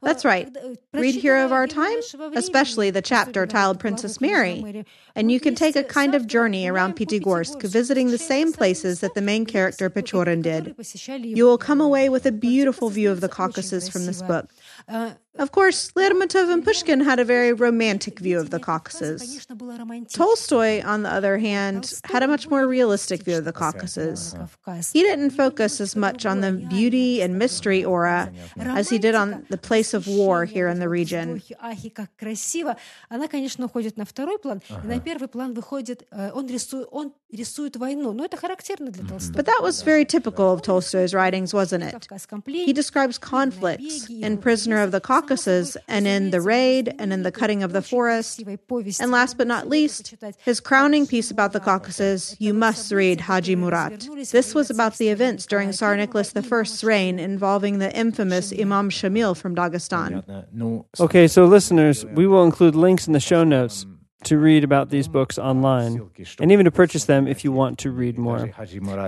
That's 0.00 0.24
right. 0.24 0.48
Read 0.94 1.14
Hero 1.14 1.44
of 1.44 1.52
Our 1.52 1.66
Time, 1.66 1.98
especially 2.34 2.88
the 2.90 3.02
chapter 3.02 3.46
titled 3.46 3.80
Princess 3.80 4.18
Mary, 4.18 4.86
and 5.14 5.30
you 5.30 5.38
can 5.40 5.57
take 5.58 5.76
a 5.76 5.82
kind 5.82 6.14
of 6.14 6.26
journey 6.26 6.68
around 6.68 6.96
Pyatigorsk, 6.96 7.62
visiting 7.62 8.10
the 8.10 8.18
same 8.18 8.52
places 8.52 9.00
that 9.00 9.14
the 9.14 9.20
main 9.20 9.44
character 9.44 9.90
Pechorin 9.90 10.42
did. 10.42 10.74
You 11.24 11.44
will 11.44 11.58
come 11.58 11.80
away 11.80 12.08
with 12.08 12.24
a 12.26 12.32
beautiful 12.32 12.90
view 12.90 13.10
of 13.10 13.20
the 13.20 13.28
Caucasus 13.28 13.88
from 13.88 14.06
this 14.06 14.22
book. 14.22 14.50
А, 15.37 15.43
Of 15.43 15.51
course, 15.51 15.91
Lermontov 15.95 16.53
and 16.53 16.63
Pushkin 16.63 17.01
had 17.01 17.17
a 17.19 17.25
very 17.25 17.53
romantic 17.53 18.19
view 18.19 18.39
of 18.39 18.51
the 18.51 18.59
Caucasus. 18.59 19.47
Tolstoy, 20.13 20.83
on 20.85 21.01
the 21.01 21.09
other 21.09 21.39
hand, 21.39 21.91
had 22.03 22.21
a 22.21 22.27
much 22.27 22.47
more 22.51 22.67
realistic 22.67 23.23
view 23.23 23.39
of 23.39 23.43
the 23.43 23.51
Caucasus. 23.51 24.35
He 24.93 25.01
didn't 25.01 25.31
focus 25.31 25.81
as 25.81 25.95
much 25.95 26.27
on 26.27 26.41
the 26.41 26.51
beauty 26.51 27.23
and 27.23 27.39
mystery 27.39 27.83
aura 27.83 28.31
as 28.57 28.89
he 28.89 28.99
did 28.99 29.15
on 29.15 29.43
the 29.49 29.57
place 29.57 29.95
of 29.95 30.07
war 30.07 30.45
here 30.45 30.67
in 30.67 30.77
the 30.77 30.87
region. 30.87 31.41
Она, 33.09 33.27
конечно, 33.27 33.65
уходит 33.65 33.97
на 33.97 34.05
второй 34.05 34.37
план, 34.37 34.61
и 34.83 34.87
на 34.87 34.99
первый 34.99 35.27
план 35.27 35.53
выходит, 35.55 36.07
он 36.11 36.45
рисует, 36.47 36.87
он 36.91 37.11
рисует 37.31 37.75
войну. 37.77 38.13
Но 38.13 38.23
это 38.25 38.37
характерно 38.37 38.91
для 38.91 39.03
Толстого. 39.03 39.35
But 39.35 39.47
that 39.47 39.63
was 39.63 39.81
very 39.81 40.05
typical 40.05 40.53
of 40.53 40.61
Tolstoy's 40.61 41.15
writings, 41.15 41.55
wasn't 41.55 41.83
it? 41.83 42.07
He 42.45 42.71
describes 42.71 43.17
conflicts 43.17 44.07
in 44.09 44.37
Prisoner 44.37 44.83
of 44.83 44.91
the 44.91 45.01
Caucasus 45.01 45.23
and 45.88 46.06
in 46.06 46.30
The 46.30 46.40
Raid 46.40 46.94
and 46.98 47.12
in 47.12 47.22
The 47.22 47.32
Cutting 47.32 47.62
of 47.62 47.72
the 47.72 47.82
Forest. 47.82 48.42
And 49.00 49.10
last 49.10 49.36
but 49.36 49.46
not 49.46 49.68
least, 49.68 50.14
his 50.38 50.60
crowning 50.60 51.06
piece 51.06 51.30
about 51.30 51.52
the 51.52 51.60
Caucasus, 51.60 52.36
you 52.38 52.54
must 52.54 52.92
read 52.92 53.20
Haji 53.20 53.56
Murat. 53.56 54.08
This 54.30 54.54
was 54.54 54.70
about 54.70 54.98
the 54.98 55.08
events 55.08 55.46
during 55.46 55.72
Tsar 55.72 55.96
Nicholas 55.96 56.32
I's 56.34 56.84
reign 56.84 57.18
involving 57.18 57.78
the 57.78 57.94
infamous 57.96 58.52
Imam 58.52 58.90
Shamil 58.90 59.36
from 59.36 59.54
Dagestan. 59.54 60.22
Okay, 61.00 61.28
so 61.28 61.44
listeners, 61.44 62.04
we 62.06 62.26
will 62.26 62.44
include 62.44 62.74
links 62.74 63.06
in 63.06 63.12
the 63.12 63.20
show 63.20 63.44
notes 63.44 63.86
to 64.24 64.36
read 64.38 64.64
about 64.64 64.90
these 64.90 65.06
books 65.08 65.38
online 65.38 65.92
and 66.42 66.50
even 66.52 66.64
to 66.64 66.70
purchase 66.70 67.04
them 67.04 67.28
if 67.28 67.44
you 67.44 67.52
want 67.52 67.78
to 67.80 67.90
read 67.92 68.18
more. 68.18 68.38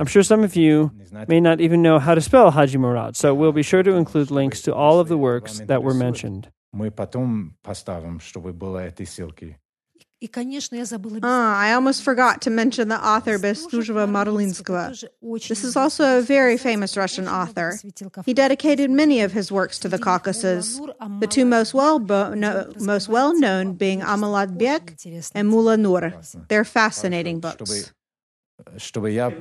I'm 0.01 0.07
sure 0.07 0.23
some 0.23 0.45
of 0.45 0.55
you 0.57 0.93
may 1.29 1.41
not 1.41 1.61
even 1.61 1.83
know 1.83 1.99
how 1.99 2.15
to 2.15 2.21
spell 2.21 2.51
Haji 2.53 2.79
Murad, 2.79 3.17
so 3.17 3.35
we'll 3.35 3.53
be 3.53 3.63
sure 3.63 3.83
to 3.83 3.93
include 3.95 4.31
links 4.31 4.63
to 4.63 4.75
all 4.75 5.01
of 5.01 5.09
the 5.09 5.19
works 5.19 5.59
that 5.67 5.83
were 5.83 5.95
mentioned. 5.95 6.51
Ah, 11.24 11.60
I 11.60 11.74
almost 11.74 12.02
forgot 12.02 12.42
to 12.44 12.50
mention 12.50 12.88
the 12.88 12.98
author 13.06 13.38
Bestuzheva 13.38 14.08
Marulinskого. 14.10 14.90
This 15.48 15.64
is 15.64 15.76
also 15.76 16.18
a 16.18 16.22
very 16.22 16.58
famous 16.58 16.98
Russian 16.98 17.28
author. 17.28 17.78
He 18.26 18.34
dedicated 18.34 18.90
many 18.90 19.22
of 19.22 19.34
his 19.34 19.52
works 19.52 19.78
to 19.80 19.88
the 19.90 20.00
Caucasus, 20.00 20.80
the 21.20 21.28
two 21.28 21.46
most 21.46 21.74
well, 21.76 22.00
no, 22.00 22.72
most 22.80 23.08
well 23.08 23.38
known 23.38 23.74
being 23.74 24.02
Amalat 24.02 24.58
Bek 24.58 24.96
and 25.36 25.48
Mula 25.50 25.78
Nur. 25.78 26.14
They're 26.48 26.66
fascinating 26.66 27.40
books. 27.40 27.92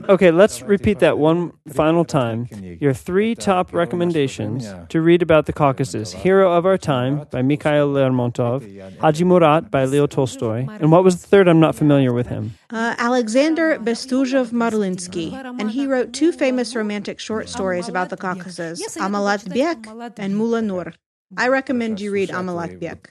Okay, 0.10 0.32
let's 0.32 0.62
repeat 0.62 1.00
that 1.00 1.18
one 1.18 1.52
final 1.68 2.06
time. 2.06 2.48
Your 2.80 2.94
three 2.94 3.36
top 3.36 3.74
recommendations 3.74 4.74
to 4.90 5.02
read 5.02 5.22
about 5.22 5.46
the 5.46 5.54
Caucasus 5.54 6.14
Hero 6.14 6.52
of 6.52 6.66
Our 6.66 6.78
Time 6.78 7.26
by 7.32 7.42
Mikhail 7.42 7.88
Lermontov, 7.88 9.00
Haji 9.00 9.24
Murat 9.24 9.70
by 9.72 9.86
Leo 9.86 10.08
Tolstoy, 10.08 10.68
and 10.80 10.92
what 10.92 11.04
was 11.04 11.22
the 11.22 11.28
third? 11.28 11.48
I'm 11.48 11.60
not 11.60 11.76
familiar 11.76 12.14
with 12.14 12.28
him. 12.28 12.56
Uh, 12.70 12.96
Alexander 12.98 13.78
Bestuzhev 13.80 14.52
Marlinsky, 14.52 15.34
and 15.60 15.72
he 15.72 15.88
wrote 15.88 16.14
two 16.14 16.32
famous 16.32 16.76
romantic 16.76 17.20
short 17.20 17.50
stories 17.50 17.88
about 17.88 18.10
the 18.10 18.18
Caucasus 18.18 18.80
Amalat 18.98 19.52
Bek 19.54 19.88
and 20.18 20.38
Mula 20.38 20.62
Nur. 20.62 20.94
I 21.38 21.48
recommend 21.48 22.02
you 22.02 22.12
read 22.12 22.30
Amalat 22.30 22.80
Bek. 22.80 23.10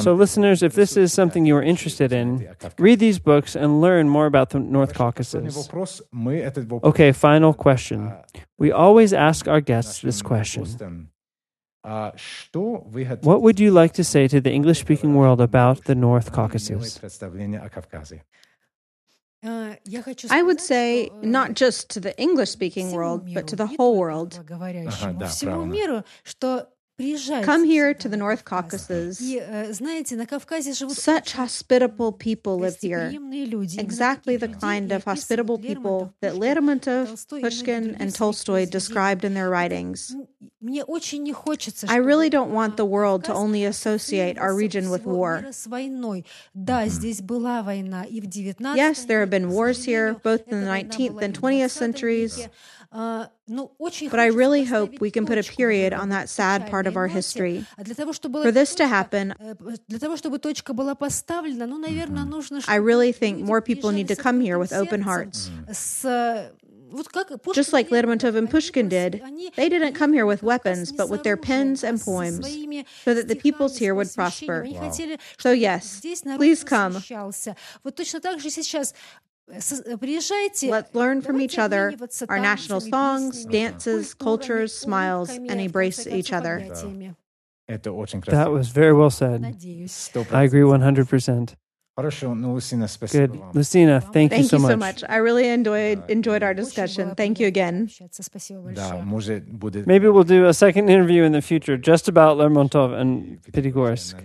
So, 0.00 0.14
listeners, 0.14 0.62
if 0.62 0.74
this 0.74 0.96
is 0.96 1.12
something 1.12 1.46
you 1.46 1.56
are 1.56 1.62
interested 1.62 2.12
in, 2.12 2.48
read 2.78 2.98
these 2.98 3.20
books 3.20 3.54
and 3.54 3.80
learn 3.80 4.08
more 4.08 4.26
about 4.26 4.50
the 4.50 4.58
North 4.58 4.94
Caucasus. 4.94 5.68
Okay, 6.82 7.12
final 7.12 7.54
question. 7.54 8.12
We 8.58 8.72
always 8.72 9.12
ask 9.12 9.46
our 9.46 9.60
guests 9.60 10.00
this 10.00 10.20
question 10.20 11.08
What 11.84 13.42
would 13.42 13.60
you 13.60 13.70
like 13.70 13.92
to 13.94 14.04
say 14.04 14.26
to 14.28 14.40
the 14.40 14.50
English 14.50 14.80
speaking 14.80 15.14
world 15.14 15.40
about 15.40 15.84
the 15.84 15.94
North 15.94 16.32
Caucasus? 16.32 16.98
I 19.42 20.42
would 20.42 20.60
say 20.60 21.10
not 21.22 21.54
just 21.54 21.88
to 21.90 22.00
the 22.00 22.18
English 22.20 22.50
speaking 22.50 22.92
world, 22.92 23.32
but 23.32 23.46
to 23.46 23.56
the 23.56 23.66
whole 23.66 23.96
world. 23.96 24.38
Come 27.44 27.64
here 27.64 27.94
to 27.94 28.08
the 28.08 28.16
North 28.16 28.44
Caucasus. 28.44 29.20
Such 30.94 31.32
hospitable 31.32 32.12
people 32.12 32.58
live 32.58 32.76
here. 32.80 33.10
Exactly 33.80 34.36
the 34.36 34.48
kind 34.60 34.92
of 34.92 35.04
hospitable 35.04 35.58
people 35.58 36.12
that 36.20 36.34
Lermontov, 36.34 37.08
Pushkin, 37.42 37.96
and 37.98 38.14
Tolstoy 38.14 38.66
described 38.66 39.24
in 39.24 39.34
their 39.34 39.48
writings. 39.48 40.14
I 41.88 41.96
really 41.96 42.28
don't 42.28 42.52
want 42.52 42.76
the 42.76 42.84
world 42.84 43.24
to 43.24 43.32
only 43.32 43.64
associate 43.64 44.36
our 44.38 44.54
region 44.54 44.90
with 44.90 45.06
war. 45.06 45.42
Mm. 46.54 46.64
Yes, 48.76 49.04
there 49.06 49.20
have 49.20 49.30
been 49.30 49.48
wars 49.50 49.84
here, 49.84 50.14
both 50.22 50.46
in 50.48 50.60
the 50.60 50.66
19th 50.66 51.22
and 51.22 51.40
20th 51.40 51.70
centuries. 51.70 52.46
But 52.92 53.30
I 54.18 54.26
really 54.26 54.64
hope 54.64 55.00
we 55.00 55.10
can 55.10 55.26
put 55.26 55.38
a 55.38 55.42
period 55.42 55.92
on 55.92 56.08
that 56.08 56.28
sad 56.28 56.68
part 56.68 56.86
of 56.86 56.96
our 56.96 57.06
history. 57.06 57.64
For 57.78 58.50
this 58.50 58.74
to 58.76 58.86
happen, 58.88 59.34
I 62.68 62.74
really 62.76 63.12
think 63.12 63.40
more 63.40 63.60
people 63.62 63.92
need 63.92 64.08
to 64.08 64.16
come 64.16 64.40
here 64.40 64.58
with 64.58 64.72
open 64.72 65.02
hearts. 65.02 65.50
Just 67.54 67.72
like 67.72 67.88
Lermontov 67.90 68.34
and 68.34 68.50
Pushkin 68.50 68.88
did, 68.88 69.22
they 69.54 69.68
didn't 69.68 69.92
come 69.92 70.12
here 70.12 70.26
with 70.26 70.42
weapons, 70.42 70.90
but 70.90 71.08
with 71.08 71.22
their 71.22 71.36
pens 71.36 71.84
and 71.84 72.00
poems, 72.00 72.44
so 73.04 73.14
that 73.14 73.28
the 73.28 73.36
peoples 73.36 73.78
here 73.78 73.94
would 73.94 74.12
prosper. 74.12 74.66
Wow. 74.68 74.90
So, 75.38 75.52
yes, 75.52 76.00
please 76.36 76.64
come. 76.64 77.00
Let's 79.52 80.94
learn 80.94 81.20
from 81.22 81.40
each 81.40 81.58
other 81.58 81.94
our 82.28 82.38
national 82.38 82.80
songs, 82.80 83.44
dances, 83.46 84.14
cultures, 84.14 84.72
smiles, 84.74 85.38
and 85.48 85.60
embrace 85.60 86.06
each 86.06 86.32
other. 86.32 86.58
That 87.68 88.50
was 88.50 88.68
very 88.68 88.92
well 88.92 89.10
said. 89.10 89.56
I 90.32 90.42
agree 90.44 90.62
100%. 90.62 91.54
Good. 91.99 93.39
Lucina, 93.53 94.01
thank, 94.01 94.29
thank 94.29 94.41
you 94.41 94.49
so 94.49 94.59
much. 94.59 94.67
Thank 94.67 94.69
you 94.69 94.69
so 94.69 94.75
much. 94.75 95.03
I 95.07 95.15
really 95.15 95.47
enjoyed 95.47 96.03
enjoyed 96.09 96.43
our 96.43 96.53
discussion. 96.53 97.15
Thank 97.15 97.39
you 97.39 97.47
again. 97.47 97.89
Maybe 99.85 100.09
we'll 100.09 100.25
do 100.25 100.45
a 100.45 100.53
second 100.53 100.89
interview 100.89 101.23
in 101.23 101.31
the 101.31 101.41
future 101.41 101.77
just 101.77 102.09
about 102.09 102.35
Lermontov 102.35 102.91
and 102.99 103.41
Pitigorsk. 103.43 104.15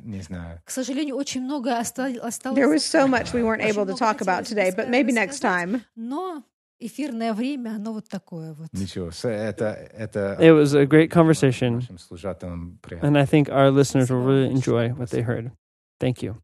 There 2.54 2.68
was 2.68 2.84
so 2.84 3.06
much 3.06 3.32
we 3.32 3.44
weren't 3.44 3.62
able 3.62 3.86
to 3.86 3.94
talk 3.94 4.20
about 4.20 4.46
today, 4.46 4.72
but 4.74 4.88
maybe 4.88 5.12
next 5.12 5.38
time. 5.38 5.84
эфирное 6.80 7.34
время, 7.34 7.74
оно 7.76 7.92
вот 7.92 8.08
такое 8.08 8.54
вот. 8.54 8.68
Ничего, 8.72 9.10
это, 9.28 9.90
это... 9.92 10.38
It 10.40 10.52
was 10.52 10.74
a 10.74 10.86
great 10.86 11.10
conversation, 11.10 11.86
and 13.02 13.18
I 13.18 13.26
think 13.26 13.50
our 13.50 13.70
listeners 13.70 14.10
will 14.10 14.22
really 14.22 14.50
enjoy 14.50 14.88
what 14.88 15.10
they 15.10 15.20
heard. 15.20 15.52
Thank 16.00 16.22
you. 16.22 16.40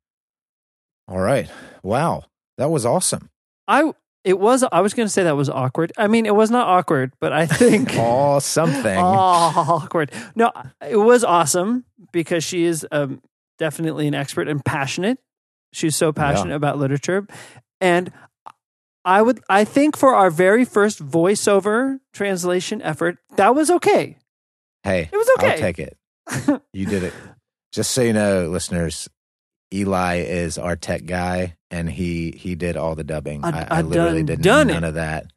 All 1.12 1.20
right. 1.20 1.50
Wow. 1.84 2.24
That 2.58 2.72
was 2.72 2.86
awesome. 2.86 3.30
I 3.68 3.92
it 4.24 4.40
was 4.40 4.64
I 4.72 4.82
was 4.82 4.94
going 4.94 5.08
to 5.08 5.12
say 5.12 5.24
that 5.24 5.36
was 5.36 5.50
awkward. 5.50 5.92
I 5.98 6.08
mean, 6.08 6.26
it 6.26 6.36
was 6.36 6.50
not 6.50 6.68
awkward, 6.68 7.14
but 7.20 7.34
I 7.34 7.46
think 7.46 7.90
oh 7.98 8.40
something 8.40 8.98
oh, 8.98 9.02
awkward. 9.04 10.12
No, 10.36 10.52
it 10.88 10.96
was 10.96 11.24
awesome 11.24 11.86
because 12.14 12.44
she 12.44 12.64
is 12.64 12.88
um, 12.92 13.22
definitely 13.58 14.08
an 14.08 14.14
expert 14.14 14.48
and 14.48 14.64
passionate. 14.64 15.20
She's 15.74 15.96
so 15.96 16.14
passionate 16.14 16.52
yeah. 16.52 16.58
about 16.58 16.78
literature, 16.78 17.28
and 17.82 18.12
I 19.04 19.22
would 19.22 19.42
I 19.50 19.66
think 19.66 19.98
for 19.98 20.16
our 20.16 20.30
very 20.30 20.66
first 20.66 21.06
voiceover 21.06 22.00
translation 22.14 22.82
effort, 22.82 23.18
that 23.38 23.56
was 23.56 23.70
okay. 23.72 24.18
Hey, 24.84 25.10
it 25.12 25.18
was 25.18 25.30
okay. 25.38 25.52
I'll 25.52 25.58
take 25.58 25.80
it. 25.80 25.98
you 26.74 26.86
did 26.86 27.04
it. 27.04 27.14
Just 27.72 27.92
so 27.92 28.02
you 28.02 28.14
know, 28.14 28.50
listeners, 28.50 29.10
Eli 29.74 30.18
is 30.18 30.58
our 30.58 30.76
tech 30.76 31.06
guy, 31.06 31.56
and 31.70 31.90
he 31.90 32.32
he 32.32 32.56
did 32.56 32.78
all 32.78 32.96
the 32.96 33.04
dubbing. 33.04 33.44
I, 33.44 33.62
I, 33.64 33.68
I 33.70 33.82
literally 33.82 34.24
did 34.24 34.44
none 34.44 34.70
it. 34.70 34.84
of 34.84 34.96
that. 34.96 35.28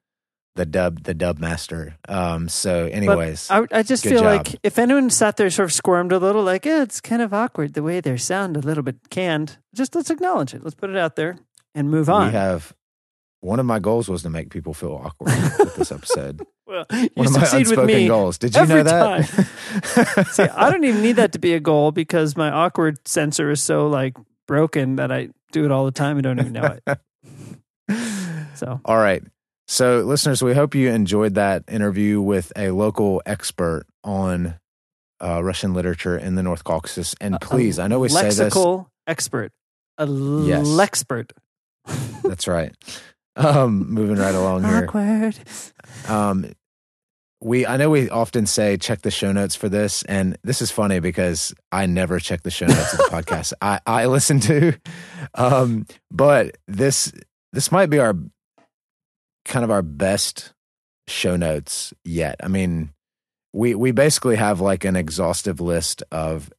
The 0.57 0.67
dub, 0.67 1.03
the 1.03 1.15
dub 1.15 1.39
master. 1.39 1.97
Um. 2.09 2.49
So, 2.49 2.87
anyways, 2.87 3.51
I, 3.51 3.67
I, 3.73 3.83
just 3.83 4.05
feel 4.05 4.23
job. 4.23 4.25
like 4.25 4.61
if 4.63 4.79
anyone 4.79 5.11
sat 5.11 5.37
there 5.37 5.51
sort 5.51 5.69
of 5.69 5.73
squirmed 5.73 6.13
a 6.13 6.19
little, 6.19 6.45
like 6.45 6.65
it's 6.65 7.01
kind 7.01 7.23
of 7.23 7.35
awkward 7.35 7.75
the 7.75 7.83
way 7.83 8.01
they 8.01 8.17
sound 8.17 8.57
a 8.57 8.61
little 8.61 8.85
bit 8.85 8.97
canned. 9.11 9.59
Just 9.75 9.97
let's 9.97 10.11
acknowledge 10.11 10.55
it. 10.55 10.63
Let's 10.63 10.77
put 10.77 10.91
it 10.91 10.97
out 10.97 11.17
there 11.17 11.39
and 11.75 11.91
move 11.91 12.09
on. 12.09 12.29
We 12.29 12.33
have 12.35 12.73
one 13.41 13.59
of 13.59 13.67
my 13.67 13.81
goals 13.81 14.09
was 14.09 14.23
to 14.23 14.31
make 14.31 14.51
people 14.51 14.75
feel 14.75 14.95
awkward 15.05 15.35
with 15.59 15.75
this 15.75 15.93
episode. 15.93 16.47
well, 16.67 16.87
you 16.93 17.11
one 17.15 17.27
unspoken 17.27 17.77
with 17.77 17.87
me 17.87 18.09
goals. 18.09 18.39
Did 18.39 18.55
you 18.55 18.67
know 18.67 18.83
that? 18.83 20.27
See, 20.33 20.43
I 20.43 20.71
don't 20.71 20.85
even 20.85 21.03
need 21.03 21.17
that 21.17 21.33
to 21.33 21.39
be 21.39 21.55
a 21.55 21.61
goal 21.61 21.93
because 21.93 22.37
my 22.37 22.51
awkward 22.51 23.07
sensor 23.07 23.51
is 23.51 23.63
so 23.63 23.89
like 23.89 24.17
broken 24.47 24.97
that 24.97 25.13
I 25.13 25.29
do 25.53 25.65
it 25.65 25.71
all 25.71 25.85
the 25.85 25.93
time 25.93 26.17
and 26.17 26.25
don't 26.25 26.41
even 26.41 26.53
know 26.53 26.79
it. 26.87 26.99
so, 28.55 28.81
all 28.85 28.99
right. 28.99 29.23
So, 29.67 30.01
listeners, 30.01 30.43
we 30.43 30.55
hope 30.55 30.75
you 30.75 30.91
enjoyed 30.91 31.35
that 31.35 31.65
interview 31.69 32.21
with 32.21 32.53
a 32.57 32.71
local 32.71 33.23
expert 33.25 33.87
on 34.03 34.59
uh, 35.23 35.43
Russian 35.43 35.73
literature 35.75 36.19
in 36.19 36.35
the 36.35 36.43
North 36.43 36.65
Caucasus. 36.65 37.15
And 37.21 37.41
please, 37.41 37.79
I 37.79 37.87
know 37.87 38.01
we 38.01 38.09
say 38.09 38.25
this. 38.25 38.39
Lexical 38.39 38.87
expert. 39.07 39.53
A 39.97 40.07
yes. 40.07 40.67
lexpert. 40.67 41.31
That's 42.23 42.49
right. 42.49 42.75
Um, 43.37 43.91
moving 43.91 44.17
right 44.17 44.35
along 44.35 44.65
here. 44.65 44.85
Awkward. 44.85 45.39
Um, 46.09 46.53
we 47.41 47.67
I 47.67 47.77
know 47.77 47.91
we 47.91 48.09
often 48.09 48.47
say 48.47 48.77
check 48.77 49.03
the 49.03 49.11
show 49.11 49.33
notes 49.33 49.55
for 49.55 49.69
this, 49.69 50.03
and 50.05 50.39
this 50.43 50.63
is 50.63 50.71
funny 50.71 51.01
because 51.01 51.55
I 51.71 51.87
never 51.87 52.19
check 52.19 52.43
the 52.43 52.51
show 52.51 52.67
notes 52.67 52.93
of 52.93 52.99
the 52.99 53.05
podcast 53.05 53.53
I, 53.63 53.81
I 53.87 54.07
listen 54.07 54.41
to. 54.41 54.73
Um, 55.35 55.87
but 56.11 56.57
this 56.67 57.13
this 57.53 57.71
might 57.71 57.91
be 57.91 57.99
our 57.99 58.15
kind 59.45 59.65
of 59.65 59.71
our 59.71 59.83
best 59.83 60.55
show 61.07 61.37
notes 61.37 61.93
yet. 62.05 62.37
I 62.43 62.49
mean, 62.49 62.91
we 63.53 63.75
we 63.75 63.91
basically 63.93 64.37
have 64.37 64.61
like 64.61 64.85
an 64.85 64.97
exhaustive 64.97 65.61
list 65.61 66.03
of 66.11 66.51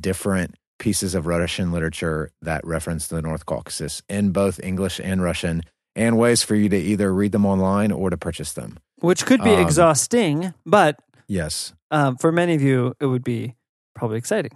different 0.00 0.54
pieces 0.78 1.14
of 1.14 1.26
Russian 1.26 1.72
literature 1.72 2.30
that 2.42 2.64
reference 2.66 3.08
the 3.08 3.22
North 3.22 3.46
Caucasus 3.46 4.02
in 4.08 4.30
both 4.30 4.60
English 4.62 5.00
and 5.02 5.22
Russian, 5.22 5.62
and 5.98 6.16
ways 6.16 6.42
for 6.42 6.54
you 6.54 6.68
to 6.70 6.76
either 6.76 7.12
read 7.12 7.32
them 7.32 7.44
online 7.44 7.92
or 7.92 8.08
to 8.08 8.16
purchase 8.16 8.52
them 8.54 8.78
which 9.00 9.26
could 9.26 9.42
be 9.42 9.50
um, 9.50 9.60
exhausting, 9.60 10.54
but 10.66 10.98
yes, 11.26 11.72
um, 11.90 12.16
for 12.16 12.32
many 12.32 12.54
of 12.54 12.62
you, 12.62 12.94
it 13.00 13.06
would 13.06 13.24
be 13.24 13.54
probably 13.94 14.18
exciting. 14.18 14.52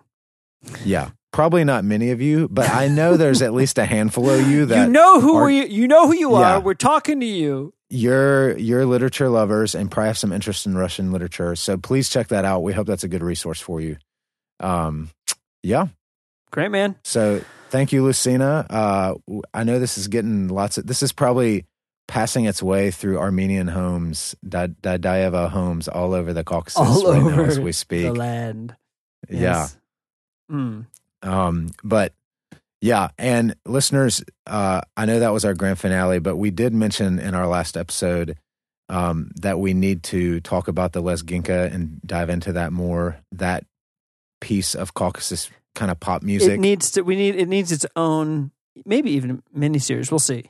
Yeah, 0.85 1.11
probably 1.33 1.65
not 1.65 1.85
many 1.85 2.11
of 2.11 2.21
you, 2.21 2.49
but 2.49 2.71
I 2.71 2.89
know 2.89 3.17
there's 3.17 3.43
at 3.43 3.53
least 3.53 3.79
a 3.79 3.85
handful 3.85 4.31
of 4.31 4.47
you 4.49 4.67
that 4.67 4.87
you 4.87 4.93
know 4.93 5.21
who 5.21 5.37
are, 5.37 5.51
you, 5.51 5.65
you 5.65 5.89
know 5.89 6.07
who 6.07 6.15
you 6.15 6.35
are. 6.35 6.61
We're 6.61 6.75
talking 6.75 7.21
to 7.21 7.27
you. 7.27 7.73
You're 7.91 8.57
you're 8.57 8.87
literature 8.87 9.29
lovers 9.29 9.75
and 9.75 9.91
probably 9.91 10.09
have 10.09 10.19
some 10.19 10.33
interest 10.33 10.67
in 10.67 10.77
Russian 10.77 11.13
literature. 11.13 11.55
So 11.57 11.77
please 11.77 12.09
check 12.09 12.29
that 12.29 12.45
out. 12.45 12.61
We 12.63 12.73
hope 12.73 12.87
that's 12.87 13.05
a 13.05 13.09
good 13.09 13.23
resource 13.23 13.61
for 13.61 13.81
you. 13.81 13.99
Um, 14.61 15.11
yeah, 15.63 15.89
great 16.51 16.71
man. 16.71 16.97
So 17.05 17.43
thank 17.73 17.91
you, 17.91 18.05
Lucina. 18.05 18.67
Uh, 18.71 19.15
I 19.53 19.65
know 19.65 19.81
this 19.81 19.99
is 19.99 20.07
getting 20.07 20.49
lots 20.49 20.79
of. 20.79 20.87
This 20.87 21.03
is 21.03 21.13
probably 21.13 21.65
passing 22.07 22.45
its 22.45 22.63
way 22.63 22.91
through 22.91 23.19
Armenian 23.19 23.69
homes, 23.69 24.37
Dadayeva 24.47 25.49
homes 25.49 25.89
all 25.89 26.15
over 26.15 26.33
the 26.33 26.45
Caucasus 26.45 26.77
all 26.77 27.13
right 27.13 27.21
over 27.23 27.37
now 27.37 27.43
as 27.43 27.59
we 27.59 27.73
speak. 27.73 28.05
The 28.05 28.13
land. 28.13 28.77
Yes. 29.29 29.77
Yeah. 30.51 30.57
Mm. 30.57 30.87
Um, 31.23 31.71
but 31.83 32.13
yeah, 32.81 33.09
and 33.17 33.57
listeners, 33.65 34.23
uh, 34.47 34.83
I 34.97 35.07
know 35.07 35.21
that 35.21 35.33
was 35.33 35.45
our 35.45 35.55
grand 35.55 35.79
finale, 35.79 36.19
but 36.19 36.37
we 36.37 36.51
did 36.51 36.75
mention 36.75 37.19
in 37.19 37.35
our 37.35 37.47
last 37.47 37.77
episode 37.77 38.37
um, 38.89 39.31
that 39.37 39.59
we 39.59 39.73
need 39.73 40.03
to 40.05 40.41
talk 40.41 40.69
about 40.69 40.93
the 40.93 41.03
Lezginka 41.03 41.73
and 41.73 42.01
dive 42.05 42.29
into 42.29 42.53
that 42.53 42.73
more. 42.73 43.19
That 43.31 43.65
piece 44.41 44.75
of 44.75 44.93
Caucasus 44.93 45.49
kind 45.75 45.91
of 45.91 46.01
pop 46.01 46.23
music. 46.23 46.53
It 46.53 46.61
needs 46.61 46.93
to. 46.93 47.03
We 47.03 47.17
need. 47.17 47.37
It 47.37 47.49
needs 47.49 47.73
its 47.73 47.87
own, 47.97 48.51
maybe 48.85 49.13
even 49.13 49.31
a 49.31 49.59
miniseries. 49.59 50.11
We'll 50.11 50.19
see. 50.19 50.45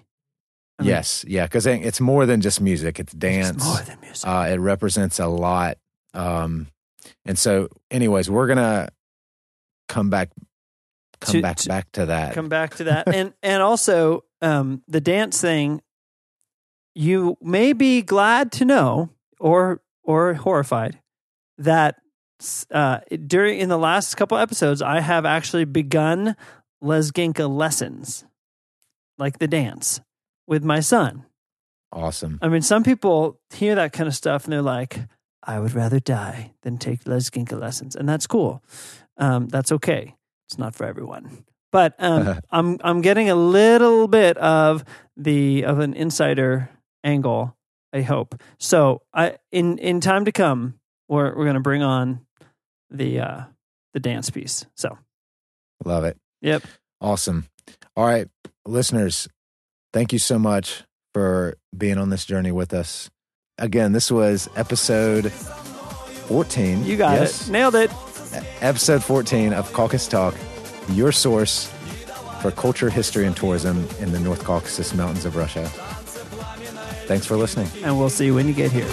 I 0.79 0.83
mean, 0.83 0.89
yes, 0.89 1.25
yeah, 1.29 1.45
because 1.45 1.67
it's 1.67 2.01
more 2.01 2.27
than 2.27 2.41
just 2.41 2.61
music; 2.61 2.99
it's 2.99 3.13
dance. 3.13 3.57
It's 3.57 3.65
more 3.65 3.83
than 3.83 4.01
music. 4.01 4.27
Uh, 4.27 4.49
it 4.51 4.59
represents 4.59 5.19
a 5.19 5.27
lot, 5.27 5.79
um, 6.15 6.69
and 7.25 7.39
so, 7.39 7.69
anyways, 7.91 8.31
we're 8.31 8.47
gonna 8.47 8.89
come 9.89 10.11
back, 10.11 10.31
come 11.21 11.33
to, 11.35 11.43
back, 11.43 11.57
to, 11.59 11.69
back 11.69 11.93
to 11.93 12.07
that. 12.07 12.35
Come 12.35 12.49
back 12.49 12.77
to 12.77 12.85
that, 12.85 13.09
and 13.15 13.33
and 13.43 13.63
also 13.63 14.25
um, 14.41 14.83
the 14.89 15.01
dance 15.01 15.41
thing. 15.41 15.83
You 16.95 17.39
may 17.41 17.73
be 17.73 18.03
glad 18.03 18.53
to 18.53 18.65
know, 18.65 19.11
or 19.41 19.81
or 20.03 20.35
horrified, 20.35 21.01
that 21.59 22.02
uh, 22.71 23.01
during 23.27 23.59
in 23.59 23.69
the 23.69 23.79
last 23.79 24.17
couple 24.17 24.39
episodes, 24.39 24.83
I 24.83 25.01
have 25.01 25.25
actually 25.25 25.65
begun 25.65 26.37
Lezginka 26.83 27.49
lessons, 27.49 28.25
like 29.19 29.39
the 29.39 29.49
dance 29.49 30.01
with 30.47 30.65
my 30.65 30.81
son. 30.81 31.25
Awesome. 31.93 32.39
I 32.41 32.49
mean, 32.49 32.63
some 32.63 32.83
people 32.83 33.39
hear 33.53 33.75
that 33.75 33.93
kind 33.93 34.09
of 34.09 34.15
stuff 34.15 34.45
and 34.45 34.53
they're 34.53 34.63
like, 34.63 34.99
I 35.43 35.59
would 35.59 35.75
rather 35.75 36.01
die 36.01 36.53
than 36.63 36.79
take 36.79 37.05
Lezginka 37.05 37.61
lessons. 37.61 37.97
And 37.97 38.09
that's 38.09 38.27
cool. 38.27 38.63
Um, 39.19 39.49
that's 39.49 39.73
okay. 39.73 40.15
It's 40.49 40.59
not 40.59 40.75
for 40.75 40.85
everyone. 40.87 41.45
But 41.71 41.95
um, 41.99 42.41
I'm 42.51 42.79
I'm 42.83 43.01
getting 43.01 43.31
a 43.31 43.35
little 43.35 44.07
bit 44.09 44.37
of 44.39 44.85
the 45.17 45.65
of 45.65 45.79
an 45.81 45.95
insider 45.95 46.71
angle. 47.03 47.57
I 47.93 48.03
hope 48.03 48.41
so. 48.59 49.03
I 49.13 49.39
in 49.51 49.79
in 49.79 50.01
time 50.01 50.25
to 50.27 50.33
come, 50.33 50.75
we're 51.09 51.35
we're 51.37 51.45
going 51.45 51.55
to 51.55 51.61
bring 51.61 51.83
on 51.83 52.25
the 52.93 53.21
uh, 53.21 53.41
the 53.95 54.01
dance 54.01 54.31
piece. 54.31 54.67
So 54.77 54.99
love 55.85 56.05
it. 56.05 56.17
Yep. 56.41 56.65
Awesome. 57.01 57.47
All 57.97 58.07
right, 58.07 58.29
listeners, 58.65 59.29
Thank 59.93 60.13
you 60.13 60.19
so 60.19 60.39
much 60.39 60.85
for 61.13 61.59
being 61.77 61.99
on 61.99 62.09
this 62.09 62.25
journey 62.25 62.51
with 62.51 62.73
us. 62.73 63.11
Again, 63.59 63.93
this 63.93 64.11
was 64.11 64.49
episode 64.57 65.31
14. 65.31 66.85
You 66.85 66.97
got 66.97 67.21
yes? 67.21 67.47
it. 67.47 67.53
Nailed 67.53 67.75
it. 67.75 67.91
Episode 68.63 69.05
14 69.05 69.53
of 69.53 69.71
Caucus 69.75 70.09
Talk, 70.09 70.35
your 70.89 71.13
source 71.13 71.71
for 72.41 72.51
culture, 72.51 72.89
history, 72.89 73.27
and 73.27 73.37
tourism 73.37 73.87
in 74.01 74.13
the 74.13 74.21
North 74.21 74.43
Caucasus 74.43 74.95
Mountains 74.95 75.27
of 75.27 75.37
Russia. 75.37 75.67
Thanks 77.07 77.27
for 77.27 77.37
listening. 77.37 77.69
And 77.85 77.99
we'll 77.99 78.09
see 78.09 78.25
you 78.25 78.35
when 78.35 78.49
you 78.49 78.55
get 78.55 78.73
here. 78.73 78.89